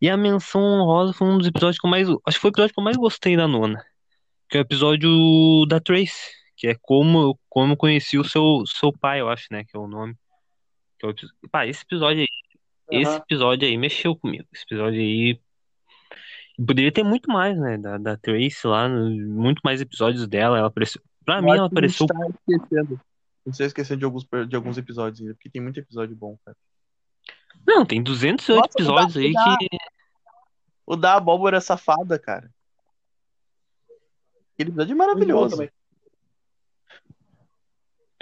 E 0.00 0.08
a 0.08 0.16
menção 0.16 0.60
honrosa 0.62 1.12
foi 1.12 1.26
um 1.26 1.38
dos 1.38 1.48
episódios 1.48 1.78
que 1.78 1.86
eu 1.86 1.90
mais. 1.90 2.08
Acho 2.08 2.36
que 2.36 2.40
foi 2.40 2.50
o 2.50 2.52
episódio 2.52 2.74
que 2.74 2.80
eu 2.80 2.84
mais 2.84 2.96
gostei 2.96 3.36
da 3.36 3.48
nona. 3.48 3.84
Que 4.48 4.58
é 4.58 4.60
o 4.60 4.62
episódio 4.62 5.66
da 5.66 5.80
Trace. 5.80 6.32
Que 6.56 6.68
é 6.68 6.76
como, 6.80 7.38
como 7.48 7.72
eu 7.72 7.76
conheci 7.76 8.18
o 8.18 8.24
seu, 8.24 8.64
seu 8.66 8.92
pai, 8.92 9.20
eu 9.20 9.28
acho, 9.28 9.46
né? 9.50 9.64
Que 9.64 9.76
é 9.76 9.80
o 9.80 9.88
nome. 9.88 10.14
Que 10.98 11.06
é 11.06 11.10
o 11.10 11.14
Pá, 11.50 11.66
esse 11.66 11.82
episódio 11.82 12.20
aí. 12.20 12.26
Esse 12.90 13.10
Aham. 13.10 13.18
episódio 13.18 13.68
aí 13.68 13.76
mexeu 13.76 14.16
comigo. 14.16 14.46
Esse 14.52 14.64
episódio 14.64 15.00
aí. 15.00 15.40
Poderia 16.66 16.90
ter 16.92 17.02
muito 17.04 17.30
mais, 17.30 17.58
né? 17.58 17.78
Da, 17.78 17.98
da 17.98 18.16
Trace 18.16 18.66
lá. 18.66 18.88
Muito 18.88 19.60
mais 19.64 19.80
episódios 19.80 20.26
dela. 20.26 20.58
Ela 20.58 20.68
apareceu. 20.68 21.00
Pra 21.24 21.38
Eu 21.38 21.42
mim, 21.42 21.50
ela 21.52 21.68
que 21.70 21.78
a 21.78 21.86
gente 21.86 22.02
apareceu. 22.02 22.06
tá 22.06 22.14
esquecendo. 22.52 23.00
Não 23.46 23.52
sei 23.52 23.66
esquecer 23.66 23.96
de 23.96 24.04
alguns, 24.04 24.26
de 24.48 24.56
alguns 24.56 24.76
episódios 24.76 25.20
ainda, 25.20 25.34
porque 25.34 25.48
tem 25.48 25.62
muito 25.62 25.78
episódio 25.80 26.14
bom, 26.16 26.36
cara. 26.44 26.56
Não, 27.66 27.84
tem 27.86 28.02
208 28.02 28.60
Nossa, 28.60 28.72
episódios 28.78 29.16
o 29.16 29.18
da- 29.18 29.20
aí 29.24 29.30
o 29.30 29.34
da- 29.34 29.56
que. 29.58 29.68
O 30.86 30.96
da 30.96 31.14
abóbora 31.16 31.60
safada, 31.60 32.18
cara. 32.18 32.50
Aquele 34.54 34.70
episódio 34.70 34.92
é 34.92 34.96
maravilhoso. 34.96 35.68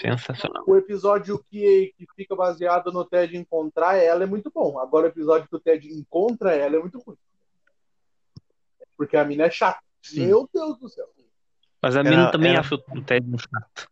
Sensacional. 0.01 0.62
O 0.66 0.76
episódio 0.76 1.43
que, 1.51 1.95
que 1.97 2.07
fica 2.14 2.37
baseado 2.37 2.93
no 2.93 3.05
Ted 3.05 3.34
encontrar 3.37 3.97
ela 3.97 4.24
é 4.24 4.26
muito 4.26 4.51
bom. 4.55 4.78
Agora 4.78 5.07
o 5.07 5.09
episódio 5.09 5.49
que 5.49 5.57
o 5.57 5.61
Ted 5.61 5.89
encontra 5.89 6.55
ela 6.55 6.76
é 6.76 6.78
muito 6.78 6.99
ruim. 6.99 7.16
Porque 8.97 9.16
a 9.16 9.24
mina 9.24 9.44
é 9.44 9.51
chata. 9.51 9.80
Sim. 10.03 10.26
Meu 10.26 10.49
Deus 10.53 10.78
do 10.78 10.88
céu. 10.88 11.07
Mas 11.82 11.97
a 11.97 12.01
Era- 12.01 12.11
mina 12.11 12.30
também 12.30 12.51
era- 12.53 12.61
acha 12.61 12.74
o 12.74 13.03
Ted 13.03 13.28
um 13.28 13.38
chato. 13.38 13.88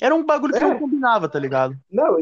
Era 0.00 0.14
um 0.14 0.24
bagulho 0.24 0.52
que 0.52 0.58
É. 0.58 0.68
não 0.68 0.78
combinava, 0.78 1.28
tá 1.28 1.38
ligado? 1.38 1.78
Não, 1.90 2.18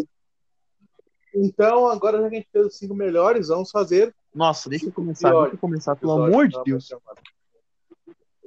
então 1.35 1.89
agora 1.89 2.21
já 2.21 2.29
que 2.29 2.35
a 2.37 2.39
gente 2.39 2.49
fez 2.53 2.67
os 2.67 2.77
cinco 2.77 2.95
melhores, 2.95 3.49
vamos 3.49 3.71
fazer 3.71 4.15
Nossa, 4.35 4.69
deixa 4.69 4.87
eu 4.87 4.93
começar, 4.93 5.31
deixa 5.31 5.55
eu 5.55 5.59
começar, 5.59 5.97
pelo 5.97 6.13
Episódio, 6.13 6.35
amor 6.35 6.49
de 6.49 6.63
Deus. 6.65 6.89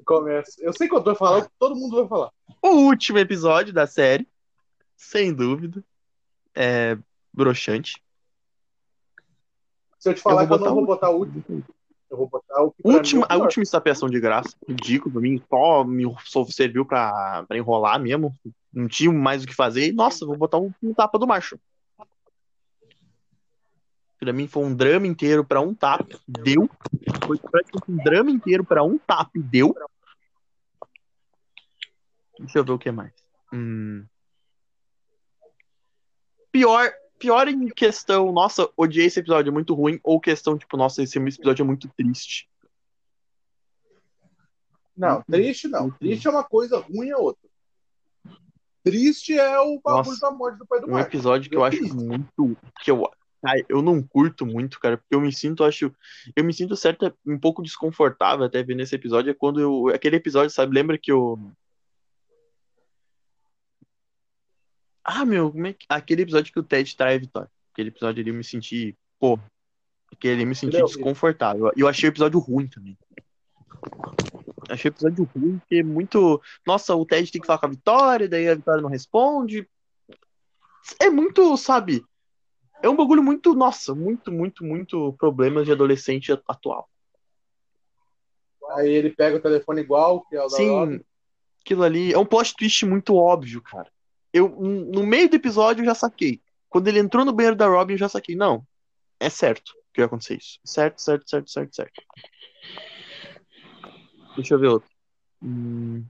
Começa. 0.06 0.62
Eu 0.64 0.72
sei 0.74 0.88
que 0.88 0.94
eu 0.96 1.04
tô 1.04 1.16
falando, 1.16 1.50
todo 1.58 1.76
mundo 1.76 1.98
vai 1.98 2.08
falar. 2.08 2.32
O 2.62 2.70
último 2.86 3.18
episódio 3.18 3.74
da 3.74 3.88
série, 3.88 4.28
sem 4.96 5.34
dúvida, 5.34 5.84
é 6.54 6.96
broxante. 7.34 8.02
Se 9.98 10.10
eu 10.10 10.14
te 10.14 10.22
falar 10.22 10.44
Eu 10.44 10.48
que 10.48 10.54
eu 10.54 10.60
não 10.60 10.76
vou 10.76 10.86
botar 10.86 11.10
o 11.10 11.18
último, 11.18 11.44
eu 12.16 12.18
vou 12.18 12.30
botar 12.30 12.62
o 12.64 12.72
que 12.72 12.82
mim 12.84 12.92
é 12.92 12.94
o 12.94 12.98
Última, 12.98 13.26
a 13.30 13.38
última 13.38 13.64
estapeação 13.64 14.10
de 14.10 14.20
graça, 14.20 14.56
ridículo 14.68 15.14
pra 15.14 15.22
mim, 15.22 15.42
só 15.50 15.84
me 15.84 16.04
só 16.24 16.46
serviu 16.46 16.86
pra, 16.86 17.44
pra 17.48 17.58
enrolar 17.58 18.00
mesmo. 18.00 18.34
Não 18.74 18.88
tinha 18.88 19.12
mais 19.12 19.44
o 19.44 19.48
que 19.48 19.54
fazer. 19.54 19.88
E, 19.88 19.92
nossa, 19.92 20.26
vou 20.26 20.38
botar 20.38 20.58
um, 20.58 20.74
um 20.82 20.94
tapa 20.94 21.20
do 21.20 21.28
macho. 21.28 21.60
Pra 24.18 24.34
mim 24.34 24.48
foi 24.48 24.64
um 24.64 24.74
drama 24.74 25.06
inteiro 25.06 25.46
pra 25.46 25.62
um 25.62 25.74
tapa. 25.74 26.20
Deu. 26.28 26.70
Foi 27.26 27.38
praticamente 27.38 27.92
um 27.92 28.04
drama 28.04 28.32
inteiro 28.32 28.64
pra 28.64 28.84
um 28.84 28.98
tapa 28.98 29.32
e 29.36 29.42
deu. 29.42 29.76
Deixa 32.40 32.60
eu 32.60 32.66
ver 32.66 32.72
o 32.72 32.80
que 32.80 32.92
mais. 32.92 33.14
Hum. 33.54 34.06
Pior, 36.52 36.92
pior 37.20 37.48
em 37.48 37.68
questão, 37.70 38.32
nossa, 38.32 38.70
odiei 38.76 39.08
esse 39.08 39.20
episódio, 39.20 39.50
é 39.50 39.54
muito 39.54 39.74
ruim. 39.74 40.00
Ou 40.04 40.20
questão, 40.20 40.58
tipo, 40.58 40.78
nossa, 40.78 41.04
esse 41.04 41.18
episódio 41.18 41.64
é 41.64 41.66
muito 41.66 41.90
triste. 41.96 42.50
Não, 44.96 45.22
triste 45.24 45.68
não. 45.68 45.92
Triste 45.92 46.28
é 46.28 46.30
uma 46.30 46.44
coisa, 46.44 46.80
ruim 46.80 47.10
é 47.10 47.18
outra. 47.18 47.46
Triste 48.84 49.38
é 49.38 49.60
o 49.60 49.80
bagulho 49.84 50.10
Nossa. 50.10 50.22
da 50.22 50.32
morte 50.32 50.60
do 50.60 50.66
pai 50.68 50.80
do 50.80 50.88
Um 50.88 50.92
Marcos. 50.92 51.08
episódio 51.14 51.50
que 51.50 51.58
eu 51.58 51.64
acho 51.64 51.84
muito. 51.96 52.56
Que 52.84 52.92
eu, 52.92 53.10
eu 53.68 53.82
não 53.82 54.02
curto 54.02 54.46
muito, 54.46 54.80
cara, 54.80 54.98
porque 54.98 55.16
eu 55.16 55.20
me 55.20 55.34
sinto, 55.34 55.64
acho. 55.64 55.92
Eu 56.36 56.44
me 56.44 56.54
sinto 56.54 56.76
certa, 56.76 57.14
um 57.26 57.38
pouco 57.38 57.64
desconfortável 57.64 58.46
até 58.46 58.62
ver 58.62 58.76
nesse 58.76 58.94
episódio. 58.96 59.32
É 59.32 59.34
quando 59.34 59.60
eu. 59.60 59.88
Aquele 59.90 60.18
episódio, 60.18 60.52
sabe? 60.52 60.76
Lembra 60.76 61.00
que 61.00 61.12
eu. 61.12 61.40
Ah, 65.06 65.24
meu, 65.24 65.52
como 65.52 65.68
é 65.68 65.74
que. 65.74 65.86
Aquele 65.88 66.24
episódio 66.24 66.52
que 66.52 66.60
o 66.60 66.64
Ted 66.64 66.96
trai 66.98 67.16
a 67.16 67.20
vitória. 67.20 67.50
Aquele 67.72 67.90
episódio 67.90 68.22
ali 68.22 68.32
eu 68.32 68.36
me 68.36 68.44
senti. 68.44 68.98
Pô. 69.20 69.40
Aquele 70.12 70.46
me 70.46 70.56
senti 70.56 70.82
desconfortável. 70.82 71.72
E 71.76 71.82
eu 71.82 71.88
achei 71.88 72.10
o 72.10 72.12
episódio 72.12 72.40
ruim 72.40 72.68
também. 72.68 72.98
Achei 74.68 74.90
o 74.90 74.94
episódio 74.94 75.30
ruim, 75.36 75.60
porque 75.60 75.76
é 75.76 75.84
muito. 75.84 76.42
Nossa, 76.66 76.96
o 76.96 77.06
Ted 77.06 77.32
tem 77.32 77.40
que 77.40 77.46
falar 77.46 77.60
com 77.60 77.68
a 77.68 77.70
Vitória, 77.70 78.28
daí 78.28 78.50
a 78.50 78.56
Vitória 78.56 78.82
não 78.82 78.90
responde. 78.90 79.70
É 81.00 81.10
muito, 81.10 81.56
sabe? 81.58 82.04
É 82.82 82.90
um 82.90 82.96
bagulho 82.96 83.22
muito, 83.22 83.54
nossa, 83.54 83.94
muito, 83.94 84.32
muito, 84.32 84.64
muito 84.64 85.14
problemas 85.14 85.66
de 85.66 85.72
adolescente 85.72 86.32
atual. 86.48 86.90
Aí 88.72 88.92
ele 88.92 89.12
pega 89.12 89.38
o 89.38 89.42
telefone 89.42 89.82
igual, 89.82 90.22
que 90.26 90.36
é 90.36 90.44
o 90.44 90.48
da. 90.48 90.58
Sim, 90.58 91.02
aquilo 91.62 91.84
ali 91.84 92.12
é 92.12 92.18
um 92.18 92.26
plot 92.26 92.56
twist 92.56 92.86
muito 92.86 93.16
óbvio, 93.16 93.62
cara. 93.62 93.92
Eu, 94.36 94.50
no 94.50 95.06
meio 95.08 95.30
do 95.30 95.38
episódio, 95.38 95.82
eu 95.82 95.86
já 95.86 95.96
saquei. 95.96 96.42
Quando 96.68 96.90
ele 96.90 97.00
entrou 97.00 97.24
no 97.24 97.32
banheiro 97.32 97.56
da 97.56 97.68
Robin, 97.70 97.94
eu 97.94 97.98
já 97.98 98.10
saquei. 98.10 98.36
Não, 98.36 98.68
é 99.18 99.30
certo 99.30 99.72
que 99.94 100.02
vai 100.02 100.08
acontecer 100.08 100.36
isso. 100.36 100.60
Certo, 100.66 101.02
certo, 101.02 101.30
certo, 101.30 101.50
certo, 101.50 101.74
certo. 101.74 102.02
Deixa 104.36 104.56
eu 104.56 104.60
ver 104.60 104.68
outro. 104.68 104.90
Hum... 105.42 106.06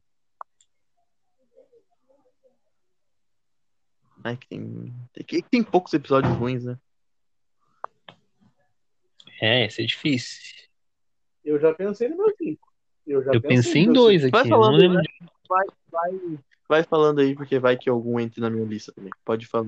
Ai, 4.23 4.35
que 4.37 4.47
tem... 4.47 4.91
Tem, 5.13 5.41
tem 5.43 5.63
poucos 5.63 5.93
episódios 5.93 6.35
ruins, 6.35 6.63
né? 6.63 6.79
É, 9.39 9.65
esse 9.65 9.83
é 9.83 9.85
difícil. 9.85 10.65
Eu 11.43 11.59
já 11.59 11.75
pensei 11.75 12.09
no 12.09 12.17
meu 12.17 12.35
cinco. 12.35 12.73
Eu, 13.05 13.23
já 13.23 13.33
Eu 13.33 13.41
pensei 13.41 13.83
em 13.83 13.85
no 13.85 13.93
meu 13.93 14.01
dois 14.01 14.23
cinco. 14.23 14.35
aqui. 14.35 14.49
Vai 14.49 14.51
eu 14.51 14.57
não 14.57 14.65
falando, 14.65 14.77
lembro 14.81 14.97
né? 14.97 15.03
de- 15.03 15.27
Vai, 15.47 15.67
vai, 15.91 16.39
vai 16.67 16.83
falando 16.83 17.19
aí, 17.19 17.35
porque 17.35 17.59
vai 17.59 17.77
que 17.77 17.89
algum 17.89 18.19
entre 18.19 18.41
na 18.41 18.49
minha 18.49 18.65
lista 18.65 18.91
também. 18.91 19.11
Pode 19.23 19.45
falar. 19.45 19.67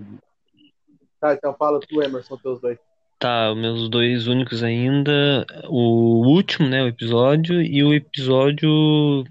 Tá, 1.19 1.33
então 1.33 1.53
fala 1.55 1.79
tu, 1.79 2.01
Emerson, 2.01 2.37
teus 2.37 2.59
dois. 2.61 2.77
Tá, 3.19 3.51
os 3.51 3.57
meus 3.57 3.89
dois 3.89 4.27
únicos 4.27 4.63
ainda. 4.63 5.45
O 5.67 6.27
último, 6.27 6.69
né? 6.69 6.83
O 6.83 6.87
episódio. 6.87 7.61
E 7.61 7.83
o 7.83 7.93
episódio 7.93 9.23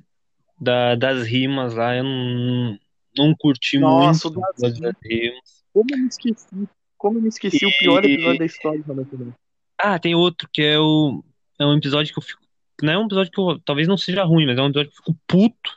da, 0.61 0.95
das 0.97 1.27
rimas 1.27 1.75
lá. 1.75 1.95
Eu 1.97 2.05
não, 2.05 2.79
não 3.17 3.35
curti 3.39 3.79
Nossa, 3.79 4.29
muito 4.29 4.39
o 4.39 4.41
o 4.41 4.43
das 4.43 4.51
episódio 4.73 4.83
das 4.83 4.95
rimas. 5.05 5.65
Como 5.73 5.87
eu 5.93 5.99
me 5.99 6.09
esqueci? 6.09 6.69
Como 6.99 7.19
eu 7.19 7.23
me 7.23 7.29
esqueci 7.29 7.65
o 7.67 7.79
pior 7.79 8.05
E- 8.05 8.15
episódio 8.15 8.39
da 8.39 8.47
história 8.47 8.83
também. 8.83 9.35
Ah, 9.79 9.99
tem 9.99 10.15
outro 10.15 10.49
que 10.53 10.63
é 10.63 10.79
o. 10.81 11.23
É 11.59 11.65
um 11.65 11.77
episódio 11.77 12.13
que 12.13 12.19
eu 12.19 12.23
fico. 12.23 12.41
Não 12.83 12.93
é 12.93 12.99
um 12.99 13.07
episódio 13.07 13.31
que 13.31 13.41
eu. 13.41 13.61
Talvez 13.65 13.87
não 13.87 13.97
seja 13.97 14.25
ruim, 14.25 14.47
mas 14.47 14.59
é 14.59 14.63
um 14.63 14.67
episódio 14.67 14.91
que 14.91 14.99
eu 14.99 15.05
fico 15.05 15.19
puto. 15.29 15.71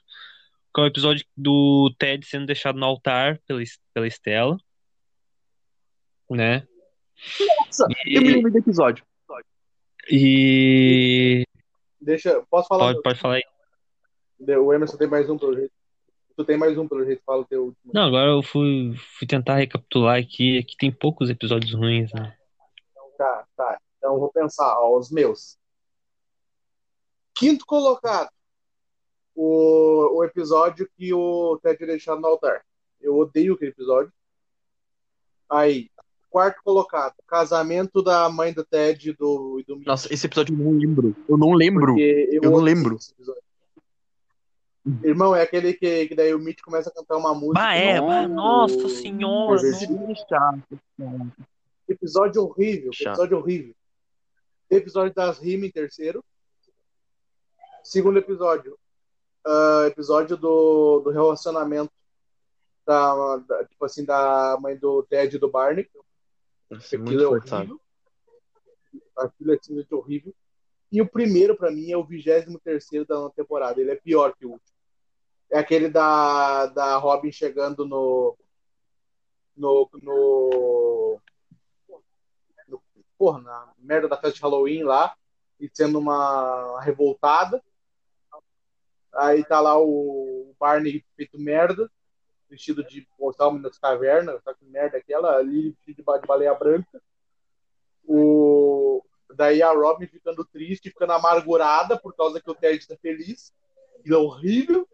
Que 0.74 0.82
é 0.82 0.84
o 0.84 0.88
episódio 0.88 1.26
do 1.36 1.94
Ted 1.98 2.26
sendo 2.26 2.46
deixado 2.46 2.78
no 2.78 2.86
altar 2.86 3.40
pela, 3.48 3.62
pela 3.94 4.08
Estela. 4.08 4.58
Né? 6.30 6.68
Nossa, 7.66 7.88
eu 8.06 8.22
me 8.22 8.30
E, 8.30 8.34
lembro 8.34 8.52
do 8.52 8.58
episódio. 8.60 9.04
e... 10.10 11.44
Deixa, 12.00 12.42
posso 12.50 12.68
falar? 12.68 12.94
Pode, 12.94 13.02
pode 13.02 13.20
falar 13.20 13.36
aí. 13.36 13.44
O 14.58 14.74
Emerson 14.74 14.98
tem 14.98 15.08
mais 15.08 15.30
um 15.30 15.38
pelo 15.38 15.54
jeito. 15.56 15.74
Tu 16.38 16.46
tem 16.46 16.58
mais 16.58 16.78
um 16.78 16.88
pelo 16.88 17.04
jeito, 17.04 17.22
fala 17.26 17.42
o 17.42 17.46
teu 17.46 17.66
último. 17.66 17.92
Não, 17.94 18.04
agora 18.04 18.30
eu 18.30 18.42
fui, 18.42 18.96
fui 19.18 19.28
tentar 19.28 19.56
recapitular 19.56 20.18
aqui. 20.18 20.58
Aqui 20.58 20.78
tem 20.78 20.90
poucos 20.90 21.30
episódios 21.30 21.74
ruins, 21.74 22.14
né? 22.14 22.34
Tá, 23.18 23.46
tá. 23.58 23.82
Então 23.98 24.14
eu 24.14 24.20
vou 24.20 24.32
pensar, 24.32 24.80
ó, 24.80 24.98
os 24.98 25.12
meus. 25.12 25.58
Quinto 27.36 27.66
colocado. 27.66 28.30
O, 29.42 30.18
o 30.18 30.24
episódio 30.26 30.90
que 30.98 31.14
o 31.14 31.58
Ted 31.64 31.82
é 31.82 31.88
deixado 31.88 32.20
no 32.20 32.28
altar. 32.28 32.62
Eu 33.00 33.18
odeio 33.18 33.54
aquele 33.54 33.72
episódio. 33.72 34.12
Aí, 35.50 35.90
quarto 36.30 36.62
colocado. 36.62 37.14
Casamento 37.26 38.02
da 38.04 38.28
mãe 38.30 38.52
do 38.52 38.66
Ted 38.66 39.10
e 39.10 39.14
do, 39.14 39.58
e 39.62 39.64
do 39.64 39.78
Mitch. 39.78 39.88
Nossa, 39.88 40.14
esse 40.14 40.26
episódio 40.26 40.54
eu 40.54 40.58
não 40.62 40.72
lembro. 40.78 41.16
Eu 41.30 41.38
não 41.38 41.54
lembro. 41.54 41.94
Porque 41.94 42.30
Eu 42.34 42.42
não 42.52 42.58
lembro. 42.58 42.98
Irmão, 45.04 45.34
é 45.34 45.44
aquele 45.44 45.74
que, 45.74 46.08
que 46.08 46.16
daí 46.16 46.34
o 46.34 46.40
Mitch 46.40 46.60
começa 46.62 46.90
a 46.90 46.94
cantar 46.94 47.16
uma 47.16 47.34
música. 47.34 47.62
Bah, 47.62 47.76
é, 47.76 47.98
não, 48.00 48.08
bah, 48.08 48.28
nossa 48.28 48.76
o- 48.76 48.90
senhora, 48.90 49.62
pervertido. 49.62 50.08
Que 50.08 50.16
chato. 50.28 50.80
Episódio 51.88 52.44
horrível, 52.44 52.92
Chato. 52.92 53.08
episódio 53.16 53.38
horrível. 53.38 53.74
Episódio 54.70 55.14
das 55.14 55.40
rimas 55.40 55.70
em 55.70 55.72
terceiro. 55.72 56.24
Segundo 57.84 58.20
episódio. 58.20 58.78
Ah, 59.46 59.86
episódio 59.88 60.36
do, 60.38 61.00
do 61.02 61.10
relacionamento 61.10 61.92
da, 62.86 63.38
da- 63.38 63.66
tipo 63.66 63.86
assim, 63.86 64.04
da 64.04 64.58
mãe 64.60 64.76
do 64.78 65.04
Ted 65.04 65.36
e 65.36 65.40
do 65.40 65.50
Barney. 65.50 65.90
Nossa, 66.70 66.96
é 66.96 67.00
Aquilo 67.00 67.04
muito 67.04 67.24
é 67.24 67.28
horrível. 67.28 67.82
Aquilo 69.18 69.54
é 69.54 69.58
simplesmente 69.58 69.94
horrível. 69.94 70.36
E 70.92 71.02
o 71.02 71.08
primeiro, 71.08 71.56
pra 71.56 71.70
mim, 71.70 71.92
é 71.92 71.98
o 71.98 72.04
23 72.04 72.58
terceiro 72.64 73.06
da 73.06 73.30
temporada. 73.30 73.80
Ele 73.80 73.92
é 73.92 73.96
pior 73.96 74.36
que 74.36 74.46
o 74.46 74.52
último. 74.52 74.70
É 75.52 75.60
aquele 75.60 75.90
da, 75.90 76.68
da 76.68 76.98
Robin 76.98 77.32
chegando 77.32 77.86
no. 77.86 78.36
No. 79.56 79.90
no, 80.02 81.20
no 82.68 82.82
porra, 83.18 83.42
na 83.42 83.74
merda 83.78 84.08
da 84.08 84.16
festa 84.18 84.36
de 84.38 84.42
Halloween 84.42 84.84
lá. 84.84 85.16
E 85.60 85.70
sendo 85.74 86.00
uma 86.00 86.80
revoltada. 86.82 87.62
Aí 89.14 89.44
tá 89.44 89.60
lá 89.60 89.78
o 89.80 90.54
Barney 90.60 91.04
feito 91.16 91.40
merda. 91.40 91.90
Vestido 92.50 92.84
de 92.84 93.08
Ostalmo 93.20 93.62
das 93.62 93.78
cavernas. 93.78 94.42
Sabe 94.44 94.58
que 94.60 94.66
merda 94.66 94.98
é 94.98 95.00
aquela? 95.00 95.36
Ali 95.38 95.70
vestido 95.72 95.98
de 95.98 96.04
ba- 96.04 96.18
de 96.18 96.28
baleia 96.28 96.54
branca. 96.54 97.02
O... 98.08 99.04
Daí 99.36 99.62
a 99.62 99.72
Robin 99.72 100.08
ficando 100.08 100.44
triste, 100.44 100.90
ficando 100.90 101.14
amargurada 101.14 101.98
por 101.98 102.16
causa 102.16 102.42
que 102.42 102.50
o 102.50 102.56
Ted 102.56 102.86
tá 102.88 102.96
feliz. 102.98 103.54
E 104.04 104.12
é 104.12 104.18
horrível 104.18 104.88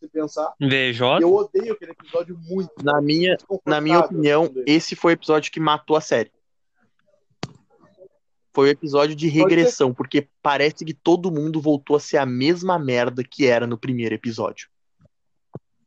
se 0.00 0.08
pensar. 0.08 0.52
VJ? 0.58 1.20
Eu 1.20 1.34
odeio 1.34 1.74
aquele 1.74 1.92
episódio 1.92 2.38
muito. 2.38 2.72
Na 2.82 3.00
minha, 3.00 3.36
na 3.66 3.80
minha 3.80 4.00
desconfortável, 4.00 4.04
opinião, 4.04 4.44
assim, 4.44 4.64
esse 4.66 4.96
foi 4.96 5.12
o 5.12 5.14
episódio 5.14 5.52
que 5.52 5.60
matou 5.60 5.96
a 5.96 6.00
série. 6.00 6.32
Foi 8.54 8.68
o 8.68 8.70
episódio 8.70 9.16
de 9.16 9.26
regressão, 9.28 9.92
porque 9.92 10.28
parece 10.40 10.84
que 10.84 10.94
todo 10.94 11.30
mundo 11.30 11.60
voltou 11.60 11.96
a 11.96 12.00
ser 12.00 12.18
a 12.18 12.24
mesma 12.26 12.78
merda 12.78 13.24
que 13.24 13.46
era 13.46 13.66
no 13.66 13.76
primeiro 13.76 14.14
episódio. 14.14 14.68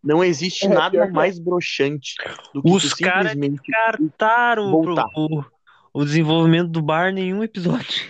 Não 0.03 0.22
existe 0.24 0.65
É, 0.65 0.70
nada 0.70 0.97
é. 1.05 1.09
mais 1.09 1.39
broxante 1.39 2.15
do 2.53 2.61
que 2.61 2.70
Os 2.70 2.93
caras 2.93 3.32
simplesmente 3.32 3.72
Cartaram 3.72 4.70
pro- 4.70 4.95
Voltar. 4.95 5.07
o, 5.15 5.43
o 5.93 6.03
desenvolvimento 6.05 6.68
do 6.70 6.82
Barney 6.82 7.30
em 7.30 7.34
um 7.34 7.43
episódio. 7.43 8.05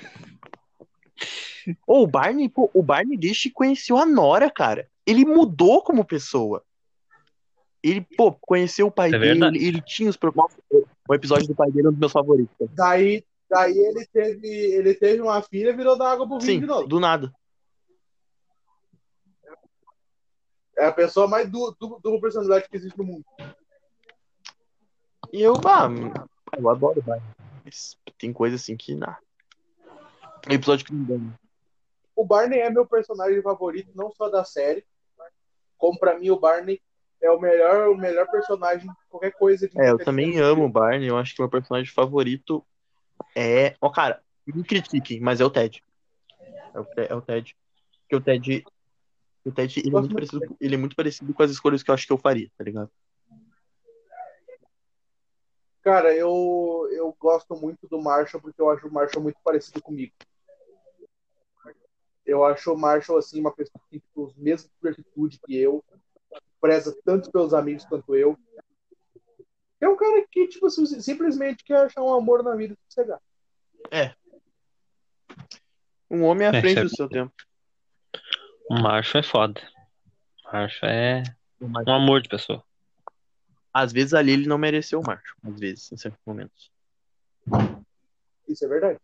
Ô, 1.85 2.03
o 2.03 2.07
Barney, 2.07 2.49
pô, 2.49 2.69
o 2.73 2.81
Barney 2.81 3.17
que 3.17 3.49
conheceu 3.51 3.97
a 3.97 4.05
Nora, 4.05 4.49
cara. 4.49 4.87
Ele 5.05 5.23
mudou 5.23 5.81
como 5.83 6.03
pessoa. 6.03 6.63
Ele, 7.83 8.01
pô, 8.17 8.31
conheceu 8.31 8.87
o 8.87 8.91
pai 8.91 9.13
É 9.13 9.19
dele, 9.19 9.45
ele, 9.45 9.65
ele 9.65 9.81
tinha 9.81 10.09
os 10.09 10.17
problemas. 10.17 10.51
O 11.07 11.13
episódio 11.13 11.47
do 11.47 11.55
pai 11.55 11.71
dele 11.71 11.87
é 11.87 11.89
um 11.89 11.93
dos 11.93 11.99
meus 11.99 12.11
favoritos. 12.11 12.67
Daí, 12.73 13.23
Daí 13.49 13.77
ele 13.77 14.05
teve, 14.07 14.47
ele 14.47 14.93
teve 14.93 15.21
uma 15.21 15.41
filha 15.41 15.69
e 15.69 15.75
virou 15.75 15.97
da 15.97 16.11
água 16.11 16.27
pro 16.27 16.39
vinho 16.39 16.53
Sim, 16.53 16.59
de 16.59 16.65
novo. 16.65 16.87
do 16.87 16.99
nada. 16.99 17.31
É 20.77 20.85
a 20.85 20.91
pessoa 20.91 21.27
mais 21.27 21.49
du- 21.49 21.75
du- 21.79 21.99
dupla 22.03 22.21
personalidade 22.21 22.67
que 22.69 22.75
existe 22.75 22.97
no 22.97 23.03
mundo. 23.03 23.25
E 25.33 25.41
eu, 25.41 25.53
ah, 25.65 25.89
eu 26.57 26.69
adoro 26.69 27.01
Barney. 27.01 27.23
Mas 27.65 27.97
tem 28.17 28.31
coisa 28.31 28.55
assim 28.55 28.77
que 28.77 28.93
não. 28.95 29.15
Episódio 30.49 30.85
que 30.85 30.93
não 30.93 31.03
dá. 31.05 31.15
né? 31.17 31.33
O 32.15 32.25
Barney 32.25 32.59
é 32.59 32.69
meu 32.69 32.85
personagem 32.85 33.41
favorito, 33.41 33.91
não 33.95 34.11
só 34.11 34.29
da 34.29 34.43
série, 34.43 34.85
como 35.77 35.99
pra 35.99 36.17
mim 36.17 36.29
o 36.29 36.39
Barney 36.39 36.81
é 37.21 37.29
o 37.31 37.39
melhor, 37.39 37.89
o 37.89 37.97
melhor 37.97 38.29
personagem 38.29 38.87
de 38.87 38.95
qualquer 39.09 39.31
coisa. 39.31 39.67
De 39.67 39.79
É, 39.79 39.89
eu 39.91 39.97
também 39.97 40.39
amo 40.39 40.65
o 40.65 40.69
Barney. 40.69 41.09
Eu 41.09 41.17
acho 41.17 41.35
que 41.35 41.41
meu 41.41 41.49
personagem 41.49 41.91
favorito 41.91 42.65
é. 43.35 43.75
Ó, 43.81 43.89
cara, 43.89 44.21
me 44.45 44.63
critiquem, 44.63 45.19
mas 45.19 45.41
é 45.41 45.45
o 45.45 45.49
Ted. 45.49 45.83
É 46.73 46.79
o, 46.79 46.87
é 46.97 47.15
o 47.15 47.21
Ted. 47.21 47.55
Porque 48.01 48.15
o 48.15 48.21
Ted. 48.21 48.65
O 49.45 49.51
Ted 49.51 49.79
ele 49.79 49.89
é, 49.89 49.99
muito 49.99 50.13
parecido, 50.13 50.57
ele 50.59 50.75
é 50.75 50.77
muito 50.77 50.95
parecido 50.95 51.33
com 51.33 51.43
as 51.43 51.51
escolhas 51.51 51.81
que 51.81 51.89
eu 51.89 51.93
acho 51.93 52.05
que 52.05 52.11
eu 52.11 52.17
faria, 52.17 52.51
tá 52.57 52.63
ligado? 52.63 52.91
Cara, 55.81 56.13
eu, 56.13 56.89
eu 56.91 57.15
gosto 57.17 57.55
muito 57.55 57.87
do 57.87 58.01
Marshall 58.01 58.41
porque 58.41 58.61
eu 58.61 58.69
acho 58.69 58.87
o 58.87 58.91
Marshall 58.91 59.23
muito 59.23 59.37
parecido 59.41 59.81
comigo. 59.81 60.11
Eu 62.25 62.43
acho 62.43 62.73
o 62.73 62.77
Marshall, 62.77 63.19
assim, 63.19 63.39
uma 63.39 63.53
pessoa 63.53 63.81
que 63.85 63.91
tem 63.91 63.99
tipo, 63.99 64.25
os 64.25 64.35
mesmos 64.35 64.69
atitudes 64.83 65.39
que 65.45 65.55
eu, 65.55 65.81
preza 66.59 66.93
tanto 67.05 67.31
pelos 67.31 67.53
amigos 67.53 67.85
quanto 67.85 68.13
eu. 68.17 68.37
É 69.79 69.87
um 69.87 69.95
cara 69.95 70.25
que, 70.31 70.47
tipo, 70.47 70.65
assim, 70.65 70.85
simplesmente 71.01 71.63
quer 71.63 71.85
achar 71.85 72.01
um 72.01 72.13
amor 72.13 72.43
na 72.43 72.55
vida 72.55 72.73
e 72.73 72.77
sossegar. 72.93 73.21
Um 76.09 76.23
homem 76.23 76.47
à 76.47 76.51
É, 76.51 76.61
frente 76.61 76.79
é 76.79 76.83
do 76.83 76.89
seu 76.89 77.07
tempo. 77.07 77.33
O 78.69 78.75
macho 78.79 79.17
é 79.17 79.23
foda. 79.23 79.61
O 80.45 80.53
macho 80.53 80.85
é 80.85 81.23
um 81.59 81.91
amor 81.93 82.21
de 82.21 82.29
pessoa. 82.29 82.63
Às 83.73 83.91
vezes 83.91 84.13
ali 84.13 84.31
ele 84.31 84.47
não 84.47 84.57
mereceu 84.57 84.99
o 84.99 85.05
macho. 85.05 85.35
Às 85.43 85.59
vezes, 85.59 85.91
em 85.91 85.97
certos 85.97 86.21
momentos. 86.25 86.71
Isso 88.47 88.65
é 88.65 88.67
verdade. 88.67 88.99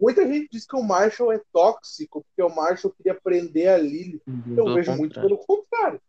Muita 0.00 0.26
gente 0.26 0.48
diz 0.52 0.66
que 0.66 0.76
o 0.76 0.82
Marshall 0.82 1.32
é 1.32 1.40
tóxico 1.52 2.22
porque 2.24 2.42
o 2.42 2.54
Marshall 2.54 2.92
queria 2.92 3.14
prender 3.14 3.68
a 3.68 3.78
Lily. 3.78 4.20
Eu 4.56 4.74
vejo 4.74 4.92
muito 4.94 5.14
contrário. 5.14 5.36
pelo 5.36 5.46
contrário. 5.46 6.02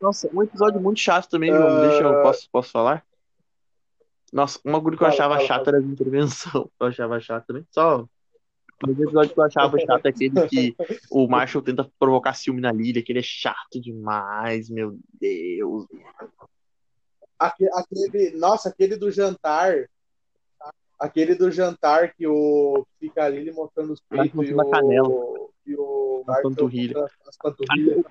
Nossa, 0.00 0.28
um 0.34 0.42
episódio 0.42 0.80
muito 0.80 1.00
chato 1.00 1.28
também, 1.28 1.50
João. 1.50 1.66
Ah. 1.66 1.88
Deixa 1.88 2.02
eu. 2.04 2.22
Posso, 2.22 2.48
posso 2.50 2.70
falar? 2.70 3.04
Nossa, 4.32 4.58
uma 4.64 4.82
coisa 4.82 4.96
que 4.98 5.04
eu 5.04 5.08
achava 5.08 5.34
fala, 5.36 5.46
chata 5.46 5.64
fala. 5.66 5.76
era 5.76 5.86
a 5.86 5.88
intervenção. 5.88 6.70
Eu 6.80 6.86
achava 6.88 7.20
chato 7.20 7.46
também. 7.46 7.66
Só. 7.70 8.04
O 8.84 8.90
episódio 8.90 9.32
que 9.32 9.40
eu 9.40 9.44
achava 9.44 9.78
chato 9.78 10.04
é 10.04 10.08
aquele 10.08 10.48
que 10.48 10.76
o 11.08 11.28
Marshall 11.28 11.62
tenta 11.62 11.88
provocar 11.98 12.34
ciúme 12.34 12.60
na 12.60 12.72
Lilia, 12.72 13.02
que 13.02 13.12
ele 13.12 13.20
é 13.20 13.22
chato 13.22 13.80
demais, 13.80 14.68
meu 14.68 14.98
Deus. 15.20 15.86
Aque- 17.38 17.70
Aquele, 17.72 18.32
nossa, 18.36 18.68
aquele 18.68 18.96
do 18.96 19.10
jantar. 19.12 19.88
Aquele 20.98 21.34
do 21.36 21.50
jantar 21.50 22.12
que 22.14 22.26
o 22.26 22.84
fica 22.98 23.24
ali 23.24 23.50
mostrando 23.52 23.92
os 23.92 24.00
peitos 24.00 24.32
e 24.32 24.52
mostrando 24.52 24.60
a 24.62 24.70
canela. 24.70 25.08
o, 25.08 25.50
e 25.64 25.76
o 25.76 26.24
Marshall 26.26 26.50
as 27.26 27.36
panturrilhas. 27.38 28.04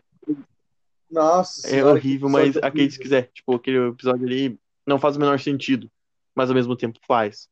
Nossa 1.13 1.67
É 1.67 1.69
senhora, 1.71 1.91
horrível, 1.91 2.29
mas 2.29 2.55
episódio 2.55 2.67
aquele, 2.67 2.91
se 2.91 2.97
horrível. 2.97 3.03
quiser, 3.03 3.31
tipo, 3.33 3.55
aquele 3.55 3.87
episódio 3.89 4.25
ali 4.25 4.59
não 4.85 4.99
faz 4.99 5.15
o 5.15 5.19
menor 5.19 5.39
sentido, 5.39 5.89
mas 6.35 6.49
ao 6.49 6.55
mesmo 6.55 6.75
tempo 6.75 6.99
faz. 7.07 7.47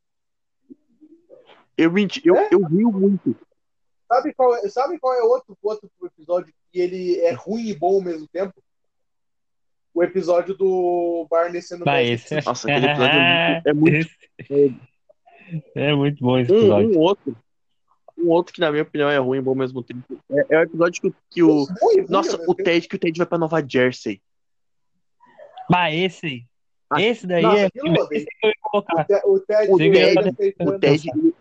Eu 1.77 1.91
menti, 1.91 2.21
eu, 2.25 2.35
É? 2.35 2.49
eu 2.51 2.63
rio 2.65 2.91
muito. 2.91 3.35
Sabe 4.07 4.33
qual 4.33 4.55
é, 4.57 4.67
sabe 4.69 4.99
qual 4.99 5.13
é 5.13 5.21
outro, 5.23 5.57
outro 5.61 5.89
episódio 6.03 6.53
que 6.71 6.79
ele 6.79 7.17
é 7.19 7.31
ruim 7.33 7.67
e 7.69 7.73
bom 7.73 7.95
ao 7.95 8.01
mesmo 8.01 8.27
tempo? 8.27 8.61
O 9.93 10.03
episódio 10.03 10.55
do 10.55 11.27
Barney 11.29 11.61
sendo 11.61 11.83
Bah, 11.85 12.01
esse 12.01 12.35
é... 12.35 12.41
Nossa, 12.41 12.69
aquele 12.69 12.87
episódio 12.87 13.19
é 13.65 13.73
muito. 13.73 14.09
É 14.39 14.43
muito 14.53 14.81
É 15.75 15.93
muito 15.95 16.19
bom 16.23 16.37
esse 16.39 16.51
um, 16.51 16.57
episódio. 16.57 16.91
um 16.91 16.99
outro. 16.99 17.37
Um 18.23 18.29
outro 18.29 18.53
que, 18.53 18.59
na 18.61 18.69
minha 18.71 18.83
opinião, 18.83 19.09
é 19.09 19.17
ruim 19.17 19.39
e 19.39 19.41
bom 19.41 19.51
ao 19.51 19.55
mesmo 19.55 19.81
tempo. 19.83 20.03
É, 20.31 20.45
é 20.55 20.59
o 20.59 20.61
episódio 20.63 21.01
que, 21.01 21.13
que 21.29 21.43
o. 21.43 21.63
Ruim, 21.65 21.95
ruim 22.01 22.05
Nossa, 22.09 22.35
o 22.35 22.39
tempo. 22.39 22.55
Ted, 22.63 22.87
que 22.87 22.95
o 22.95 22.99
Ted 22.99 23.17
vai 23.17 23.27
pra 23.27 23.37
Nova 23.37 23.63
Jersey. 23.67 24.21
Bah, 25.69 25.91
esse 25.91 26.25
aí. 26.25 26.43
Ah, 26.93 27.01
Esse 27.01 27.25
daí 27.25 27.41
Nossa, 27.41 27.59
é. 27.61 27.65
Esse 28.11 28.25
que 28.25 28.45
eu 28.45 28.49
ia 28.49 28.55
colocar. 28.61 29.01
O 29.01 29.05
Te- 29.05 29.21
O 29.25 29.39
Ted, 29.39 29.71
O 29.71 29.77
Ted- 29.77 30.55
o 30.59 30.79
Ted, 30.79 31.09
ele- 31.15 31.33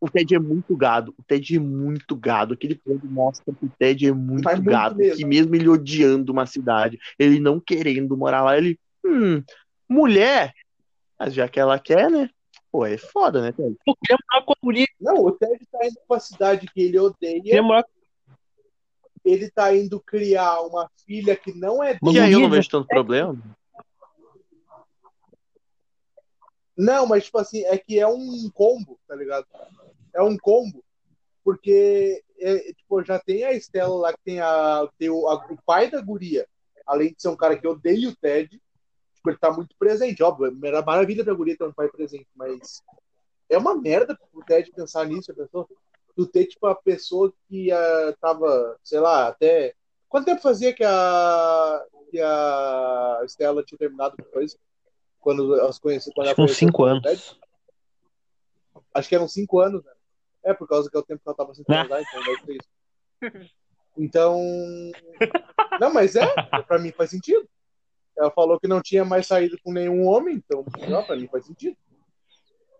o 0.00 0.08
Ted 0.10 0.34
é 0.34 0.38
muito 0.38 0.76
gado. 0.76 1.14
O 1.18 1.22
Ted 1.22 1.56
é 1.56 1.58
muito 1.58 2.14
gado. 2.14 2.52
Aquele 2.54 2.74
plano 2.74 3.00
mostra 3.04 3.54
que 3.54 3.64
o 3.64 3.72
Ted 3.78 4.06
é 4.06 4.12
muito 4.12 4.44
muito 4.44 4.62
gado. 4.62 4.96
mesmo. 4.96 5.16
Que 5.16 5.24
mesmo 5.24 5.54
ele 5.54 5.68
odiando 5.68 6.30
uma 6.30 6.44
cidade, 6.44 6.98
ele 7.18 7.40
não 7.40 7.58
querendo 7.58 8.16
morar 8.16 8.42
lá, 8.42 8.58
ele. 8.58 8.78
Hum, 9.04 9.42
mulher. 9.88 10.52
Mas 11.18 11.32
já 11.32 11.48
que 11.48 11.58
ela 11.58 11.78
quer, 11.78 12.10
né? 12.10 12.28
Pô, 12.70 12.84
é 12.84 12.98
foda, 12.98 13.40
né, 13.40 13.52
Ted? 13.52 13.76
Eu 13.86 13.94
queria 13.96 14.18
morar 14.30 14.44
com 14.44 14.52
a 14.52 14.56
guria. 14.62 14.86
Não, 15.00 15.24
o 15.24 15.32
Ted 15.32 15.58
tá 15.70 15.86
indo 15.86 15.98
pra 16.06 16.20
cidade 16.20 16.66
que 16.66 16.82
ele 16.82 16.98
odeia. 16.98 17.62
morar 17.62 17.84
Ele 19.24 19.50
tá 19.50 19.74
indo 19.74 20.00
criar 20.00 20.60
uma 20.62 20.90
filha 21.04 21.34
que 21.36 21.52
não 21.52 21.82
é 21.82 21.98
Mas 22.00 22.14
E 22.14 22.20
aí 22.20 22.32
eu 22.32 22.40
não 22.40 22.50
vejo 22.50 22.68
tanto 22.68 22.86
problema. 22.88 23.36
Não, 26.76 27.06
mas 27.06 27.24
tipo 27.24 27.38
assim, 27.38 27.64
é 27.64 27.76
que 27.76 27.98
é 27.98 28.06
um 28.06 28.48
combo, 28.54 28.98
tá 29.08 29.14
ligado? 29.16 29.46
É 30.14 30.22
um 30.22 30.36
combo. 30.36 30.84
Porque 31.44 32.22
é, 32.38 32.72
tipo, 32.72 33.02
já 33.02 33.18
tem 33.18 33.44
a 33.44 33.52
Estela 33.52 33.94
lá 33.96 34.12
que 34.12 34.20
tem, 34.24 34.40
a, 34.40 34.88
tem 34.98 35.10
o, 35.10 35.26
a- 35.28 35.46
o 35.50 35.56
pai 35.64 35.90
da 35.90 36.00
guria, 36.00 36.46
além 36.86 37.12
de 37.12 37.20
ser 37.20 37.28
um 37.28 37.36
cara 37.36 37.58
que 37.58 37.66
odeia 37.66 38.08
o 38.08 38.16
Ted, 38.16 38.60
tipo, 39.18 39.30
ele 39.30 39.38
tá 39.38 39.50
muito 39.52 39.74
presente, 39.78 40.22
óbvio, 40.22 40.56
era 40.64 40.82
maravilha 40.82 41.24
pra 41.24 41.34
guria 41.34 41.56
ter 41.56 41.64
um 41.64 41.72
pai 41.72 41.88
presente, 41.88 42.26
mas 42.34 42.82
é 43.48 43.58
uma 43.58 43.74
merda 43.74 44.16
pro 44.32 44.44
Ted 44.44 44.70
pensar 44.72 45.04
nisso, 45.06 45.30
a 45.32 45.34
pessoa. 45.34 45.66
Tu 46.16 46.26
ter, 46.26 46.46
tipo, 46.46 46.66
a 46.66 46.74
pessoa 46.74 47.32
que 47.48 47.70
ah, 47.70 48.14
tava, 48.20 48.76
sei 48.82 48.98
lá, 49.00 49.28
até. 49.28 49.74
Quanto 50.08 50.24
tempo 50.24 50.40
fazia 50.42 50.72
que 50.72 50.82
a, 50.82 51.84
que 52.10 52.20
a 52.20 53.20
Estela 53.24 53.62
tinha 53.62 53.78
terminado 53.78 54.16
depois? 54.16 54.56
Quando 55.20 55.54
elas 55.58 55.78
conheciam, 55.78 56.12
quando 56.14 56.26
Acho 56.28 56.34
que 56.36 56.42
uns 56.42 56.46
conheceu 56.46 56.68
5 56.68 56.82
o 56.82 57.00
Ted? 57.02 57.06
anos. 57.08 57.40
Acho 58.94 59.08
que 59.08 59.14
eram 59.14 59.28
cinco 59.28 59.60
anos, 59.60 59.84
né? 59.84 59.92
É, 60.44 60.54
por 60.54 60.66
causa 60.66 60.90
que 60.90 60.96
é 60.96 61.00
o 61.00 61.04
tempo 61.04 61.20
que 61.22 61.28
ela 61.28 61.36
tava 61.36 61.54
sem 61.54 61.64
Ah. 61.68 61.84
transar, 61.84 62.02
então 62.02 62.24
deve 62.24 62.40
ser 62.44 62.52
isso. 62.56 63.50
Então. 63.96 64.40
Não, 65.80 65.92
mas 65.92 66.16
é, 66.16 66.24
pra 66.66 66.78
mim 66.78 66.90
faz 66.92 67.10
sentido. 67.10 67.48
Ela 68.18 68.30
falou 68.32 68.58
que 68.58 68.66
não 68.66 68.82
tinha 68.82 69.04
mais 69.04 69.26
saído 69.26 69.56
com 69.62 69.72
nenhum 69.72 70.06
homem, 70.06 70.36
então, 70.36 70.64
não, 70.88 71.04
pra 71.04 71.14
mim 71.14 71.28
faz 71.28 71.46
sentido. 71.46 71.76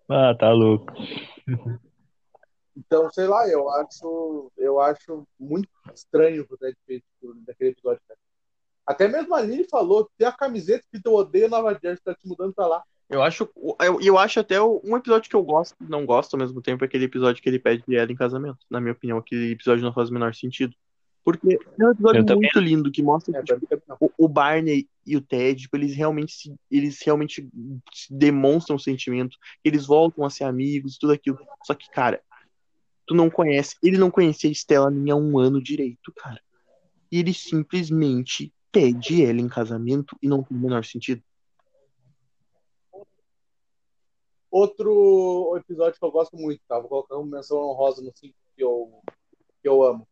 Ah, 0.09 0.34
tá 0.34 0.51
louco. 0.51 0.93
Então, 2.76 3.11
sei 3.11 3.26
lá, 3.26 3.49
eu 3.49 3.68
acho, 3.70 4.53
eu 4.57 4.80
acho 4.80 5.26
muito 5.39 5.68
estranho 5.95 6.43
o 6.43 6.47
que 6.47 6.55
o 6.55 6.57
Ted 6.57 6.76
fez 6.86 7.03
daquele 7.47 7.70
episódio, 7.70 8.01
cara. 8.07 8.18
Até 8.86 9.07
mesmo 9.07 9.34
a 9.34 9.41
Lily 9.41 9.64
falou, 9.68 10.09
tem 10.16 10.26
a 10.26 10.32
camiseta 10.32 10.84
que 10.91 11.01
tu 11.01 11.12
odeia 11.12 11.49
Nova 11.49 11.72
Jersey, 11.72 12.03
tá 12.03 12.14
te 12.14 12.26
mudando 12.26 12.55
pra 12.55 12.66
lá. 12.66 12.82
Eu 13.09 13.22
acho, 13.22 13.49
eu, 13.80 14.01
eu 14.01 14.18
acho 14.18 14.41
até 14.41 14.61
um 14.61 14.97
episódio 14.97 15.28
que 15.30 15.36
eu 15.36 15.43
gosto 15.43 15.74
e 15.80 15.89
não 15.89 16.05
gosto 16.05 16.34
ao 16.34 16.41
mesmo 16.41 16.61
tempo 16.61 16.84
é 16.84 16.86
aquele 16.86 17.05
episódio 17.05 17.43
que 17.43 17.49
ele 17.49 17.59
pede 17.59 17.82
ela 17.95 18.11
em 18.11 18.16
casamento. 18.16 18.59
Na 18.70 18.80
minha 18.80 18.93
opinião, 18.93 19.18
aquele 19.18 19.53
episódio 19.53 19.84
não 19.84 19.93
faz 19.93 20.11
o 20.11 20.12
menor 20.12 20.34
sentido. 20.34 20.74
Porque 21.30 21.58
é 21.78 21.84
um 21.84 21.90
episódio 21.90 22.20
Eu 22.20 22.24
também 22.24 22.50
muito 22.54 22.58
lindo 22.58 22.90
que 22.90 23.02
mostra 23.02 23.36
É, 23.36 23.42
que, 23.42 23.54
tipo, 23.54 23.82
o, 24.00 24.10
o 24.16 24.26
Barney 24.26 24.88
e 25.04 25.14
o 25.14 25.20
Ted, 25.20 25.60
tipo, 25.60 25.76
eles 25.76 25.94
realmente 25.94 26.32
se, 26.32 26.54
eles 26.70 27.02
realmente 27.04 27.46
se 27.92 28.14
demonstram 28.14 28.78
sentimento, 28.78 29.36
eles 29.62 29.84
voltam 29.84 30.24
a 30.24 30.30
ser 30.30 30.44
amigos 30.44 30.94
e 30.94 30.98
tudo 30.98 31.12
aquilo. 31.12 31.38
Só 31.66 31.74
que, 31.74 31.90
cara, 31.90 32.22
tu 33.06 33.14
não 33.14 33.28
conhece, 33.28 33.76
ele 33.82 33.98
não 33.98 34.10
conhecia 34.10 34.48
a 34.48 34.52
Estela 34.52 34.90
nem 34.90 35.12
há 35.12 35.16
um 35.16 35.38
ano 35.38 35.62
direito, 35.62 36.10
cara. 36.16 36.40
E 37.12 37.18
ele 37.18 37.34
simplesmente 37.34 38.50
pede 38.72 39.22
ela 39.22 39.38
em 39.38 39.48
casamento 39.48 40.16
e 40.22 40.28
não 40.28 40.42
tem 40.42 40.56
o 40.56 40.60
menor 40.60 40.82
sentido. 40.82 41.22
Outro 44.50 45.54
episódio 45.58 46.00
que 46.00 46.06
eu 46.06 46.10
gosto 46.10 46.38
muito, 46.38 46.62
tá? 46.66 46.78
Vou 46.78 46.88
colocar 46.88 47.18
uma 47.18 47.36
menção 47.36 47.58
honrosa 47.58 48.00
no 48.00 48.10
5 48.16 48.34
que 48.56 48.64
eu, 48.64 49.02
que 49.60 49.68
eu 49.68 49.82
amo. 49.82 50.08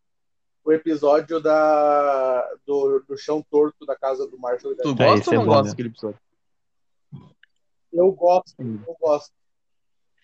O 0.67 0.73
episódio 0.73 1.41
da, 1.41 2.55
do, 2.67 2.99
do 3.09 3.17
chão 3.17 3.41
torto 3.49 3.87
da 3.87 3.95
casa 3.97 4.27
do 4.27 4.37
Marshall. 4.37 4.75
Tu 4.77 4.95
gosta 4.97 5.19
esse 5.21 5.29
ou 5.29 5.35
é 5.35 5.39
não 5.39 5.45
bom, 5.45 5.51
gosta 5.53 5.63
né? 5.63 5.71
daquele 5.71 5.89
episódio? 5.91 6.19
Eu 7.93 8.11
gosto, 8.13 8.55
Hum. 8.59 8.83
eu 8.87 8.97
gosto. 9.01 9.33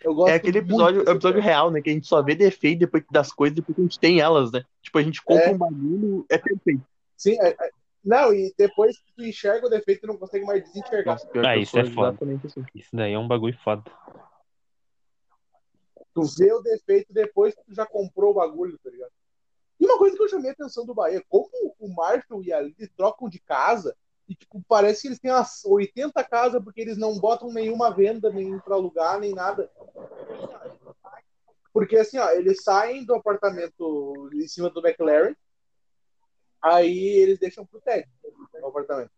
Eu 0.01 0.15
gosto 0.17 0.31
É 0.31 0.35
aquele 0.35 0.59
episódio, 0.59 1.03
é 1.07 1.11
o 1.11 1.13
episódio 1.15 1.41
real, 1.41 1.71
né? 1.71 1.81
Que 1.81 1.91
a 1.91 1.93
gente 1.93 2.09
só 2.09 2.21
vê 2.21 2.35
defeito 2.35 2.81
depois 2.81 3.05
das 3.13 3.33
coisas, 3.33 3.55
depois 3.55 3.77
que 3.77 3.81
a 3.83 3.85
gente 3.85 4.01
tem 4.01 4.19
elas, 4.21 4.51
né? 4.51 4.65
Tipo, 4.83 4.99
a 4.99 5.03
gente 5.03 5.23
compra 5.23 5.45
É. 5.45 5.55
um 5.55 5.59
bagulho, 5.59 6.27
é 6.29 6.37
perfeito. 6.39 6.83
Sim, 7.17 7.39
é- 7.41 7.51
é- 7.51 7.71
não, 8.05 8.35
e 8.35 8.53
depois 8.59 8.99
que 8.99 9.13
tu 9.17 9.25
enxerga 9.25 9.69
o 9.69 9.71
defeito, 9.71 10.01
tu 10.01 10.07
não 10.09 10.17
consegue 10.17 10.45
mais 10.45 10.65
desenxergar. 10.65 11.13
Nossa, 11.13 11.31
Ah, 11.47 11.57
isso 11.57 11.79
é 11.79 11.85
foda. 11.85 12.19
assim. 12.45 12.65
Isso 12.75 12.91
daí 12.97 13.13
é 13.13 13.19
um 13.19 13.29
bagulho 13.29 13.57
foda. 13.63 13.85
Tu 16.13 16.23
vê 16.37 16.53
o 16.53 16.61
defeito 16.61 17.13
depois 17.13 17.55
que 17.55 17.63
tu 17.65 17.73
já 17.75 17.87
comprou 17.87 18.33
o 18.33 18.35
bagulho, 18.35 18.77
tá 18.83 18.91
ligado? 18.91 19.13
E 19.83 19.85
uma 19.85 19.99
coisa 19.99 20.17
que 20.17 20.23
eu 20.23 20.29
chamei 20.29 20.51
a 20.51 20.53
atenção 20.53 20.87
do 20.87 20.95
Bahia, 20.95 21.21
como 21.29 21.51
o 21.81 21.93
Marshall 21.93 22.41
e 22.45 22.53
a 22.53 22.61
Lily 22.61 22.87
trocam 22.97 23.29
de 23.29 23.41
casa, 23.41 23.97
e 24.29 24.35
tipo, 24.37 24.63
parece 24.69 25.03
que 25.03 25.09
eles 25.09 25.19
têm 25.19 25.33
umas 25.33 25.65
80 25.65 26.23
casas, 26.23 26.63
porque 26.63 26.81
eles 26.81 26.97
não 26.97 27.19
botam 27.19 27.53
nenhuma 27.53 27.93
venda, 27.93 28.31
nem 28.31 28.61
pra 28.61 28.77
alugar, 28.77 29.19
nem 29.19 29.35
nada. 29.35 29.69
Porque 31.73 31.97
assim, 31.97 32.17
ó, 32.17 32.31
eles 32.31 32.63
saem 32.63 33.05
do 33.05 33.13
apartamento 33.13 34.31
em 34.33 34.47
cima 34.47 34.71
do 34.71 34.87
McLaren, 34.87 35.35
aí 36.63 37.17
eles 37.19 37.41
deixam 37.41 37.67
pro 37.67 37.81
Ted 37.81 38.09
o 38.63 38.67
apartamento. 38.69 39.11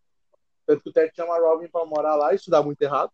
Tanto 0.64 0.82
que 0.82 0.88
o 0.88 0.92
Ted 0.94 1.14
chama 1.14 1.36
a 1.36 1.40
Robin 1.40 1.68
pra 1.68 1.84
morar 1.84 2.16
lá, 2.16 2.32
isso 2.32 2.50
dá 2.50 2.62
muito 2.62 2.80
errado. 2.80 3.12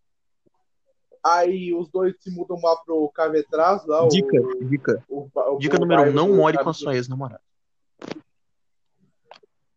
Aí 1.22 1.74
os 1.74 1.88
dois 1.90 2.14
se 2.18 2.30
mudam 2.30 2.58
lá 2.62 2.76
pro 2.76 3.10
Cavetraz, 3.10 3.84
lá. 3.84 4.08
Dica, 4.08 4.40
o, 4.40 4.64
dica. 4.64 5.04
o, 5.08 5.28
o, 5.34 5.58
Dica 5.58 5.78
número 5.78 6.10
um, 6.10 6.12
não 6.12 6.34
more 6.34 6.56
com 6.56 6.70
a 6.70 6.74
sua 6.74 6.94
ex-namorada. 6.94 7.42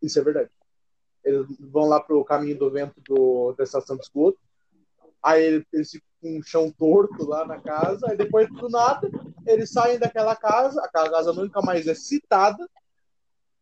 Isso 0.01 0.19
é 0.19 0.23
verdade. 0.23 0.49
Eles 1.23 1.45
vão 1.59 1.87
lá 1.87 1.99
pro 1.99 2.23
caminho 2.23 2.57
do 2.57 2.69
vento 2.69 3.01
do, 3.01 3.53
da 3.53 3.63
estação 3.63 3.97
de 3.97 4.03
esgoto. 4.03 4.39
Aí 5.21 5.41
eles, 5.41 5.65
eles 5.71 5.91
ficam 5.91 6.07
com 6.21 6.37
um 6.37 6.43
chão 6.43 6.71
torto 6.71 7.25
lá 7.25 7.45
na 7.45 7.59
casa. 7.59 8.07
Aí 8.09 8.17
depois 8.17 8.49
do 8.49 8.69
nada, 8.69 9.09
eles 9.45 9.69
saem 9.69 9.99
daquela 9.99 10.35
casa. 10.35 10.81
Aquela 10.81 11.09
casa 11.09 11.33
nunca 11.33 11.61
mais 11.61 11.87
é 11.87 11.93
citada. 11.93 12.69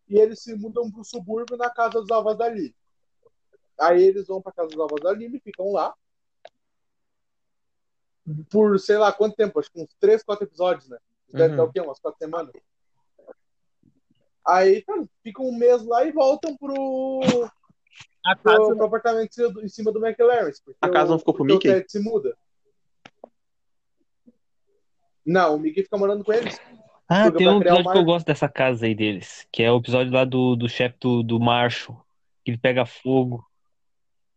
E 0.08 0.20
eles 0.20 0.42
se 0.42 0.56
mudam 0.56 0.92
pro 0.92 1.04
subúrbio 1.04 1.58
na 1.58 1.70
casa 1.70 2.02
dos 2.02 2.12
avós 2.12 2.38
da 2.38 2.50
Lili. 2.50 2.76
Aí 3.80 4.04
eles 4.04 4.28
vão 4.28 4.42
pra 4.42 4.52
casa 4.52 4.70
dos 4.70 4.80
avós 4.80 5.02
da 5.02 5.14
Lili, 5.14 5.40
ficam 5.40 5.72
lá. 5.72 5.94
Por 8.49 8.80
sei 8.80 8.97
lá 8.97 9.11
quanto 9.11 9.36
tempo, 9.36 9.59
acho 9.59 9.72
que 9.72 9.82
uns 9.82 9.93
3, 9.99 10.24
4 10.24 10.45
episódios, 10.45 10.88
né? 10.88 10.97
Deve 11.34 11.51
Uhum. 11.51 11.57
dar 11.57 11.63
o 11.63 11.72
quê? 11.72 11.82
Umas 11.82 11.99
4 11.99 12.17
semanas. 12.19 12.51
Aí, 14.45 14.82
cara, 14.84 15.03
ficam 15.24 15.45
um 15.45 15.55
mês 15.57 15.84
lá 15.86 16.03
e 16.03 16.11
voltam 16.11 16.55
pro, 16.57 17.22
A 18.26 18.36
pro, 18.36 18.76
pro 18.76 18.86
apartamento 18.86 19.32
em 19.63 19.67
cima 19.67 19.91
do- 19.91 20.05
McLaren. 20.05 20.51
A 20.82 20.89
casa 20.89 21.09
o- 21.09 21.11
não 21.11 21.19
ficou 21.19 21.34
pro 21.34 21.45
Mickey? 21.45 21.69
O 21.69 21.84
se 21.88 21.99
muda. 21.99 22.36
Não, 25.26 25.55
o 25.55 25.59
Mickey 25.59 25.84
fica 25.84 25.97
morando 25.97 26.24
com 26.24 26.34
eles. 26.34 26.59
Ah, 27.07 27.30
tem 27.32 27.47
um 27.47 27.59
episódio 27.59 27.91
que 27.91 27.97
eu 27.97 28.05
gosto 28.05 28.26
dessa 28.26 28.47
casa 28.47 28.86
aí 28.86 28.95
deles, 28.95 29.45
que 29.51 29.61
é 29.61 29.72
o 29.72 29.78
episódio 29.78 30.11
lá 30.13 30.24
do, 30.26 30.55
do 30.55 30.67
chefe 30.69 30.97
do, 30.99 31.22
do 31.22 31.39
Marshall, 31.39 32.03
que 32.43 32.51
ele 32.51 32.57
pega 32.57 32.86
fogo. 32.86 33.45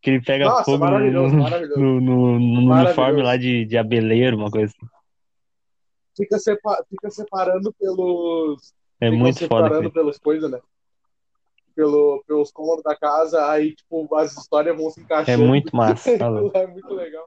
Que 0.05 0.11
ele 0.11 0.23
pega 0.23 0.45
Nossa, 0.45 0.65
fogo 0.65 0.85
no, 0.85 0.85
maravilhoso, 0.85 1.35
maravilhoso. 1.35 1.81
no, 1.81 2.01
no, 2.01 2.39
no 2.39 2.63
Maravilhoso. 2.63 3.01
uniforme 3.01 3.23
lá 3.23 3.37
de, 3.39 3.65
de 3.65 3.79
abeleiro, 3.79 4.37
uma 4.37 4.51
coisa 4.51 4.71
assim. 4.77 4.87
Fica, 6.17 6.37
fica 6.91 7.11
separando 7.11 7.73
pelos. 7.73 8.75
É 9.01 9.11
muito 9.11 9.39
foda. 9.49 9.65
separando 9.65 9.91
pelas 9.91 10.19
coisas, 10.19 10.51
né? 10.51 10.61
Pelo, 11.75 12.23
pelos 12.29 12.53
cômodos 12.53 12.85
da 12.85 12.95
casa, 12.95 13.51
aí, 13.51 13.75
tipo, 13.75 14.15
as 14.15 14.37
histórias 14.37 14.77
vão 14.77 14.91
se 14.91 15.01
É 15.01 15.03
encaixando. 15.05 15.45
muito 15.47 15.75
massa. 15.75 16.19
tá 16.19 16.27
é 16.61 16.67
muito 16.67 16.93
legal. 16.95 17.27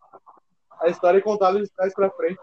A 0.80 0.88
história 0.88 1.18
é 1.18 1.22
contada 1.22 1.60
de 1.60 1.68
trás 1.72 1.94
pra 1.96 2.12
frente. 2.12 2.40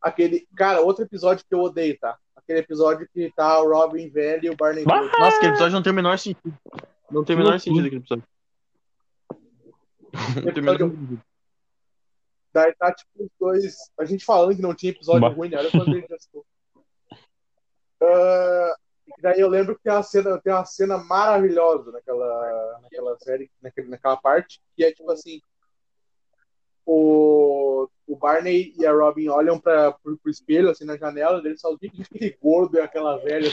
Aquele. 0.00 0.46
Cara, 0.56 0.80
outro 0.82 1.04
episódio 1.04 1.44
que 1.48 1.54
eu 1.54 1.60
odeio, 1.60 1.98
tá? 1.98 2.18
Aquele 2.44 2.60
episódio 2.60 3.08
que 3.12 3.32
tá 3.34 3.60
o 3.60 3.68
Robin 3.68 4.08
velho 4.08 4.44
e 4.44 4.50
o 4.50 4.56
Barney 4.56 4.84
Bah! 4.84 5.02
Nossa, 5.18 5.36
aquele 5.36 5.52
episódio 5.52 5.72
não 5.72 5.82
tem 5.82 5.92
o 5.92 5.96
menor 5.96 6.18
sentido. 6.18 6.58
Não 7.10 7.24
tem 7.24 7.36
o 7.36 7.38
menor 7.38 7.58
sentido 7.58 7.86
aquele 7.86 8.00
episódio. 8.00 8.24
Não 10.44 10.52
tem 10.52 10.62
o 10.62 10.64
menor 10.64 10.78
sentido. 10.78 11.22
Daí 12.52 12.72
tá, 12.74 12.94
tipo, 12.94 13.10
os 13.24 13.30
dois. 13.40 13.74
A 13.98 14.04
gente 14.04 14.24
falando 14.24 14.54
que 14.54 14.62
não 14.62 14.74
tinha 14.74 14.92
episódio 14.92 15.22
Bah. 15.22 15.28
ruim, 15.28 15.48
né? 15.48 15.58
Olha 15.58 15.70
quando 15.70 15.88
a 15.88 15.94
gente 15.94 16.08
já 16.08 16.16
e 19.06 19.22
daí 19.22 19.40
eu 19.40 19.48
lembro 19.48 19.76
que 19.76 19.82
tem 19.82 19.92
uma 19.92 20.02
cena, 20.02 20.40
tem 20.40 20.52
uma 20.52 20.64
cena 20.64 20.98
maravilhosa 20.98 21.90
naquela, 21.92 22.78
naquela 22.82 23.18
série, 23.18 23.50
naquele, 23.60 23.88
naquela 23.88 24.16
parte, 24.16 24.60
que 24.76 24.84
é 24.84 24.92
tipo 24.92 25.10
assim. 25.10 25.40
O, 26.86 27.88
o 28.06 28.16
Barney 28.16 28.74
e 28.76 28.86
a 28.86 28.92
Robin 28.92 29.28
olham 29.28 29.58
para 29.58 29.92
pro, 29.92 30.16
pro 30.18 30.30
espelho, 30.30 30.70
assim, 30.70 30.84
na 30.84 30.96
janela, 30.96 31.38
eles 31.44 31.60
só 31.60 31.74
dizem 31.74 31.90
que 31.90 32.02
aquele 32.02 32.38
gordo 32.40 32.76
e 32.76 32.80
aquela 32.80 33.16
velha 33.18 33.48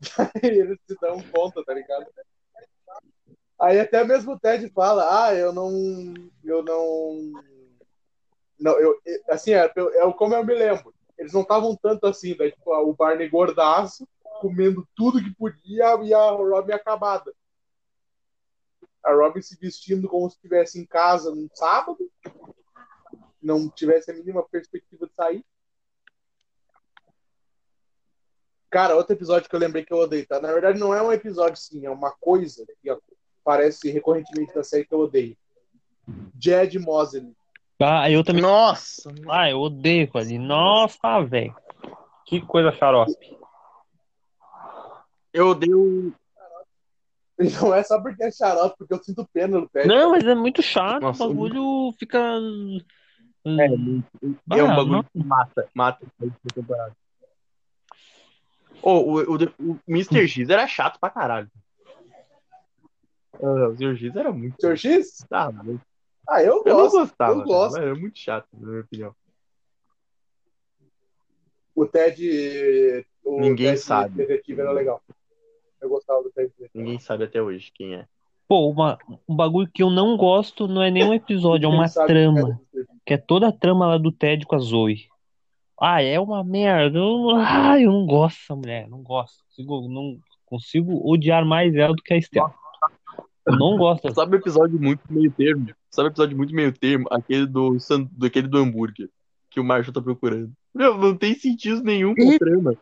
eles 0.42 0.78
se 0.86 0.96
dão 1.00 1.22
conta, 1.32 1.64
tá 1.64 1.72
ligado? 1.72 2.06
Aí 3.58 3.80
até 3.80 4.04
mesmo 4.04 4.32
o 4.32 4.38
Ted 4.38 4.68
fala, 4.70 5.26
ah, 5.26 5.34
eu 5.34 5.52
não. 5.52 5.70
Eu 6.42 6.62
não. 6.62 7.32
Não, 8.58 8.78
eu. 8.78 9.00
Assim, 9.28 9.52
é, 9.52 9.64
é 9.64 10.12
como 10.12 10.34
eu 10.34 10.44
me 10.44 10.54
lembro. 10.54 10.92
Eles 11.16 11.32
não 11.32 11.42
estavam 11.42 11.76
tanto 11.76 12.06
assim, 12.06 12.36
daí, 12.36 12.50
tipo, 12.50 12.74
o 12.74 12.92
Barney 12.92 13.28
gordaço, 13.28 14.06
comendo 14.40 14.86
tudo 14.96 15.22
que 15.22 15.34
podia 15.34 15.94
e 16.02 16.12
a 16.12 16.30
Robin 16.30 16.72
acabada. 16.72 17.32
A 19.02 19.12
Robin 19.14 19.40
se 19.40 19.56
vestindo 19.58 20.08
como 20.08 20.28
se 20.28 20.36
estivesse 20.36 20.80
em 20.80 20.84
casa 20.84 21.32
num 21.32 21.48
sábado, 21.54 22.10
não 23.44 23.68
tivesse 23.68 24.10
a 24.10 24.14
mínima 24.14 24.42
perspectiva 24.42 25.06
de 25.06 25.12
sair. 25.14 25.44
Cara, 28.70 28.96
outro 28.96 29.12
episódio 29.12 29.48
que 29.48 29.54
eu 29.54 29.60
lembrei 29.60 29.84
que 29.84 29.92
eu 29.92 29.98
odeio, 29.98 30.26
tá? 30.26 30.40
Na 30.40 30.52
verdade, 30.52 30.80
não 30.80 30.92
é 30.92 31.00
um 31.00 31.12
episódio, 31.12 31.56
sim, 31.56 31.86
é 31.86 31.90
uma 31.90 32.10
coisa 32.10 32.64
que 32.82 32.90
aparece 33.44 33.90
recorrentemente 33.90 34.54
na 34.56 34.64
série 34.64 34.84
que 34.84 34.92
eu 34.92 35.00
odeio. 35.00 35.36
Jed 36.40 36.78
Mosley. 36.80 37.32
Ah, 37.80 38.10
eu 38.10 38.24
também. 38.24 38.42
Nossa! 38.42 39.12
Ah, 39.28 39.50
eu 39.50 39.60
odeio 39.60 40.10
ali. 40.14 40.38
Nossa, 40.38 41.20
velho. 41.20 41.54
Que 42.24 42.40
coisa 42.40 42.72
xarope. 42.72 43.38
Eu 45.32 45.48
odeio. 45.48 46.14
Não 47.38 47.74
é 47.74 47.82
só 47.82 48.00
porque 48.00 48.22
é 48.24 48.30
xarope, 48.30 48.76
porque 48.78 48.94
eu 48.94 49.02
sinto 49.02 49.28
pena 49.32 49.60
no 49.60 49.68
Ted. 49.68 49.88
Não, 49.88 50.12
mas 50.12 50.24
é 50.24 50.34
muito 50.34 50.62
chato. 50.62 51.02
Nossa, 51.02 51.24
o 51.24 51.28
bagulho 51.28 51.92
fica. 51.98 52.38
É, 53.46 53.66
Ah, 53.66 54.58
é 54.58 54.62
um 54.62 54.68
não. 54.68 54.76
bagulho 54.76 55.04
que 55.04 55.18
mata. 55.24 55.68
Mata 55.74 56.06
a 56.20 56.52
temporada. 56.54 56.96
Oh, 58.82 59.00
o, 59.00 59.36
o, 59.36 59.72
o 59.72 59.78
Mr. 59.88 60.26
X 60.28 60.48
era 60.48 60.66
chato 60.66 60.98
pra 60.98 61.10
caralho. 61.10 61.50
O 63.38 63.74
Sr. 63.76 63.96
X 63.96 64.16
era 64.16 64.32
muito. 64.32 64.56
Sr. 64.60 64.76
X? 64.76 65.26
Ah, 65.30 65.50
mas 65.50 65.78
Ah, 66.28 66.42
eu 66.42 66.62
eu 66.64 66.74
não 66.74 66.82
gosto. 66.82 66.98
gostava. 66.98 67.32
eu 67.40 67.44
gosto. 67.44 67.76
Era 67.78 67.94
muito 67.94 68.18
chato, 68.18 68.46
na 68.54 68.68
minha 68.68 68.80
opinião. 68.82 69.14
O 71.74 71.86
Ted. 71.86 73.04
O 73.24 73.40
Ninguém 73.40 73.68
Ted 73.72 73.78
sabe. 73.80 74.14
Detetive 74.26 74.60
era 74.60 74.70
legal. 74.72 75.02
Eu 75.80 75.88
gostava 75.88 76.22
do 76.22 76.30
Ted 76.30 76.48
Detetive. 76.50 76.70
Ninguém 76.78 76.98
sabe 76.98 77.24
até 77.24 77.42
hoje 77.42 77.70
quem 77.74 77.94
é. 77.96 78.06
Pô, 78.46 78.68
uma, 78.70 78.98
um 79.28 79.34
bagulho 79.34 79.68
que 79.72 79.82
eu 79.82 79.90
não 79.90 80.16
gosto 80.16 80.68
não 80.68 80.82
é 80.82 80.90
nem 80.90 81.04
um 81.04 81.14
episódio, 81.14 81.66
é 81.66 81.68
uma 81.68 81.88
sabe 81.88 82.08
trama. 82.08 82.60
Detetive. 82.72 82.93
Que 83.04 83.14
é 83.14 83.18
toda 83.18 83.48
a 83.48 83.52
trama 83.52 83.86
lá 83.86 83.98
do 83.98 84.10
Ted 84.10 84.46
com 84.46 84.56
a 84.56 84.58
Zoe. 84.58 85.08
Ah, 85.80 86.02
é 86.02 86.18
uma 86.18 86.42
merda. 86.44 86.98
Eu, 86.98 87.30
ah, 87.36 87.78
eu 87.80 87.92
não 87.92 88.06
gosto 88.06 88.38
dessa 88.38 88.56
mulher. 88.56 88.88
Não 88.88 89.02
gosto. 89.02 89.44
Consigo, 89.44 89.88
não 89.88 90.18
consigo 90.46 91.10
odiar 91.10 91.44
mais 91.44 91.74
ela 91.74 91.94
do 91.94 92.02
que 92.02 92.14
a 92.14 92.16
Estela. 92.16 92.54
Eu 93.46 93.56
não 93.56 93.76
gosto. 93.76 94.12
Sabe 94.14 94.36
o 94.36 94.40
episódio 94.40 94.80
muito 94.80 95.02
meio 95.10 95.30
termo? 95.30 95.68
Sabe 95.90 96.08
o 96.08 96.10
episódio 96.10 96.36
muito 96.36 96.54
meio 96.54 96.72
termo? 96.72 97.06
Aquele 97.10 97.46
do, 97.46 97.76
aquele 98.24 98.48
do 98.48 98.58
hambúrguer. 98.58 99.10
Que 99.50 99.60
o 99.60 99.64
Marshall 99.64 99.92
tá 99.92 100.00
procurando. 100.00 100.52
Meu, 100.74 100.96
não 100.96 101.16
tem 101.16 101.34
sentido 101.34 101.82
nenhum 101.82 102.14
com 102.14 102.30
a 102.30 102.38
trama. 102.38 102.76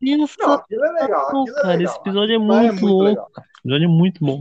Não, 0.00 0.54
aquilo 0.54 0.84
é 0.84 0.92
legal. 0.92 1.26
Aquilo 1.26 1.48
é 1.48 1.52
cara, 1.52 1.68
legal. 1.68 1.92
esse 1.92 2.00
episódio 2.00 2.32
é 2.32 2.36
é 2.36 2.38
muito 2.38 2.66
muito 2.66 2.86
louco. 2.86 3.04
legal. 3.04 3.30
Esse 3.36 3.60
episódio 3.60 3.84
é 3.84 3.88
muito 3.88 4.24
bom. 4.24 4.38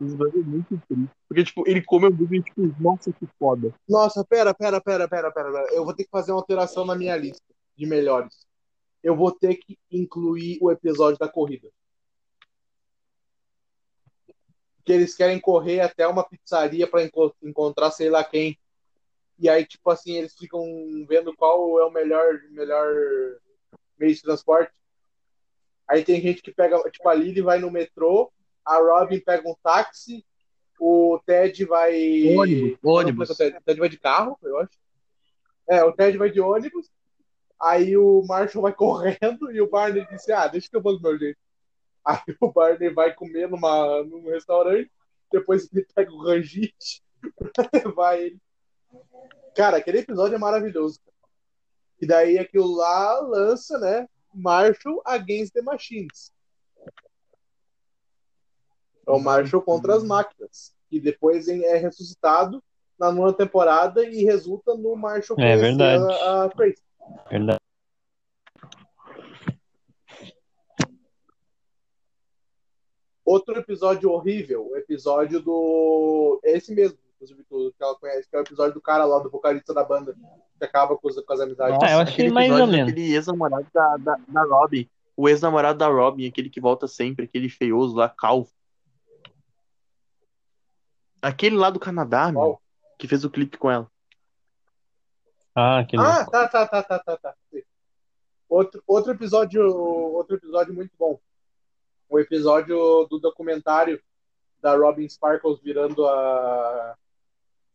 Esse 0.00 0.14
episódio 0.14 0.40
é 0.40 0.44
muito 0.44 0.82
triste. 0.88 1.14
Porque, 1.28 1.44
tipo, 1.44 1.68
ele 1.68 1.82
come 1.82 2.06
hambúrguer 2.06 2.40
e, 2.40 2.42
tipo, 2.42 2.82
nossa, 2.82 3.12
que 3.12 3.26
foda. 3.38 3.74
Nossa, 3.86 4.24
pera, 4.24 4.54
pera, 4.54 4.80
pera, 4.80 5.06
pera, 5.06 5.30
pera. 5.30 5.66
Eu 5.72 5.84
vou 5.84 5.94
ter 5.94 6.04
que 6.04 6.10
fazer 6.10 6.32
uma 6.32 6.38
alteração 6.38 6.86
na 6.86 6.94
minha 6.94 7.16
lista 7.16 7.44
de 7.76 7.86
melhores. 7.86 8.46
Eu 9.02 9.14
vou 9.14 9.30
ter 9.30 9.56
que 9.56 9.78
incluir 9.90 10.58
o 10.62 10.70
episódio 10.70 11.18
da 11.18 11.28
corrida. 11.28 11.68
Que 14.84 14.92
eles 14.92 15.14
querem 15.14 15.38
correr 15.38 15.80
até 15.80 16.06
uma 16.06 16.26
pizzaria 16.26 16.86
para 16.86 17.08
encontrar 17.42 17.90
sei 17.90 18.08
lá 18.08 18.24
quem. 18.24 18.58
E 19.38 19.48
aí, 19.48 19.66
tipo 19.66 19.90
assim, 19.90 20.16
eles 20.16 20.34
ficam 20.34 20.62
vendo 21.06 21.34
qual 21.36 21.78
é 21.78 21.84
o 21.84 21.90
melhor, 21.90 22.40
melhor 22.50 22.94
meio 23.98 24.14
de 24.14 24.22
transporte. 24.22 24.72
Aí 25.86 26.04
tem 26.04 26.20
gente 26.20 26.40
que 26.40 26.52
pega, 26.52 26.78
tipo, 26.90 27.08
a 27.08 27.14
Lily 27.14 27.42
vai 27.42 27.58
no 27.58 27.70
metrô, 27.70 28.32
a 28.64 28.76
Robin 28.78 29.20
pega 29.20 29.48
um 29.48 29.54
táxi, 29.62 30.24
o 30.78 31.20
Ted 31.26 31.64
vai. 31.64 31.92
Ônibus, 32.36 32.78
ônibus. 32.82 33.30
O 33.30 33.36
Ted, 33.36 33.56
o 33.56 33.60
Ted 33.62 33.80
vai 33.80 33.88
de 33.88 33.98
carro, 33.98 34.38
eu 34.42 34.58
acho. 34.58 34.78
É, 35.68 35.84
o 35.84 35.92
Ted 35.92 36.16
vai 36.16 36.30
de 36.30 36.40
ônibus, 36.40 36.90
aí 37.60 37.96
o 37.96 38.24
Marshall 38.26 38.62
vai 38.62 38.72
correndo 38.74 39.52
e 39.52 39.60
o 39.60 39.68
Barney 39.68 40.06
disse: 40.10 40.32
Ah, 40.32 40.48
deixa 40.48 40.68
que 40.68 40.76
eu 40.76 40.82
vou 40.82 40.96
do 40.96 41.02
meu 41.02 41.18
jeito. 41.18 41.38
Aí 42.04 42.36
o 42.40 42.50
Barney 42.50 42.90
vai 42.90 43.14
comer 43.14 43.48
numa, 43.48 44.02
num 44.04 44.30
restaurante, 44.30 44.90
depois 45.30 45.70
ele 45.72 45.86
pega 45.94 46.10
o 46.10 46.22
rangite 46.22 47.02
levar 47.84 48.18
ele. 48.18 48.40
Cara, 49.54 49.76
aquele 49.76 49.98
episódio 49.98 50.34
é 50.34 50.38
maravilhoso. 50.38 50.98
E 52.00 52.06
daí 52.06 52.38
aquilo 52.38 52.74
lá 52.76 53.20
lança, 53.20 53.78
né? 53.78 54.08
Marshall 54.32 55.02
Against 55.04 55.52
the 55.52 55.60
Machines. 55.60 56.32
É 59.06 59.10
o 59.10 59.18
Marshall 59.18 59.62
contra 59.62 59.94
as 59.94 60.04
máquinas. 60.04 60.74
E 60.90 61.00
depois 61.00 61.48
é 61.48 61.76
ressuscitado 61.76 62.62
na 62.98 63.10
nona 63.10 63.32
temporada 63.32 64.04
e 64.04 64.24
resulta 64.24 64.74
no 64.74 64.94
Marshall 64.94 65.38
É 65.40 65.56
verdade. 65.56 66.04
a, 66.04 66.44
a 66.44 66.48
Tracy. 66.50 66.82
Verdade. 67.30 67.60
Outro 73.24 73.56
episódio 73.58 74.10
horrível, 74.10 74.68
o 74.72 74.76
episódio 74.76 75.40
do. 75.40 76.40
É 76.44 76.56
esse 76.56 76.74
mesmo, 76.74 76.98
inclusive, 77.14 77.44
que 77.44 77.84
ela 77.84 77.94
conhece, 77.94 78.28
que 78.28 78.34
é 78.34 78.40
o 78.40 78.42
episódio 78.42 78.74
do 78.74 78.80
cara 78.80 79.04
lá, 79.04 79.20
do 79.20 79.30
vocalista 79.30 79.72
da 79.72 79.84
banda, 79.84 80.16
que 80.58 80.64
acaba 80.64 80.96
com, 80.96 81.08
com 81.08 81.32
as 81.32 81.40
amizades. 81.40 81.78
Ah, 81.80 81.92
eu 81.92 81.98
achei 82.00 82.14
aquele 82.14 82.30
mais 82.30 82.50
ou 82.50 82.56
episódio 82.56 82.72
menos. 82.76 82.92
daquele 82.92 83.14
ex-namorado 83.14 83.66
da, 83.72 83.96
da, 83.98 84.18
da 84.26 84.42
Robin. 84.42 84.88
O 85.16 85.28
ex-namorado 85.28 85.78
da 85.78 85.86
Robin, 85.86 86.26
aquele 86.26 86.50
que 86.50 86.60
volta 86.60 86.88
sempre, 86.88 87.26
aquele 87.26 87.48
feioso 87.48 87.94
lá, 87.94 88.08
calvo. 88.08 88.50
Aquele 91.22 91.56
lá 91.56 91.70
do 91.70 91.80
Canadá, 91.80 92.30
meu, 92.30 92.40
Qual? 92.40 92.62
que 92.98 93.08
fez 93.08 93.24
o 93.24 93.30
clipe 93.30 93.58
com 93.58 93.70
ela. 93.70 93.90
Ah, 95.54 95.80
aquele. 95.80 96.02
Ah, 96.02 96.24
tá, 96.24 96.48
tá, 96.48 96.66
tá, 96.66 96.82
tá, 96.82 96.98
tá, 96.98 97.16
tá. 97.16 97.34
Outro, 98.48 98.82
outro 98.86 99.12
episódio, 99.12 99.62
outro 99.64 100.36
episódio 100.36 100.74
muito 100.74 100.92
bom. 100.98 101.18
O 102.08 102.18
episódio 102.18 103.06
do 103.08 103.18
documentário 103.18 104.02
da 104.60 104.76
Robin 104.76 105.08
Sparkles 105.08 105.60
virando 105.60 106.06
a 106.06 106.96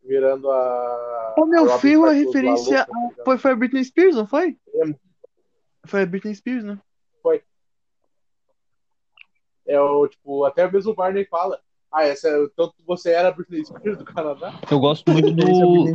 virando 0.04 0.52
a 0.52 1.36
Ô, 1.38 1.46
meu 1.46 1.72
a 1.72 1.80
filho, 1.80 2.06
a 2.06 2.12
referência 2.12 2.86
louca, 2.90 3.16
tá? 3.18 3.24
Foi, 3.24 3.38
foi 3.38 3.52
a 3.52 3.56
Britney 3.56 3.84
Spears, 3.84 4.16
não 4.16 4.28
foi? 4.28 4.58
É. 4.74 4.96
Foi 5.86 6.02
a 6.02 6.06
Britney 6.06 6.36
Spears, 6.36 6.64
né? 6.64 6.80
É 9.66 9.80
o 9.80 10.08
tipo, 10.08 10.46
até 10.46 10.70
mesmo 10.70 10.92
o 10.92 10.96
Barney 10.96 11.26
fala. 11.26 11.60
Ah, 11.96 12.04
essa, 12.04 12.30
tanto 12.58 12.74
você 12.86 13.12
era 13.12 13.32
Britney 13.32 13.64
Spears 13.64 13.98
do 13.98 14.04
Canadá? 14.04 14.60
Eu 14.70 14.80
gosto 14.82 15.10
muito 15.10 15.32
do, 15.32 15.94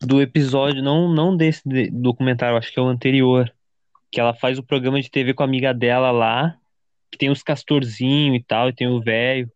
do 0.00 0.22
episódio, 0.22 0.80
não, 0.80 1.12
não 1.12 1.36
desse 1.36 1.68
de- 1.68 1.90
documentário, 1.90 2.56
acho 2.56 2.72
que 2.72 2.78
é 2.78 2.82
o 2.82 2.86
anterior. 2.86 3.52
Que 4.12 4.20
ela 4.20 4.32
faz 4.32 4.58
o 4.58 4.62
programa 4.62 5.00
de 5.02 5.10
TV 5.10 5.34
com 5.34 5.42
a 5.42 5.46
amiga 5.46 5.74
dela 5.74 6.12
lá, 6.12 6.56
que 7.10 7.18
tem 7.18 7.30
os 7.30 7.42
castorzinhos 7.42 8.36
e 8.36 8.44
tal, 8.44 8.68
e 8.68 8.72
tem 8.72 8.86
o 8.86 9.00
velho. 9.02 9.50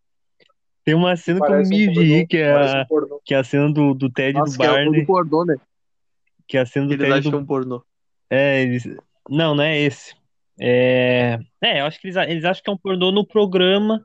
Tem 0.85 0.95
uma 0.95 1.15
cena 1.17 1.41
que 1.41 1.53
eu 1.53 1.59
me 1.59 1.65
um 1.65 1.93
rir, 1.93 1.95
pornô, 1.95 2.27
que 2.27 2.37
é 2.37 2.51
a, 2.51 2.87
um 2.91 3.19
que 3.25 3.35
é 3.35 3.39
a 3.39 3.45
cena 3.45 3.73
do, 3.73 3.95
do 3.95 4.11
Ted 4.11 4.37
Nossa, 4.37 4.53
do 4.53 4.59
que 4.59 4.67
é 4.67 4.69
Barney. 4.69 5.07
pornô, 5.07 5.45
né? 5.45 5.57
Que 6.49 6.59
é 6.59 6.61
a 6.61 6.67
cena 6.67 6.87
do 6.87 6.95
Eles 6.95 7.03
Ted 7.07 7.13
acham 7.13 7.23
do 7.23 7.31
que 7.31 7.37
é 7.37 7.41
um 7.41 7.47
pornô. 7.47 7.85
É, 8.29 8.63
eles. 8.63 8.85
Não, 9.31 9.55
não 9.55 9.63
é 9.63 9.79
esse. 9.79 10.13
É, 10.61 11.39
é 11.63 11.81
eu 11.81 11.87
acho 11.87 12.01
que 12.01 12.09
eles, 12.09 12.17
eles 12.17 12.45
acham 12.45 12.65
que 12.65 12.71
é 12.71 12.73
um 12.73 12.77
pornô 12.77 13.13
no 13.13 13.25
programa. 13.25 14.05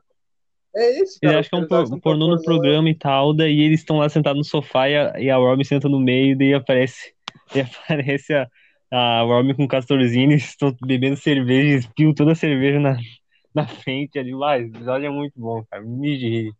É 0.76 0.96
Eles 0.98 1.18
cara. 1.18 1.38
acham 1.40 1.50
que 1.50 1.54
é 1.54 1.58
um 1.58 1.60
eles 1.60 1.68
por- 1.68 1.76
acham 1.76 1.88
que 1.88 1.94
é 1.94 1.96
um 1.96 2.00
pornô 2.00 2.26
no 2.28 2.36
pornô. 2.36 2.44
programa 2.44 2.90
e 2.90 2.94
tal. 2.94 3.34
Daí 3.34 3.60
eles 3.60 3.80
estão 3.80 3.98
lá 3.98 4.08
sentados 4.08 4.38
no 4.38 4.44
sofá 4.44 4.88
e 4.88 4.96
a, 4.96 5.20
e 5.20 5.30
a 5.30 5.36
Robin 5.36 5.64
senta 5.64 5.88
no 5.88 5.98
meio. 5.98 6.36
Daí 6.36 6.54
aparece, 6.54 7.12
e 7.54 7.60
aparece 7.60 8.34
a, 8.34 8.46
a 8.92 9.22
Robin 9.22 9.54
com 9.54 9.64
o 9.64 9.68
castorzinho. 9.68 10.30
Eles 10.32 10.44
estão 10.50 10.74
bebendo 10.84 11.16
cerveja, 11.16 11.74
e 11.74 11.78
espiam 11.78 12.14
toda 12.14 12.32
a 12.32 12.36
cerveja 12.36 12.78
na, 12.78 12.96
na 13.54 13.66
frente 13.66 14.18
ali. 14.18 14.34
Lá, 14.34 14.58
esse 14.58 14.68
episódio 14.68 15.06
é 15.06 15.10
muito 15.10 15.32
bom, 15.36 15.64
cara. 15.70 15.82
Me 15.82 16.16
de 16.18 16.28
rir. 16.28 16.52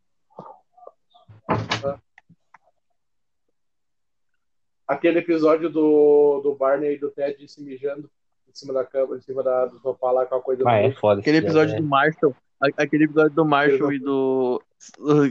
Aquele 4.86 5.18
episódio 5.18 5.68
do, 5.68 6.40
do 6.42 6.54
Barney 6.54 6.94
e 6.94 6.98
do 6.98 7.10
Ted 7.10 7.46
se 7.46 7.62
mijando 7.62 8.10
em 8.48 8.54
cima 8.54 8.72
da 8.72 8.84
cama, 8.84 9.16
em 9.16 9.20
cima 9.20 9.42
da, 9.42 9.66
do 9.66 9.78
sofá 9.80 10.10
lá 10.10 10.24
com 10.24 10.34
a 10.36 10.40
coisa 10.40 10.62
Ah, 10.66 10.78
é 10.78 10.90
foda. 10.92 11.20
Aquele 11.20 11.36
episódio 11.38 11.74
é. 11.74 11.76
do 11.80 11.86
Marshall. 11.86 12.34
Aquele 12.76 13.04
episódio 13.04 13.34
do 13.34 13.44
Marshall 13.44 13.92
e 13.92 13.98
do. 13.98 14.62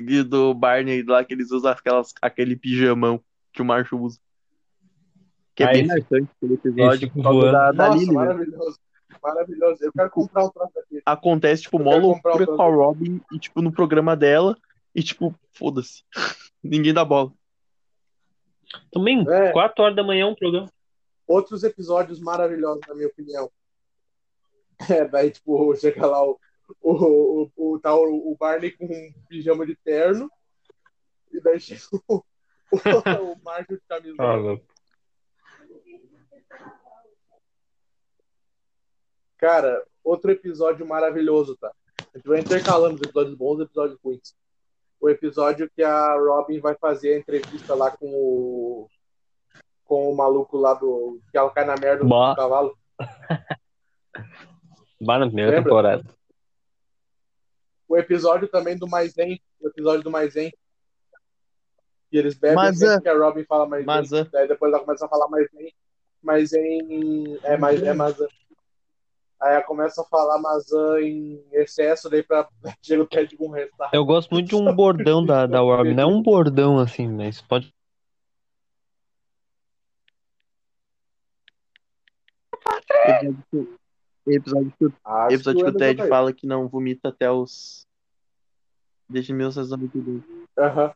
E 0.09 0.23
do 0.23 0.53
Barney 0.53 1.03
lá, 1.03 1.23
que 1.23 1.34
eles 1.34 1.51
usam 1.51 1.71
aquelas, 1.71 2.13
aquele 2.21 2.55
pijamão 2.55 3.23
que 3.53 3.61
o 3.61 3.65
Marshall 3.65 4.01
usa. 4.01 4.19
Que 5.55 5.63
é 5.63 5.67
Ah, 5.67 5.71
bem 5.71 5.88
marcante 5.88 6.30
aquele 6.36 6.53
episódio 6.55 7.11
por 7.11 7.23
causa 7.23 7.51
da, 7.51 7.71
da 7.71 7.88
Nossa, 7.88 7.97
Lily, 7.97 8.07
né? 8.11 8.13
maravilhoso. 8.13 8.80
Maravilhoso. 9.23 9.78
Eu 9.84 9.91
quero 9.93 10.09
comprar 10.11 10.45
um 10.45 10.49
troço 10.49 10.73
daquele. 10.75 11.01
Acontece, 11.05 11.61
tipo, 11.63 11.80
mó 11.80 11.95
loucura 11.97 12.43
um 12.43 12.57
com 12.57 12.61
a 12.61 12.69
Robin 12.69 13.21
e, 13.32 13.39
tipo, 13.39 13.61
no 13.61 13.71
programa 13.71 14.15
dela. 14.15 14.55
E, 14.93 15.01
tipo, 15.01 15.34
foda-se. 15.53 16.03
Ninguém 16.61 16.93
dá 16.93 17.03
bola. 17.05 17.32
Também, 18.91 19.25
É. 19.30 19.51
4 19.51 19.84
horas 19.84 19.95
da 19.95 20.03
manhã 20.03 20.28
um 20.28 20.36
programa. 20.36 20.69
Outros 21.25 21.63
episódios 21.63 22.19
maravilhosos, 22.19 22.82
na 22.88 22.93
minha 22.95 23.07
opinião. 23.07 23.49
É, 24.91 25.07
daí, 25.07 25.32
tipo, 25.32 25.75
chega 25.75 26.05
lá 26.05 26.23
o, 26.23 26.38
o, 26.82 26.93
o, 26.93 27.51
o, 27.55 27.80
tá 27.80 27.95
o, 27.95 28.32
o 28.32 28.36
Barney 28.38 28.72
com 28.72 28.86
um 28.86 29.13
pijama 29.28 29.65
de 29.65 29.76
terno. 29.76 30.30
E 31.32 31.41
daí 31.41 31.59
chega 31.59 31.82
o, 32.07 32.24
o, 32.72 33.34
o 33.34 33.43
Marshall 33.43 33.80
de. 34.01 34.15
Ah, 34.18 34.36
louco. 34.36 34.65
Cara, 39.38 39.86
outro 40.03 40.32
episódio 40.32 40.86
maravilhoso, 40.86 41.55
tá? 41.57 41.72
A 42.13 42.18
gente 42.18 42.28
vai 42.28 42.39
intercalando 42.39 42.95
os 42.95 43.01
episódios 43.01 43.36
bons 43.36 43.59
e 43.59 43.61
os 43.61 43.65
episódios 43.68 43.99
ruins. 44.03 44.36
O 44.99 45.09
episódio 45.09 45.70
que 45.76 45.84
a 45.84 46.15
Robin 46.15 46.59
vai 46.59 46.76
fazer 46.76 47.13
a 47.13 47.20
entrevista 47.20 47.76
lá 47.76 47.91
com 47.91 48.07
o. 48.07 48.89
com 49.86 50.11
o 50.11 50.15
maluco 50.15 50.57
lá 50.57 50.74
do. 50.74 51.22
que 51.32 51.38
ela 51.38 51.51
cai 51.51 51.65
na 51.65 51.76
merda 51.76 52.03
do 52.03 52.36
cavalo. 52.36 52.78
Bah, 54.99 55.20
na 55.20 55.28
primeira 55.28 55.51
Lembra? 55.51 55.63
temporada. 55.63 56.16
O 57.88 57.97
episódio 57.97 58.47
também 58.47 58.77
do 58.77 58.88
Maisen. 58.88 59.41
O 59.59 59.67
episódio 59.67 60.03
do 60.03 60.11
Maisen. 60.11 60.51
E 62.11 62.17
eles 62.17 62.35
bebem 62.35 62.55
Maçã. 62.55 62.88
sempre 62.88 63.01
que 63.03 63.09
a 63.09 63.17
Robin 63.17 63.43
fala 63.45 63.67
Maisen. 63.67 63.85
Maçã. 63.85 64.29
Daí 64.31 64.47
depois 64.47 64.73
ela 64.73 64.83
começa 64.83 65.05
a 65.05 65.09
falar 65.09 65.27
Maisen. 65.29 65.73
Maisen. 66.21 67.39
É, 67.43 67.57
mais, 67.57 67.81
é 67.81 67.93
Maçã. 67.93 68.27
Aí 69.41 69.53
ela 69.53 69.63
começa 69.63 70.01
a 70.01 70.05
falar 70.05 70.39
Maçã 70.39 70.99
em 70.99 71.43
excesso, 71.51 72.09
daí 72.09 72.23
pra. 72.23 72.47
chega 72.81 73.03
o 73.03 73.07
Ted 73.07 73.38
com 73.38 73.49
o 73.49 73.51
resultado. 73.51 73.93
Eu 73.93 74.05
gosto 74.05 74.31
muito 74.31 74.49
de 74.49 74.55
um 74.55 74.73
bordão 74.73 75.25
da, 75.25 75.45
da 75.45 75.59
Robin. 75.59 75.93
Não 75.93 76.03
é 76.03 76.05
um 76.07 76.21
bordão 76.21 76.79
assim, 76.79 77.07
mas 77.07 77.41
pode. 77.41 77.73
Que, 83.19 83.77
episódio 84.36 84.73
que, 84.78 84.86
Acho 85.03 85.36
episódio 85.36 85.63
que 85.65 85.69
o 85.71 85.78
Ted 85.78 86.07
fala 86.07 86.34
que 86.34 86.45
não 86.47 86.67
vomita 86.67 87.09
até 87.09 87.32
os. 87.32 87.86
Desde 89.09 89.34
1992. 89.34 90.21
Aham. 90.57 90.93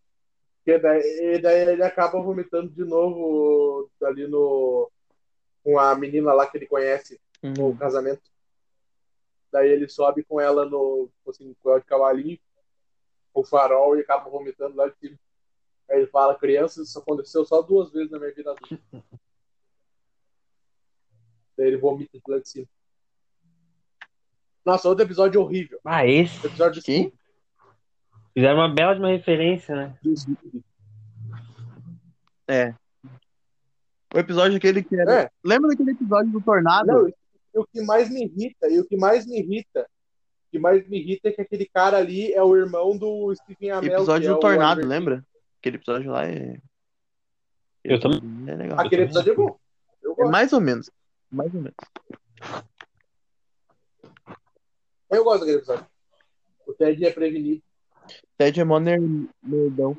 E 0.66 0.78
daí, 0.78 1.02
e 1.36 1.40
daí 1.40 1.70
ele 1.70 1.84
acaba 1.84 2.22
vomitando 2.22 2.70
de 2.70 2.84
novo 2.84 3.90
ali 4.04 4.28
no. 4.28 4.92
com 5.64 5.80
a 5.80 5.96
menina 5.96 6.34
lá 6.34 6.46
que 6.46 6.58
ele 6.58 6.68
conhece 6.68 7.20
no 7.42 7.68
Uhum. 7.68 7.78
casamento. 7.78 8.22
Daí 9.52 9.70
ele 9.70 9.88
sobe 9.90 10.24
com 10.24 10.40
ela 10.40 10.66
no. 10.66 11.10
assim, 11.28 11.56
com 11.62 11.72
ela 11.72 11.80
de 11.80 11.86
cavalinho, 11.86 12.38
o 13.34 13.44
farol 13.44 13.98
e 13.98 14.02
acaba 14.02 14.30
vomitando 14.30 14.76
lá 14.76 14.88
de 14.88 14.96
cima. 14.98 15.18
Aí 15.90 15.98
ele 15.98 16.08
fala, 16.08 16.36
criança, 16.36 16.82
isso 16.82 16.98
aconteceu 17.00 17.44
só 17.46 17.62
duas 17.62 17.92
vezes 17.92 18.12
na 18.12 18.20
minha 18.20 18.34
vida 18.34 18.52
adulta. 18.52 18.78
Daí 21.58 21.68
ele 21.68 21.78
vomita 21.78 22.18
de 22.18 22.24
lá 22.32 22.40
de 22.40 22.48
cima. 22.50 22.68
Nossa, 24.66 24.88
outro 24.88 25.06
episódio 25.06 25.42
horrível. 25.42 25.80
Ah, 25.84 26.06
esse. 26.06 26.46
Episódio 26.46 26.82
Quem? 26.84 27.12
Fizeram 28.34 28.60
uma 28.60 28.74
bela 28.74 28.94
de 28.94 29.00
uma 29.00 29.10
referência, 29.10 29.76
né? 29.76 29.98
É. 32.48 32.74
O 34.14 34.20
episódio 34.20 34.58
aquele 34.58 34.84
que 34.84 34.96
era. 34.96 35.24
É. 35.24 35.30
Lembra 35.44 35.70
daquele 35.70 35.92
episódio 35.92 36.32
do 36.32 36.42
Tornado? 36.42 36.88
Não, 36.88 37.08
e 37.08 37.14
o 37.60 37.66
que 37.66 37.82
mais 37.82 38.10
me 38.10 38.24
irrita, 38.26 38.68
e 38.70 38.80
o 38.80 38.86
que 38.86 38.96
mais 38.96 39.26
me 39.26 39.40
irrita, 39.40 39.82
o 39.82 40.52
que 40.52 40.60
mais 40.60 40.88
me 40.88 41.00
irrita 41.00 41.30
é 41.30 41.32
que 41.32 41.42
aquele 41.42 41.66
cara 41.66 41.98
ali 41.98 42.32
é 42.32 42.42
o 42.42 42.56
irmão 42.56 42.98
do 42.98 43.34
Stephen 43.36 43.72
Amell. 43.72 43.94
episódio 43.94 44.28
é 44.28 44.30
do 44.32 44.38
o 44.38 44.40
Tornado, 44.40 44.86
lembra? 44.86 45.26
Aquele 45.60 45.78
episódio 45.78 46.12
lá 46.12 46.26
é. 46.26 46.58
Eu 47.84 48.00
também. 48.00 48.22
É 48.48 48.56
legal. 48.56 48.80
Aquele 48.80 49.04
episódio 49.04 49.34
é 49.34 49.36
bom. 49.36 49.58
Eu 50.02 50.16
É 50.20 50.30
mais 50.30 50.54
ou 50.54 50.62
menos. 50.62 50.90
Mais 51.30 51.54
ou 51.54 51.62
menos. 51.62 51.76
Eu 55.12 55.24
gosto 55.24 55.40
daquele 55.42 55.58
episódio. 55.58 55.86
O 56.68 56.74
Ted 56.74 57.06
é 57.06 57.12
prevenido. 57.12 57.62
Ted 58.38 58.60
é 58.60 58.64
mó 58.64 58.80
ner- 58.80 59.00
nerdão. 59.44 59.98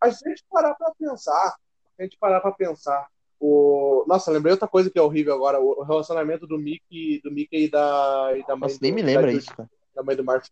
Mas 0.00 0.18
se 0.18 0.26
a 0.26 0.30
gente 0.30 0.44
parar 0.50 0.74
pra 0.74 0.92
pensar, 0.98 1.50
se 1.96 2.00
a 2.00 2.02
gente 2.02 2.18
parar 2.18 2.40
pra 2.40 2.52
pensar, 2.52 3.08
o... 3.40 4.04
Nossa, 4.06 4.30
lembrei 4.30 4.52
outra 4.52 4.68
coisa 4.68 4.90
que 4.90 4.98
é 4.98 5.02
horrível 5.02 5.34
agora, 5.34 5.60
o 5.60 5.82
relacionamento 5.82 6.46
do 6.46 6.58
Mickey, 6.58 7.20
do 7.22 7.30
Mickey 7.30 7.64
e 7.64 7.70
da, 7.70 8.32
e 8.36 8.42
da 8.46 8.54
mãe 8.56 8.68
Nossa, 8.68 8.78
nem 8.82 8.92
do, 8.92 8.94
me 8.96 9.02
da 9.02 9.06
lembra 9.06 9.32
isso, 9.32 9.54
cara. 9.54 9.70
Da 9.94 10.02
mãe 10.02 10.16
do 10.16 10.24
Martin. 10.24 10.50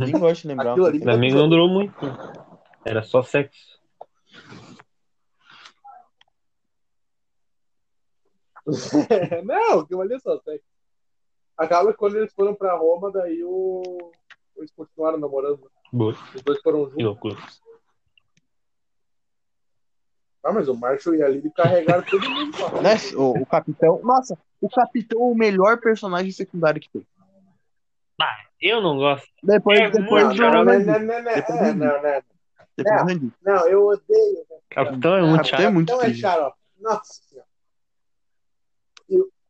Nem 0.00 0.18
gosto 0.18 0.42
de 0.42 0.48
lembrar. 0.48 0.72
Ali- 0.72 1.00
Pra 1.00 1.16
mim 1.16 1.32
não 1.32 1.48
durou 1.48 1.68
muito. 1.68 1.94
Era 2.84 3.02
só 3.02 3.22
sexo. 3.22 3.78
não, 9.44 9.86
que 9.86 9.94
olha 9.94 10.18
só, 10.20 10.38
sério. 10.40 10.62
Acaba 11.58 11.90
que 11.92 11.98
quando 11.98 12.16
eles 12.16 12.32
foram 12.32 12.54
pra 12.54 12.76
Roma, 12.76 13.10
daí 13.10 13.42
o... 13.44 13.82
eles 14.56 14.70
continuaram 14.76 15.18
namorando. 15.18 15.68
Boa. 15.92 16.14
Os 16.34 16.42
dois 16.42 16.60
foram 16.62 16.84
Que 16.84 16.90
juntos. 16.92 17.04
loucura. 17.04 17.36
Ah, 20.44 20.52
mas 20.52 20.68
o 20.68 20.74
Marshall 20.74 21.16
e 21.16 21.22
a 21.22 21.28
Lily 21.28 21.50
carregaram 21.50 22.02
todo 22.04 22.30
mundo. 22.30 22.56
Né? 22.82 22.94
O, 23.16 23.42
o 23.42 23.46
capitão. 23.46 24.00
Nossa, 24.02 24.38
o 24.60 24.68
capitão 24.70 25.20
é 25.20 25.24
o 25.24 25.34
melhor 25.34 25.78
personagem 25.80 26.30
secundário 26.30 26.80
que 26.80 26.88
tem. 26.90 27.06
Eu 28.60 28.80
não 28.80 28.96
gosto. 28.96 29.28
Depois, 29.42 29.78
É 29.78 29.88
depois 29.90 30.24
Não, 30.24 30.32
do 30.34 30.36
não, 30.42 30.64
não, 30.64 30.64
não, 30.64 30.80
não, 30.80 31.22
não, 31.22 31.34
Depois 31.34 31.60
é, 31.60 31.74
não, 31.74 32.02
não. 32.02 32.22
Depois. 32.76 33.32
Não, 33.42 33.68
eu 33.68 33.86
odeio. 33.86 34.44
Capitão 34.70 35.14
é 35.14 35.20
muito 35.22 35.36
Capitão 35.36 35.44
chato. 35.44 35.60
é 35.60 35.70
muito 35.70 35.86
Capitão 35.88 36.00
é 36.00 36.04
triste. 36.06 36.20
xarope. 36.20 36.56
Nossa 36.80 37.12
senhora. 37.22 37.47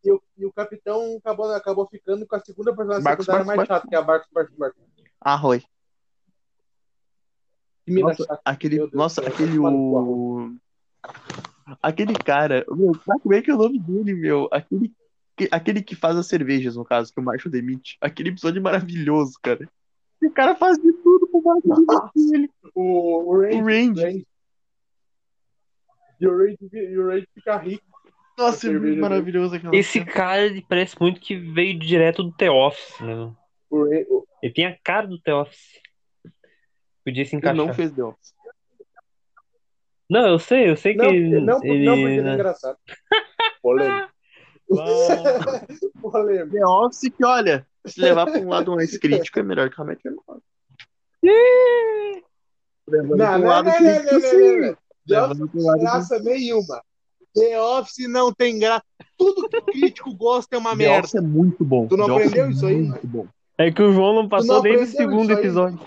E, 0.05 0.13
o- 0.13 0.23
e, 0.37 0.47
o- 0.47 0.53
capitão 0.53 1.17
acabou, 1.19 1.53
acabou 1.53 1.87
ficando 1.89 2.27
com 2.27 2.37
a 2.37 2.41
segunda 2.41 2.75
personagem 2.75 3.05
Marcos 3.05 3.25
secundária 3.27 3.47
Marcos 3.47 3.57
mais 3.59 3.69
Marcos. 3.69 3.77
chata, 3.77 3.89
que 3.89 3.95
é 3.95 3.99
a 3.99 4.03
Marcos 4.03 4.29
Marcos 4.33 4.57
Marcos. 4.57 4.83
Que 7.85 7.93
mina 7.93 8.09
Nossa, 8.09 8.25
chata. 8.25 8.41
aquele. 8.45 8.77
Deus 8.77 8.93
Nossa, 8.93 9.23
céu, 9.23 9.33
aquele. 9.33 9.59
O... 9.59 10.55
Aquele 11.83 12.15
cara. 12.15 12.65
Meu, 12.71 12.93
como 13.23 13.35
é 13.35 13.43
que 13.43 13.51
é 13.51 13.55
o 13.55 13.59
nome 13.59 13.79
dele, 13.79 14.15
meu? 14.15 14.49
Aquele, 14.53 14.93
que- 15.37 15.49
aquele 15.51 15.83
que 15.83 15.95
faz 15.97 16.17
as 16.17 16.27
cervejas, 16.27 16.77
no 16.77 16.85
caso, 16.85 17.13
que 17.13 17.21
o 17.21 17.23
Marshall 17.23 17.51
demite. 17.53 17.97
Aquele 18.01 18.31
episódio 18.31 18.63
maravilhoso, 18.63 19.39
cara. 19.43 19.69
O 20.23 20.31
cara 20.31 20.55
faz 20.55 20.77
de 20.79 20.93
tudo 20.95 21.27
pro 21.29 21.43
Marshall 21.43 21.87
demitir 21.87 22.35
ele. 22.35 22.51
O, 22.75 23.33
o 23.35 23.41
Randy. 23.41 23.57
O. 23.57 23.65
Randy. 23.65 24.27
E 26.21 26.27
o 26.27 26.37
Randy, 26.37 26.69
e 26.73 26.99
o 26.99 27.07
Randy 27.07 27.29
fica 27.35 27.57
rico. 27.59 27.85
Nossa, 28.39 28.69
é 28.69 28.71
maravilhoso 28.71 29.57
aquela 29.57 29.75
Esse 29.75 29.95
cena. 29.99 30.07
cara, 30.13 30.43
ele 30.47 30.65
parece 30.67 30.95
muito 31.01 31.21
que 31.21 31.35
veio 31.37 31.77
direto 31.77 32.23
do 32.23 32.31
The 32.33 32.49
Office, 32.49 33.01
né? 33.01 33.33
O, 33.69 33.83
Randy, 33.85 34.07
o, 34.09 34.25
Ele 34.41 34.53
tem 34.53 34.65
a 34.65 34.79
cara 34.79 35.09
do 35.09 35.21
The 35.21 35.35
Office. 35.35 35.81
Podia 37.05 37.25
se 37.25 37.35
Ele 37.35 37.39
encaixar. 37.39 37.67
não 37.67 37.75
fez 37.75 37.91
The 37.93 38.05
Office. 38.05 38.33
Não, 40.09 40.27
eu 40.29 40.39
sei, 40.39 40.71
eu 40.71 40.77
sei 40.77 40.93
que 40.95 40.99
não, 41.03 41.11
ele. 41.11 41.41
não, 41.41 41.63
ele- 41.65 41.85
não, 41.85 41.95
porque 41.97 42.07
ele 42.15 42.29
é 42.29 42.35
engraçado. 42.35 42.79
Polêmico. 43.61 44.09
Polêmico. 46.01 46.53
The 46.57 46.65
Office 46.67 47.11
que, 47.15 47.25
olha, 47.25 47.67
se 47.87 48.01
levar 48.01 48.27
pra 48.27 48.41
um 48.41 48.49
lado 48.49 48.75
mais 48.75 48.97
crítico 48.97 49.39
é 49.41 49.43
melhor 49.43 49.69
que 49.69 49.81
a 49.81 49.85
Levando 52.87 53.17
Não, 53.19 53.27
não, 53.33 53.35
um 53.35 53.39
não, 53.41 53.49
lado 53.49 53.67
não, 53.67 53.77
crítico, 53.77 54.13
não, 54.15 54.21
sim. 54.21 54.37
não, 54.61 54.67
não. 54.69 54.77
The 55.09 55.23
Office 55.23 55.39
Levando 55.39 55.49
pra 55.51 55.59
um 55.59 55.63
não 55.63 55.67
lado 55.67 55.81
graça 55.81 56.19
nenhuma. 56.21 56.83
The 57.39 57.61
Office 57.61 58.09
não 58.09 58.33
tem 58.33 58.59
graça. 58.59 58.85
Tudo 59.17 59.49
que 59.49 59.57
o 59.57 59.63
crítico 59.63 60.15
gosta 60.15 60.57
é 60.57 60.59
uma 60.59 60.71
The 60.71 60.77
merda. 60.77 60.99
Office 61.01 61.15
é 61.15 61.21
muito 61.21 61.65
bom. 61.65 61.87
Tu 61.87 61.97
não 61.97 62.07
The 62.07 62.13
Office 62.13 62.27
aprendeu 62.29 62.47
é 62.47 62.51
isso 62.51 62.67
aí? 62.67 62.83
Muito 62.83 63.07
bom. 63.07 63.27
É 63.59 63.73
que 63.73 63.83
o 63.83 63.93
João 63.93 64.15
não 64.15 64.29
passou 64.29 64.63
desde 64.63 64.81
o 64.81 64.89
aprendeu 64.89 65.11
segundo 65.11 65.33
episódio. 65.33 65.81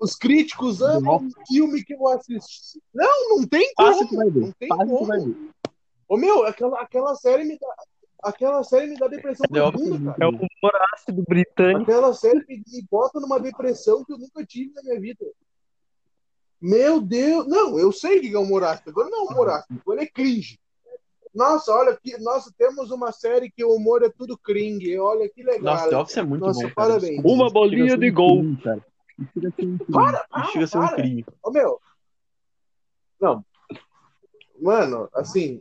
Os 0.00 0.14
críticos 0.16 0.80
amam 0.80 1.16
o 1.16 1.46
filme 1.46 1.84
que 1.84 1.94
eu 1.94 2.08
assisti. 2.08 2.80
Não, 2.94 3.36
não 3.36 3.46
tem 3.46 3.70
Passa 3.76 4.04
que 4.04 4.08
como. 4.08 4.16
vai 4.22 4.30
ver. 4.30 4.40
Não 4.40 4.52
tem 4.58 4.68
Passa 4.68 4.84
que 4.84 4.90
como. 4.90 5.06
vai 5.06 5.20
ver. 5.20 5.36
Ô 6.08 6.16
meu, 6.16 6.44
aquela, 6.46 6.80
aquela 6.80 7.14
série 7.14 7.44
me 7.44 7.58
dá. 7.58 7.68
Aquela 8.22 8.62
série 8.64 8.88
me 8.88 8.96
dá 8.98 9.08
depressão 9.08 9.46
Office 9.50 9.56
é 9.56 9.70
profunda, 9.70 9.90
muito 9.90 10.04
cara. 10.06 10.24
É 10.24 10.26
o 10.26 10.30
humor 10.30 10.80
ácido 10.94 11.24
britânico. 11.26 11.82
Aquela 11.82 12.12
série 12.12 12.44
me, 12.46 12.62
me 12.66 12.86
bota 12.90 13.20
numa 13.20 13.38
depressão 13.38 14.04
que 14.04 14.12
eu 14.12 14.18
nunca 14.18 14.44
tive 14.44 14.72
na 14.74 14.82
minha 14.82 15.00
vida. 15.00 15.24
Meu 16.60 17.00
Deus. 17.00 17.46
Não, 17.46 17.78
eu 17.78 17.90
sei 17.92 18.18
o 18.18 18.20
que 18.20 18.34
é 18.34 18.38
humor 18.38 18.64
ácido. 18.64 18.90
Agora 18.90 19.08
não 19.08 19.26
é 19.26 19.32
humor 19.32 19.48
ácido. 19.48 19.80
Agora 19.80 20.02
é 20.02 20.06
cringe. 20.06 20.58
Nossa, 21.34 21.72
olha 21.72 21.96
que 21.96 22.18
nós 22.18 22.50
temos 22.58 22.90
uma 22.90 23.12
série 23.12 23.50
que 23.50 23.64
o 23.64 23.70
humor 23.74 24.02
é 24.02 24.10
tudo 24.10 24.36
cringe. 24.36 24.98
Olha 24.98 25.28
que 25.28 25.42
legal. 25.42 25.74
Nossa, 25.76 25.88
The 25.88 25.96
Office 25.96 26.16
é 26.16 26.22
muito 26.22 26.44
Nossa, 26.44 26.60
bom, 26.60 26.62
cara. 26.62 26.74
parabéns. 26.74 27.12
Desculpa, 27.14 27.28
Uma 27.30 27.50
bolinha 27.50 27.96
de 27.96 28.10
um 28.10 28.14
gol. 28.14 28.38
crime, 28.38 28.56
cara. 28.62 28.86
Um. 29.58 29.78
Para, 29.92 30.26
para, 30.28 30.42
Isso 30.42 30.52
chega 30.52 30.64
a 30.64 30.68
ser 30.68 30.78
um 30.78 30.88
crime. 30.88 31.26
Ô, 31.42 31.50
meu. 31.50 31.80
Não. 33.20 33.44
Mano, 34.60 35.08
assim. 35.14 35.60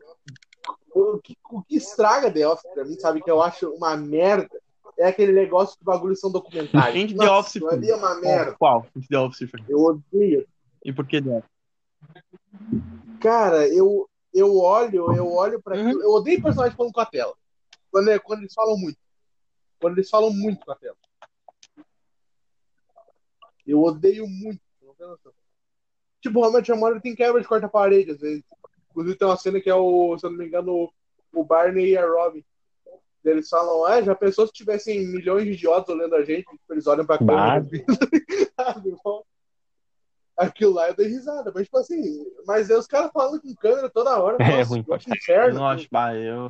O 0.93 1.19
que, 1.19 1.37
o 1.51 1.61
que 1.61 1.77
estraga 1.77 2.31
The 2.31 2.47
Office 2.47 2.73
pra 2.73 2.83
mim, 2.83 2.97
sabe, 2.99 3.21
que 3.21 3.29
eu 3.29 3.41
acho 3.41 3.69
uma 3.69 3.95
merda, 3.95 4.49
é 4.97 5.07
aquele 5.07 5.31
negócio 5.31 5.77
que 5.77 5.85
bagulhos 5.85 6.19
são 6.19 6.31
documentários. 6.31 6.93
Gente, 6.99 7.15
The 7.15 7.25
Nossa, 7.25 7.59
Office 7.59 7.63
ali 7.63 7.91
é 7.91 7.95
uma 7.95 8.19
merda. 8.19 8.55
Qual? 8.57 8.87
The 9.07 9.19
Office. 9.19 9.51
Eu 9.69 9.79
odeio. 9.81 10.47
E 10.83 10.93
por 10.93 11.05
que 11.07 11.17
Office? 11.17 11.49
Cara, 13.21 13.67
eu, 13.67 14.09
eu 14.33 14.57
olho, 14.57 15.13
eu 15.13 15.27
olho 15.31 15.61
pra 15.61 15.75
Uhum. 15.75 16.01
Eu 16.01 16.11
odeio 16.11 16.41
personagens 16.41 16.75
falando 16.75 16.93
com 16.93 17.01
a 17.01 17.05
tela. 17.05 17.33
Quando, 17.91 18.09
é- 18.09 18.19
quando 18.19 18.39
eles 18.39 18.53
falam 18.53 18.77
muito. 18.77 18.97
Quando 19.79 19.97
eles 19.97 20.09
falam 20.09 20.31
muito 20.31 20.65
com 20.65 20.71
a 20.71 20.75
tela. 20.75 20.95
Eu 23.65 23.81
odeio 23.83 24.27
muito. 24.27 24.61
não. 24.99 25.17
Tipo, 26.21 26.51
Met 26.51 26.69
Your 26.69 26.79
Mother 26.79 27.01
tem 27.01 27.15
quebra 27.15 27.41
de 27.41 27.47
quarta-parede, 27.47 28.11
às 28.11 28.19
vezes. 28.19 28.43
Inclusive 28.89 29.17
tem 29.17 29.27
uma 29.27 29.37
cena 29.37 29.61
que 29.61 29.69
é 29.69 29.75
o, 29.75 30.17
se 30.17 30.25
eu 30.25 30.31
não 30.31 30.37
me 30.37 30.45
engano, 30.45 30.91
o 31.33 31.43
Barney 31.43 31.91
e 31.91 31.97
a 31.97 32.05
Robin. 32.05 32.43
Eles 33.23 33.47
falam, 33.49 33.85
ah, 33.85 34.01
já 34.01 34.15
pensou 34.15 34.47
se 34.47 34.53
tivessem 34.53 35.05
milhões 35.07 35.43
de 35.43 35.51
idiotas 35.51 35.93
olhando 35.93 36.15
a 36.15 36.23
gente? 36.23 36.45
Eles 36.69 36.87
olham 36.87 37.05
pra 37.05 37.17
câmera. 37.17 37.65
Aquilo 40.39 40.73
lá 40.73 40.87
eu 40.87 40.95
dei 40.95 41.07
risada. 41.07 41.51
Mas, 41.53 41.65
tipo 41.65 41.77
assim, 41.77 42.25
mas 42.47 42.69
é 42.69 42.77
os 42.77 42.87
caras 42.87 43.11
falando 43.11 43.41
com 43.41 43.53
câmera 43.55 43.89
toda 43.89 44.17
hora. 44.17 44.37
É 44.39 44.57
Nossa, 44.59 44.69
ruim, 44.69 44.83
pode. 44.83 45.05
Eu 45.09 45.15
inferno. 45.15 45.59
não 45.59 45.67
acho, 45.67 45.85
bah, 45.91 46.15
eu. 46.15 46.49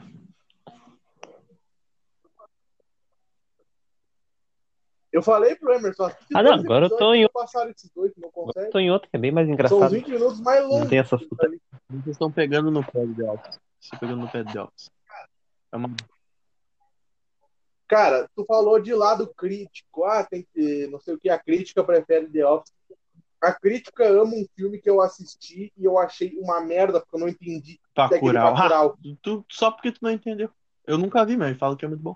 Eu 5.11 5.23
falei 5.23 5.55
pro 5.55 5.73
Emerson, 5.73 6.11
Ah, 6.35 6.43
não, 6.43 6.53
agora 6.53 6.85
eu 6.85 6.95
tô 6.95 7.15
em 7.15 7.27
passaram 7.29 7.71
esses 7.71 7.89
dois, 7.89 8.11
não 8.15 8.29
consegue. 8.29 8.67
eu 8.67 8.71
tô 8.71 8.77
em 8.77 8.91
outro 8.91 9.09
que 9.09 9.17
é 9.17 9.19
bem 9.19 9.31
mais 9.31 9.47
São 9.47 9.53
engraçado. 9.55 9.89
20 9.89 10.07
minutos 10.11 10.39
mais 10.39 10.61
Não 10.61 10.69
longos. 10.69 10.89
tem 10.89 10.99
essas 10.99 11.25
putas. 11.25 11.49
Vocês 11.89 12.07
estão 12.09 12.31
pegando 12.31 12.69
no 12.69 12.83
pé 12.85 13.07
The 13.17 13.23
Office. 13.31 13.55
Vocês 13.55 13.83
estão 13.93 13.99
pegando 13.99 14.21
no 14.21 14.29
pé 14.29 14.43
The 14.43 14.61
Office. 14.61 14.91
É 15.71 15.77
uma... 15.77 15.89
Cara, 17.87 18.29
tu 18.35 18.45
falou 18.45 18.79
de 18.79 18.93
lado 18.93 19.25
crítico. 19.35 20.03
Ah, 20.05 20.23
tem 20.23 20.45
que. 20.53 20.85
Não 20.91 20.99
sei 20.99 21.15
o 21.15 21.19
que, 21.19 21.27
a 21.27 21.39
crítica 21.39 21.83
prefere 21.83 22.27
The 22.29 22.45
Office. 22.45 22.71
A 23.41 23.53
crítica 23.53 24.05
ama 24.05 24.33
um 24.35 24.45
filme 24.55 24.79
que 24.81 24.89
eu 24.89 25.01
assisti 25.01 25.71
e 25.77 25.85
eu 25.85 25.97
achei 25.97 26.37
uma 26.37 26.59
merda 26.61 26.99
porque 26.99 27.15
eu 27.15 27.19
não 27.21 27.29
entendi. 27.29 27.79
que 27.95 28.01
aquele 28.01 28.33
Bacurau. 28.33 28.47
Ah, 28.47 28.51
Bacurau. 28.51 28.97
tu, 29.21 29.45
só 29.49 29.71
porque 29.71 29.91
tu 29.91 29.99
não 30.01 30.11
entendeu. 30.11 30.49
Eu 30.85 30.97
nunca 30.97 31.25
vi, 31.25 31.37
mas 31.37 31.57
falo 31.57 31.77
que 31.77 31.85
é 31.85 31.87
muito 31.87 32.01
bom. 32.01 32.15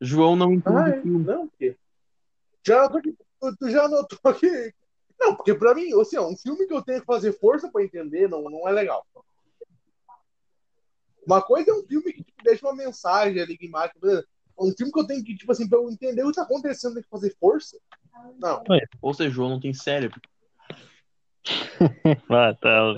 João 0.00 0.34
não 0.34 0.52
entende 0.52 0.76
Ah, 0.78 0.84
o 0.84 0.88
é? 0.88 1.02
filme. 1.02 1.24
não, 1.24 1.48
porque. 1.48 1.76
Já 2.66 2.88
que. 3.00 3.12
Tu, 3.12 3.56
tu 3.58 3.70
já 3.70 3.88
notou 3.88 4.34
que. 4.34 4.74
Não, 5.18 5.34
porque 5.34 5.54
pra 5.54 5.74
mim, 5.74 5.88
assim, 6.00 6.16
ó, 6.16 6.26
um 6.26 6.36
filme 6.36 6.66
que 6.66 6.72
eu 6.72 6.82
tenho 6.82 7.00
que 7.00 7.06
fazer 7.06 7.38
força 7.38 7.70
pra 7.70 7.84
entender 7.84 8.28
não, 8.28 8.42
não 8.44 8.66
é 8.66 8.72
legal. 8.72 9.06
Uma 11.26 11.42
coisa 11.42 11.70
é 11.70 11.74
um 11.74 11.82
filme 11.86 12.12
que 12.14 12.24
tipo, 12.24 12.42
deixa 12.42 12.66
uma 12.66 12.74
mensagem 12.74 13.40
ali 13.40 13.54
enigmática. 13.54 14.24
Um 14.60 14.72
filme 14.76 14.92
que 14.92 15.00
eu 15.00 15.06
tenho 15.06 15.24
que, 15.24 15.34
tipo 15.34 15.50
assim, 15.50 15.68
pra 15.68 15.78
eu 15.78 15.90
entender 15.90 16.22
o 16.22 16.28
que 16.30 16.36
tá 16.36 16.42
acontecendo, 16.42 16.94
tem 16.94 17.02
que 17.02 17.08
fazer 17.08 17.34
força. 17.40 17.78
Não. 18.38 18.62
Ou 19.00 19.14
seja, 19.14 19.30
João 19.30 19.48
não 19.50 19.60
tem 19.60 19.72
cérebro. 19.72 20.20
Ah, 22.30 22.54
tá. 22.60 22.94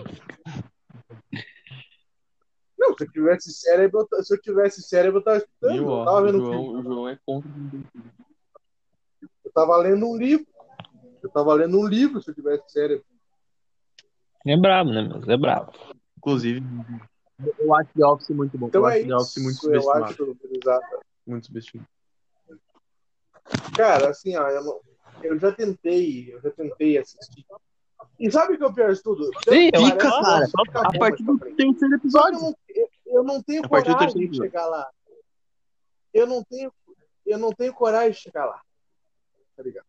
Não, 2.78 2.96
se 2.98 3.04
eu 3.04 3.10
tivesse 3.12 3.52
cérebro, 3.52 4.06
eu- 4.10 4.24
se 4.24 4.34
eu 4.34 4.40
tivesse 4.40 4.82
cérebro, 4.82 5.20
eu 5.20 5.24
tava 5.24 5.36
estudando. 5.38 5.76
Eu 5.76 6.04
tava 6.04 6.20
o 6.20 6.24
vendo 6.24 6.38
um 6.38 6.40
João, 6.40 6.62
filme. 6.64 6.80
o 6.80 6.82
João 6.82 7.08
é 7.08 7.18
contra. 7.24 7.50
Eu 9.44 9.52
tava 9.54 9.76
lendo 9.76 10.06
um 10.08 10.16
livro. 10.16 10.46
Eu 11.22 11.30
tava 11.30 11.54
lendo 11.54 11.78
um 11.78 11.86
livro 11.86 12.20
se 12.20 12.30
eu 12.30 12.34
tivesse 12.34 12.64
cérebro. 12.72 13.04
É 14.44 14.56
brabo, 14.56 14.90
né, 14.90 15.02
mas 15.02 15.28
é 15.28 15.36
brabo. 15.36 15.72
Inclusive, 16.18 16.60
eu 17.58 17.74
acho 17.76 17.90
The 17.94 18.04
Office 18.04 18.30
muito 18.30 18.58
bom. 18.58 18.66
Então 18.66 18.80
eu 18.82 18.88
é 18.88 18.96
acho 18.98 19.06
The 19.06 19.14
Office 19.14 19.42
muito 19.42 19.54
isso, 19.56 19.72
eu 19.72 19.80
subestimado. 19.82 20.04
acho, 20.12 20.36
exato. 20.60 21.00
Muito 21.26 21.46
subestimado. 21.46 21.88
Cara, 23.76 24.10
assim, 24.10 24.36
ó, 24.36 24.48
eu, 24.48 24.82
eu 25.22 25.38
já 25.38 25.52
tentei, 25.52 26.32
eu 26.32 26.40
já 26.40 26.50
tentei 26.50 26.98
assistir. 26.98 27.44
E 28.18 28.30
sabe 28.30 28.54
o 28.54 28.58
que 28.58 28.62
é 28.64 28.66
o 28.66 28.74
pior 28.74 28.92
de 28.92 29.02
tudo? 29.02 29.24
Sim, 29.48 29.70
acho- 29.74 29.96
cara. 29.96 30.46
Fica 30.46 30.80
A 30.88 30.98
partir 30.98 31.22
do 31.24 31.38
terceiro 31.38 31.94
episódio. 31.94 32.38
eu 32.38 32.42
não, 32.42 32.56
eu, 32.68 32.88
eu 33.06 33.24
não 33.24 33.42
tenho 33.42 33.68
coragem 33.68 34.28
de 34.28 34.36
chegar 34.36 34.66
lá. 34.66 34.90
Eu 36.12 36.26
não 36.26 36.44
tenho, 36.44 36.72
eu 37.26 37.38
não 37.38 37.52
tenho 37.52 37.72
coragem 37.72 38.12
de 38.12 38.18
chegar 38.18 38.44
lá. 38.46 38.60
Tá 39.56 39.62
ligado? 39.62 39.86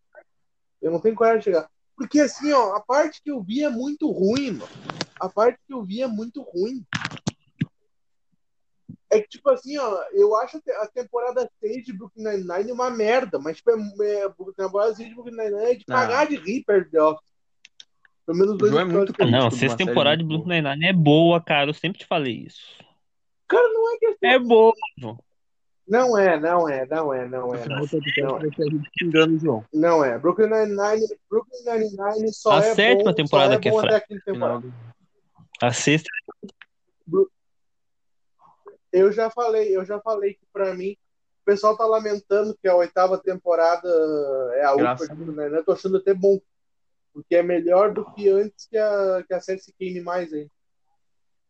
Eu 0.81 0.91
não 0.91 0.99
tenho 0.99 1.15
coragem 1.15 1.39
de 1.39 1.43
chegar. 1.45 1.69
Porque 1.95 2.19
assim, 2.19 2.51
ó, 2.51 2.75
a 2.75 2.81
parte 2.81 3.21
que 3.21 3.29
eu 3.31 3.41
vi 3.41 3.63
é 3.63 3.69
muito 3.69 4.09
ruim, 4.11 4.51
mano. 4.51 4.71
A 5.19 5.29
parte 5.29 5.59
que 5.65 5.73
eu 5.73 5.84
vi 5.84 6.01
é 6.01 6.07
muito 6.07 6.41
ruim. 6.41 6.86
É 9.14 9.22
que, 9.22 9.28
tipo 9.30 9.49
assim, 9.49 9.78
ó, 9.78 10.03
eu 10.14 10.36
acho 10.38 10.61
a 10.80 10.88
temporada 10.88 11.49
6 11.59 11.86
de 11.86 11.93
Brooklyn 11.93 12.24
Nine-Nine 12.24 12.72
uma 12.72 12.89
merda, 12.89 13.38
mas, 13.39 13.57
tipo, 13.57 13.72
é, 13.72 13.76
é, 14.20 14.24
a 14.26 14.30
temporada 14.57 14.95
6 14.95 15.09
de 15.09 15.16
Brooklyn 15.16 15.36
Nine-Nine 15.38 15.72
é 15.72 15.76
de 15.76 15.84
Ah. 15.89 15.93
cagar 15.93 16.28
de 16.28 16.36
rir 16.38 16.64
perto 16.64 16.89
de 16.89 16.99
Office. 16.99 17.24
Pelo 18.26 18.38
menos 18.38 18.57
dois 18.57 18.72
João 18.72 18.82
é 18.82 18.86
muito 18.86 19.14
que. 19.14 19.26
Não, 19.26 19.49
de 19.49 19.57
sexta 19.57 19.78
temporada 19.78 20.18
de 20.18 20.24
Brooklyn 20.24 20.61
Nine-Nine 20.61 20.86
é 20.88 20.93
boa, 20.93 21.41
cara. 21.41 21.70
Eu 21.70 21.74
sempre 21.74 21.99
te 21.99 22.05
falei 22.05 22.34
isso. 22.47 22.61
Cara, 23.47 23.68
não 23.68 23.93
é 23.93 23.97
questão. 23.99 24.30
É 24.30 24.39
boa. 24.39 24.74
Não 25.86 26.18
é, 26.18 26.39
não 26.39 26.39
é, 26.39 26.39
não 26.39 26.70
é, 26.70 26.86
não 26.88 27.14
é. 27.14 27.28
Não, 27.28 27.47
não 27.47 27.55
é. 27.55 27.64
a 27.64 29.38
João. 29.38 29.66
não 29.74 30.05
é. 30.05 30.18
Brooklyn 30.18 30.47
Nine-Nine 30.47 31.05
Brooklyn 31.30 31.64
Nine-Nine 31.66 32.34
só 32.34 32.53
A 32.53 32.57
é 32.59 32.74
sétima 32.74 33.11
bom, 33.11 33.16
temporada 33.16 33.55
é 33.55 33.59
que 33.59 33.68
é 33.68 33.72
fraca. 33.74 33.97
a 33.97 34.01
quinta 34.01 34.22
temporada. 34.26 34.61
Final 34.61 34.72
do- 34.72 34.93
A 35.61 35.74
sexta. 35.74 36.09
Eu 38.93 39.11
já 39.11 39.29
falei, 39.29 39.75
eu 39.75 39.83
já 39.83 39.99
falei 39.99 40.35
que 40.35 40.45
pra 40.53 40.75
mim 40.75 40.95
o 41.41 41.45
pessoal 41.45 41.75
tá 41.75 41.85
lamentando 41.85 42.55
que 42.61 42.67
a 42.67 42.75
oitava 42.75 43.17
temporada 43.17 43.89
é 44.53 44.63
a 44.63 44.75
Graças 44.75 45.09
última 45.09 45.25
Nine-Nine. 45.25 45.57
Eu 45.57 45.65
tô 45.65 45.71
achando 45.73 45.97
até 45.97 46.13
bom. 46.13 46.39
Porque 47.11 47.35
é 47.35 47.43
melhor 47.43 47.91
do 47.93 48.05
que 48.13 48.29
antes 48.29 48.67
que 48.67 48.77
a, 48.77 49.23
que 49.27 49.33
a 49.33 49.41
série 49.41 49.59
se 49.59 49.73
queime 49.73 49.99
mais 49.99 50.31
aí. 50.31 50.49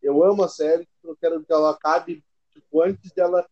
Eu 0.01 0.23
amo 0.23 0.43
a 0.43 0.49
série, 0.49 0.87
eu 1.03 1.15
quero 1.15 1.43
que 1.43 1.53
ela 1.53 1.71
acabe 1.71 2.23
tipo, 2.51 2.81
antes 2.81 3.11
dela. 3.11 3.45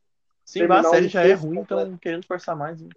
Sim, 0.43 0.63
a 0.63 0.83
série 0.83 1.07
já 1.07 1.23
é 1.23 1.33
ruim, 1.33 1.57
completo. 1.57 1.87
então 1.87 1.97
querendo 1.97 2.25
forçar 2.25 2.55
mais. 2.55 2.81
hein? 2.81 2.89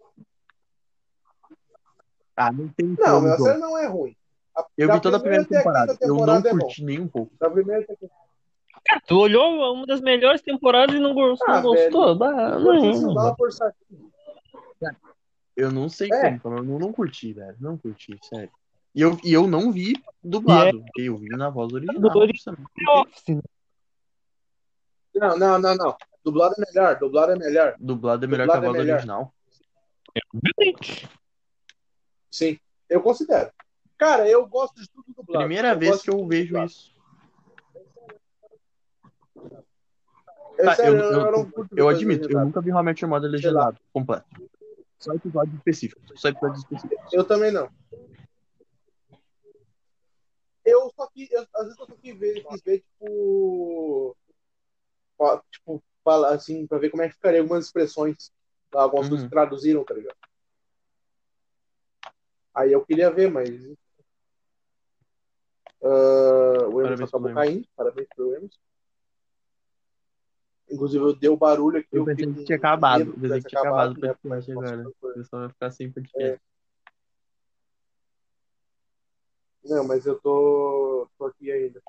Ah, 2.37 2.51
não 2.51 2.69
tem 2.69 2.89
Não, 2.89 2.97
como, 2.97 3.29
a 3.29 3.39
série 3.39 3.59
não 3.59 3.79
é 3.79 3.87
ruim. 3.87 4.17
A, 4.57 4.67
Eu 4.77 4.93
vi 4.93 5.01
toda 5.01 5.17
a 5.17 5.21
primeira 5.21 5.45
até 5.45 5.57
a 5.57 5.63
quinta 5.63 5.71
temporada. 5.71 5.99
Eu 6.01 6.09
não 6.09 6.17
temporada 6.17 6.49
é 6.49 6.53
bom. 6.53 6.59
curti 6.59 6.85
nem 6.85 7.01
um 7.01 7.09
pouco. 7.09 7.33
Da 7.39 7.51
primeira 7.51 7.83
até 7.83 7.93
a 7.93 7.97
quinta. 7.97 8.15
Cara, 8.87 9.01
tu 9.07 9.19
olhou 9.19 9.73
uma 9.75 9.87
das 9.87 10.01
melhores 10.01 10.43
temporadas 10.43 10.95
e 10.95 10.99
não 10.99 11.15
gostou? 11.15 11.49
Ah, 11.49 11.61
não 11.63 11.71
gostou? 11.75 12.15
Bah, 12.17 12.59
não. 12.59 13.35
Eu 15.57 15.71
não 15.71 15.89
sei 15.89 16.09
É. 16.13 16.21
como, 16.39 16.41
mas 16.45 16.59
eu 16.59 16.65
não, 16.65 16.79
não 16.79 16.93
curti, 16.93 17.33
velho. 17.33 17.57
Não 17.61 17.79
curti, 17.79 18.19
sério. 18.23 18.51
E 18.95 19.01
eu, 19.01 19.19
e 19.25 19.33
eu 19.33 19.47
não 19.47 19.71
vi 19.73 19.95
dublado. 20.23 20.81
porque 20.83 21.03
Eu 21.03 21.17
vi 21.17 21.29
na 21.29 21.49
voz 21.49 21.73
original. 21.73 22.01
Né? 23.29 23.41
Não, 25.15 25.39
não, 25.39 25.59
não, 25.59 25.75
não. 25.77 25.97
Dublado 26.25 26.55
é 26.59 26.65
melhor, 26.73 26.99
dublado 26.99 27.33
é 27.33 27.37
melhor. 27.37 27.77
Dublado 27.79 28.25
é 28.25 28.29
melhor 28.29 28.47
Dublado 28.47 28.61
que 28.61 28.67
a 28.67 28.69
é 28.69 28.73
voz 28.73 28.83
melhor. 28.83 28.95
original. 28.97 29.35
Sim, 32.31 32.59
eu 32.89 33.01
considero. 33.01 33.51
Cara, 33.97 34.29
eu 34.29 34.45
gosto 34.47 34.81
de 34.81 34.89
tudo 34.89 35.05
dublado. 35.09 35.45
Primeira 35.45 35.69
eu 35.73 35.79
vez 35.79 36.03
que 36.03 36.11
eu 36.11 36.27
vejo 36.27 36.49
dublado. 36.49 36.67
isso. 36.71 36.94
Tá, 40.57 40.75
sério, 40.77 40.99
eu- 41.01 41.11
eu, 41.13 41.21
eu- 41.33 41.69
Eu 41.77 41.89
admito, 41.89 42.31
eu 42.31 42.45
nunca 42.45 42.61
vi 42.61 42.71
Your 42.71 43.09
Mother 43.09 43.31
legendado, 43.31 43.79
completo. 43.93 44.25
Só 44.99 45.13
episódios 45.15 45.57
específicos. 45.57 46.21
Só 46.21 46.29
episódios 46.29 46.61
específicos. 46.61 47.13
Eu 47.13 47.25
também 47.25 47.51
não. 47.51 47.69
Eu 50.65 50.91
só 50.97 51.07
que, 51.09 51.29
eu, 51.31 51.47
às 51.55 51.65
vezes 51.65 51.79
eu 51.79 51.87
só 51.87 51.93
quis 52.01 52.17
ver, 52.19 52.43
quis 52.45 52.63
ver 52.63 52.79
tipo, 52.79 54.17
ó, 55.19 55.41
tipo, 55.51 55.83
fala 56.03 56.35
assim, 56.35 56.67
pra 56.67 56.79
ver 56.79 56.89
como 56.91 57.03
é 57.03 57.09
que 57.09 57.15
ficaria 57.15 57.41
algumas 57.41 57.67
expressões, 57.67 58.33
algumas 58.73 59.05
Uhum. 59.07 59.11
coisas 59.11 59.25
que 59.27 59.31
traduziram, 59.31 59.85
tá 59.85 59.93
ligado? 59.95 60.17
Aí 62.55 62.73
eu 62.73 62.85
queria 62.87 63.11
ver, 63.11 63.31
mas. 63.31 63.51
Ah, 65.83 66.67
o 66.73 66.81
Emerson 66.81 67.05
acabou 67.05 67.35
caindo, 67.35 67.69
parabéns 67.77 68.09
pro 68.15 68.35
Emerson. 68.35 68.59
Inclusive, 70.75 71.05
eu 71.05 71.15
dei 71.15 71.31
o 71.31 71.37
barulho 71.37 71.79
aqui. 71.79 71.89
Eu 71.93 72.05
pensei 72.05 72.27
fiquei 72.27 72.41
que 72.41 72.47
tinha 72.47 72.59
acabado. 72.59 73.01
Eu 73.03 73.15
pensei 73.15 73.43
que 73.43 73.49
tinha 73.49 73.61
acabado 73.61 73.97
o 73.97 74.01
né? 74.01 74.15
podcast 74.15 74.53
agora. 74.53 74.89
O 74.89 75.15
pessoal 75.15 75.43
vai 75.43 75.49
ficar 75.51 75.71
sem 75.71 75.91
podcast. 75.91 76.41
Não, 79.65 79.85
mas 79.87 80.05
eu 80.05 80.21
tô, 80.21 81.09
tô 81.17 81.27
aqui 81.27 81.51
ainda. 81.51 81.81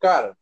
Cara, 0.00 0.36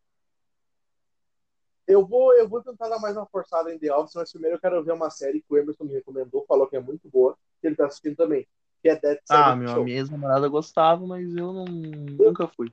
eu 1.86 2.06
vou, 2.06 2.34
eu 2.34 2.46
vou 2.46 2.62
tentar 2.62 2.88
dar 2.88 2.98
mais 2.98 3.16
uma 3.16 3.26
forçada 3.26 3.72
em 3.72 3.78
The 3.78 3.94
Office, 3.94 4.14
mas 4.14 4.30
primeiro 4.30 4.56
eu 4.56 4.60
quero 4.60 4.84
ver 4.84 4.92
uma 4.92 5.10
série 5.10 5.40
que 5.40 5.52
o 5.52 5.56
Emerson 5.56 5.84
me 5.84 5.94
recomendou, 5.94 6.44
falou 6.46 6.66
que 6.66 6.76
é 6.76 6.80
muito 6.80 7.08
boa, 7.08 7.36
que 7.60 7.66
ele 7.66 7.76
tá 7.76 7.86
assistindo 7.86 8.16
também, 8.16 8.46
que 8.82 8.88
é 8.88 8.96
Dead 8.96 9.18
Ah, 9.30 9.56
meu, 9.56 9.68
Show. 9.68 9.84
minha 9.84 9.96
ex-namorada 9.96 10.46
gostava, 10.48 11.06
mas 11.06 11.34
eu 11.34 11.52
não, 11.52 11.64
nunca 11.64 12.46
fui. 12.48 12.70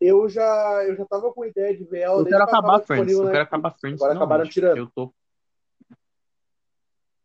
Eu 0.00 0.28
já, 0.28 0.84
eu 0.86 0.94
já 0.96 1.04
tava 1.06 1.32
com 1.32 1.42
a 1.42 1.48
ideia 1.48 1.76
de 1.76 1.84
ver 1.84 2.00
ela 2.00 2.18
Eu 2.20 2.24
desde 2.24 2.32
quero 2.32 2.44
acabar 2.44 2.80
Friends. 2.80 3.12
Eu 3.14 3.30
quero 3.30 3.42
acabar 3.42 3.70
Friends. 3.78 4.00
Agora 4.00 4.14
acabaram 4.16 4.44
finalmente. 4.46 4.52
tirando. 4.54 4.76
Eu 4.78 4.90
tô. 4.94 5.14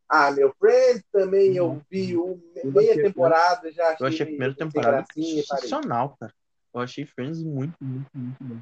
Ah, 0.09 0.31
meu 0.31 0.53
Friends 0.59 1.03
também 1.11 1.55
eu 1.55 1.67
Uhum. 1.67 1.81
vi 1.89 2.17
um, 2.17 2.41
Eu 2.55 2.71
meia 2.71 2.91
achei- 2.91 3.03
temporada, 3.03 3.71
já 3.71 3.89
achei, 3.91 3.97
Eu 4.05 4.07
achei 4.07 4.23
a 4.23 4.29
primeira 4.29 4.53
temporada 4.55 5.05
sensacional, 5.13 6.17
cara. 6.19 6.33
Eu 6.73 6.81
achei 6.81 7.05
Friends 7.05 7.41
muito, 7.43 7.75
muito, 7.81 8.09
muito 8.13 8.37
bom. 8.43 8.57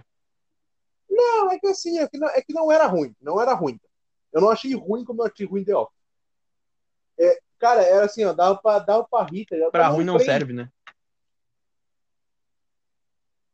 Não, 1.10 1.51
é 1.51 1.60
que 1.60 1.68
assim, 1.68 1.99
é 1.99 2.07
que 2.07 2.18
não, 2.18 2.28
é 2.30 2.41
que 2.41 2.53
não 2.53 2.72
era 2.72 2.86
ruim, 2.86 3.16
não 3.22 3.41
era 3.41 3.53
ruim. 3.53 3.80
Eu 4.32 4.41
não 4.41 4.49
achei 4.49 4.74
ruim 4.76 5.03
como 5.03 5.22
eu 5.24 5.28
achei 5.28 5.45
ruim 5.45 5.64
The 5.64 5.76
Office. 5.76 5.97
É, 7.20 7.39
cara, 7.57 7.82
era 7.82 8.05
assim, 8.05 8.24
ó, 8.26 8.32
dava 8.34 8.55
pra, 8.60 8.80
dava 8.80 9.03
pra 9.10 9.24
rir, 9.24 9.45
tá 9.45 9.55
ligado? 9.55 9.72
Pra 9.72 9.86
Mas 9.88 9.95
ruim 9.95 10.05
não 10.05 10.16
prende. 10.16 10.32
serve, 10.32 10.53
né? 10.53 10.70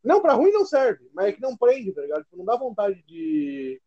Não, 0.06 0.22
pra 0.22 0.34
ruim 0.34 0.52
não 0.52 0.66
serve, 0.66 1.10
mas 1.14 1.28
é 1.28 1.32
que 1.32 1.42
não 1.42 1.58
prende, 1.58 1.92
tá 1.92 2.02
ligado? 2.02 2.24
Tipo, 2.24 2.38
não 2.38 2.46
dá 2.46 2.56
vontade 2.56 3.02
de 3.08 3.82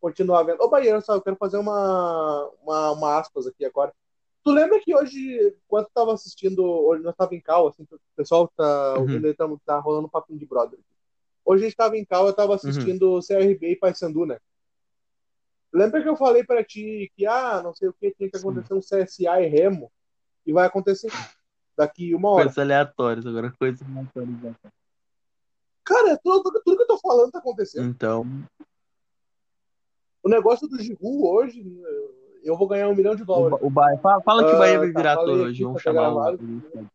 continuar 0.00 0.44
vendo. 0.44 0.62
Ô, 0.62 0.68
Bahia, 0.68 1.00
só, 1.00 1.14
eu 1.14 1.20
quero 1.20 1.36
fazer 1.36 1.56
uma, 1.58 2.48
uma, 2.62 2.92
uma 2.92 3.18
aspas 3.18 3.48
aqui 3.48 3.64
agora. 3.64 3.92
Tu 4.44 4.52
lembra 4.52 4.78
que 4.80 4.94
hoje, 4.94 5.56
quando 5.66 5.86
tu 5.86 5.90
tava 5.92 6.14
assistindo, 6.14 6.62
hoje 6.64 7.02
nós 7.02 7.16
tava 7.16 7.34
em 7.34 7.40
cal, 7.40 7.66
assim, 7.66 7.82
o 7.82 7.98
pessoal 8.14 8.46
tá 8.56 8.94
Uhum. 8.94 9.00
ouvindo 9.00 9.26
aí, 9.26 9.34
tá, 9.34 9.44
tá 9.64 9.78
rolando 9.80 10.06
um 10.06 10.10
papinho 10.10 10.38
de 10.38 10.46
brother. 10.46 10.78
Hoje 11.44 11.64
a 11.64 11.66
gente 11.66 11.76
tava 11.76 11.96
em 11.96 12.04
cal, 12.04 12.28
eu 12.28 12.32
tava 12.32 12.50
Uhum. 12.50 12.54
assistindo 12.56 13.20
CRB 13.20 13.72
e 13.72 13.76
Paysandu, 13.76 14.24
né? 14.24 14.38
Lembra 15.72 16.00
que 16.00 16.08
eu 16.08 16.16
falei 16.16 16.44
pra 16.44 16.62
ti 16.62 17.10
que, 17.16 17.26
ah, 17.26 17.60
não 17.60 17.74
sei 17.74 17.88
o 17.88 17.92
que, 17.92 18.12
tinha 18.12 18.30
que 18.30 18.36
acontecer 18.36 18.72
um 18.72 18.80
CSA 18.80 19.42
e 19.42 19.46
Remo? 19.48 19.90
E 20.46 20.52
vai 20.52 20.64
acontecer 20.64 21.10
daqui 21.76 22.14
uma 22.14 22.30
hora. 22.30 22.44
Coisas 22.44 22.58
aleatórias, 22.58 23.26
agora 23.26 23.52
coisas 23.58 23.82
aleatórias. 23.82 24.56
Cara, 25.86 26.18
tudo, 26.22 26.42
tudo, 26.64 26.76
que 26.76 26.82
eu 26.82 26.86
tô 26.86 26.98
falando 26.98 27.30
tá 27.30 27.38
acontecendo. 27.38 27.88
Então, 27.88 28.26
O 30.22 30.28
negócio 30.28 30.66
do 30.66 30.78
Giru 30.82 31.24
hoje, 31.24 31.64
eu 32.42 32.56
vou 32.56 32.66
ganhar 32.66 32.88
um 32.88 32.94
milhão 32.94 33.14
de 33.14 33.22
o, 33.22 33.26
dólares. 33.26 33.60
Ba- 33.60 33.66
o 33.66 33.70
Bahia, 33.70 33.98
fala, 33.98 34.20
fala 34.22 34.44
que 34.44 34.54
o 34.54 34.58
Bahia 34.58 34.74
Ah, 34.76 34.78
vai 34.80 34.92
tá, 34.92 34.98
virar 34.98 35.14
falei 35.14 35.34
ator 35.34 35.40
aqui, 35.40 35.48
hoje. 35.50 35.62
Vamos 35.64 35.82
tá 35.82 35.90
chamar 35.90 36.08
o. 36.08 36.14
gravado. 36.14 36.38
o- 36.74 36.86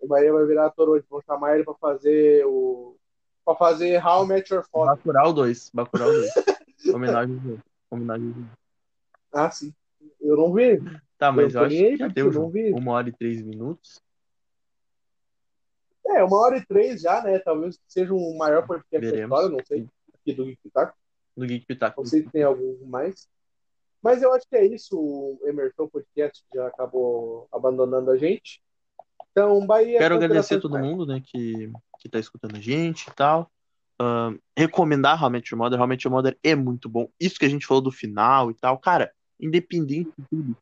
O 0.00 0.06
Bahia 0.06 0.32
vai 0.32 0.46
virar 0.46 0.66
ator 0.66 0.88
hoje. 0.88 1.04
Vão 1.10 1.20
chamar 1.22 1.54
ele 1.56 1.64
pra 1.64 1.74
fazer 1.74 2.46
o. 2.46 2.96
pra 3.44 3.56
fazer 3.56 4.04
How 4.06 4.24
Met 4.24 4.52
Your 4.54 4.64
Father. 4.70 4.96
Bacurau 4.96 5.32
2. 5.32 5.70
Bacurau 5.74 6.08
2. 6.12 6.30
Homenagem. 6.94 7.60
Homenagem. 7.90 8.34
Ah, 9.32 9.50
sim. 9.50 9.74
Eu 10.20 10.36
não 10.36 10.52
vi. 10.54 10.80
Tá, 11.18 11.30
mas 11.32 11.54
Eu 11.54 11.60
eu, 11.60 11.66
acho 11.66 11.76
que 11.76 11.96
já 11.96 12.08
deu 12.08 12.30
uma 12.74 12.92
hora 12.92 13.08
e 13.08 13.12
três 13.12 13.42
minutos. 13.42 14.00
É, 16.06 16.24
uma 16.24 16.38
hora 16.38 16.56
e 16.58 16.66
três 16.66 17.02
já, 17.02 17.22
né? 17.22 17.38
Talvez 17.38 17.78
seja 17.86 18.12
o 18.12 18.36
maior 18.36 18.66
podcast 18.66 19.04
da 19.06 19.10
Veremos. 19.12 19.38
história, 19.38 19.56
não 19.56 19.64
sei. 19.66 19.86
Aqui 20.14 20.32
do 20.34 20.44
Geek 20.44 20.58
Pitaco. 20.62 20.96
No 21.36 21.46
Geek 21.46 21.66
Pitaco. 21.66 22.00
Não 22.00 22.06
sei 22.06 22.22
se 22.22 22.30
tem 22.30 22.42
algum 22.42 22.84
mais. 22.86 23.28
Mas 24.02 24.22
eu 24.22 24.32
acho 24.32 24.46
que 24.48 24.56
é 24.56 24.64
isso. 24.64 24.98
O 24.98 25.38
Emerson 25.44 25.86
Podcast 25.88 26.44
já 26.54 26.66
acabou 26.66 27.46
abandonando 27.52 28.10
a 28.10 28.16
gente. 28.16 28.62
Então, 29.30 29.64
Bahia. 29.66 29.98
Quero 29.98 30.16
agradecer 30.16 30.54
a 30.56 30.60
todo 30.60 30.74
finais. 30.74 30.90
mundo, 30.90 31.06
né, 31.06 31.22
que, 31.24 31.70
que 32.00 32.08
tá 32.08 32.18
escutando 32.18 32.56
a 32.56 32.60
gente 32.60 33.06
e 33.08 33.14
tal. 33.14 33.50
Ahn, 34.00 34.38
recomendar 34.56 35.30
Met 35.30 35.52
Your 35.52 35.58
Mother. 35.58 35.86
Met 35.86 36.04
Your 36.06 36.12
Mother 36.12 36.36
é 36.42 36.54
muito 36.54 36.88
bom. 36.88 37.08
Isso 37.20 37.38
que 37.38 37.44
a 37.44 37.48
gente 37.48 37.66
falou 37.66 37.82
do 37.82 37.92
final 37.92 38.50
e 38.50 38.54
tal. 38.54 38.78
Cara, 38.78 39.12
independente 39.38 40.10
de 40.18 40.24
tudo. 40.28 40.56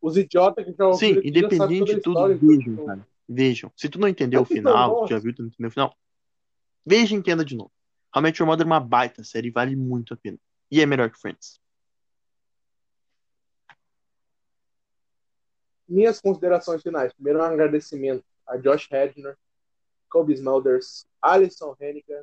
Os 0.00 0.16
idiotas 0.16 0.64
que 0.64 0.72
já 0.72 0.86
ouviram 0.86 1.20
Sim, 1.22 1.28
independente 1.28 1.94
de 1.94 2.00
tudo, 2.00 2.28
vejam, 2.38 2.72
então- 2.74 2.86
cara. 2.86 3.08
Vejam. 3.28 3.70
Se 3.76 3.88
tu 3.88 3.98
não 3.98 4.08
entendeu 4.08 4.40
o 4.40 4.42
Mas 4.42 4.48
que 4.48 4.54
final, 4.54 5.04
tu 5.04 5.08
já 5.08 5.18
viu, 5.18 5.34
tu 5.34 5.42
não 5.42 5.48
entendeu 5.48 5.68
o 5.68 5.72
final, 5.72 5.96
veja 6.84 7.14
e 7.14 7.18
entenda 7.18 7.44
de 7.44 7.54
novo. 7.54 7.72
How 8.14 8.20
I 8.20 8.22
Met 8.22 8.40
Your 8.40 8.48
Mother 8.48 8.64
é 8.64 8.66
uma 8.66 8.80
baita 8.80 9.22
série, 9.22 9.50
vale 9.50 9.76
muito 9.76 10.14
a 10.14 10.16
pena. 10.16 10.38
E 10.70 10.80
é 10.80 10.86
melhor 10.86 11.10
que 11.10 11.18
Friends. 11.18 11.60
minhas 15.88 16.20
considerações 16.20 16.82
finais. 16.82 17.12
Primeiro, 17.14 17.38
um 17.38 17.42
agradecimento 17.42 18.24
a 18.46 18.56
Josh 18.56 18.88
Hedner, 18.90 19.36
Kobe 20.10 20.34
Smulders, 20.34 21.06
Alison 21.20 21.74
Hennigan, 21.80 22.22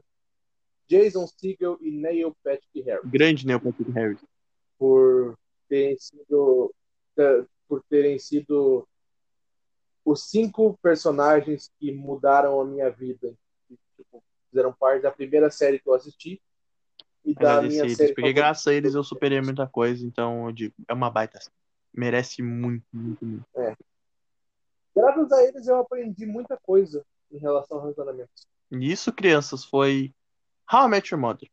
Jason 0.88 1.28
Segel 1.28 1.78
e 1.82 1.90
Neil 1.90 2.36
Patrick 2.44 2.82
Harris 2.82 3.10
Grande 3.10 3.46
Neil 3.46 3.60
Patrick 3.60 3.92
Harris. 3.92 4.24
por 4.78 5.36
terem 5.68 5.98
sido 5.98 6.74
eh, 7.18 7.44
por 7.68 7.84
terem 7.90 8.20
sido 8.20 8.88
os 10.06 10.30
cinco 10.30 10.78
personagens 10.82 11.72
que 11.80 11.92
mudaram 11.92 12.62
a 12.62 12.66
minha 12.66 12.90
vida, 12.92 13.36
que 13.68 13.78
tipo, 13.98 14.24
fizeram 14.50 14.72
parte 14.72 15.02
da 15.02 15.12
primeira 15.12 15.50
série 15.50 15.80
que 15.80 15.90
eu 15.90 15.96
assisti 15.96 16.40
e 17.26 17.34
da 17.34 17.60
minha 17.62 17.82
eles, 17.82 17.98
série 17.98 18.10
porque 18.10 18.22
favorita. 18.22 18.40
graças 18.40 18.68
a 18.68 18.74
eles 18.74 18.94
eu 18.94 19.04
superei 19.04 19.42
muita 19.42 19.68
coisa, 19.68 20.06
então 20.06 20.46
eu 20.46 20.52
digo, 20.52 20.76
é 20.88 20.94
uma 20.94 21.10
baita. 21.10 21.40
Merece 21.92 22.44
muito, 22.44 22.86
muito, 22.94 23.26
muito. 23.26 23.46
Graças 24.96 25.32
a 25.32 25.44
eles 25.44 25.68
eu 25.68 25.78
aprendi 25.80 26.26
muita 26.26 26.56
coisa 26.58 27.04
em 27.32 27.40
relação 27.40 27.78
ao 27.78 27.84
relacionamento. 27.84 28.30
E 28.72 28.92
isso, 28.92 29.12
crianças, 29.12 29.66
foi 29.66 30.14
How 30.72 30.86
I 30.86 30.90
Met 30.90 31.14
Your 31.14 31.20
Mother. 31.22 31.50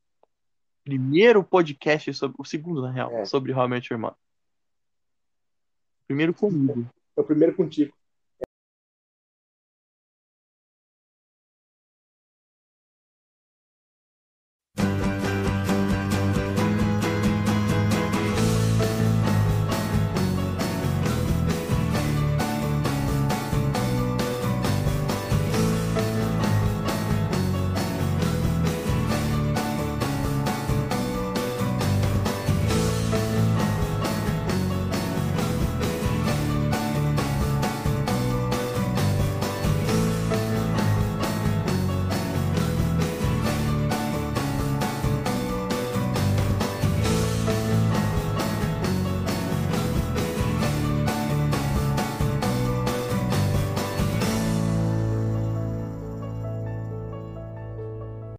Primeiro 0.85 1.43
podcast 1.43 2.13
sobre. 2.15 2.37
O 2.39 2.45
segundo, 2.45 2.83
na 2.83 2.91
real, 2.91 3.11
É. 3.13 3.25
sobre 3.25 3.53
How 3.55 3.67
I 3.67 3.69
Met 3.69 3.93
Your 3.93 4.01
Mother. 4.01 4.17
Primeiro 6.07 6.35
comigo. 6.35 6.87
É 7.17 7.21
o 7.21 7.25
primeiro 7.25 7.55
contigo. 7.55 7.95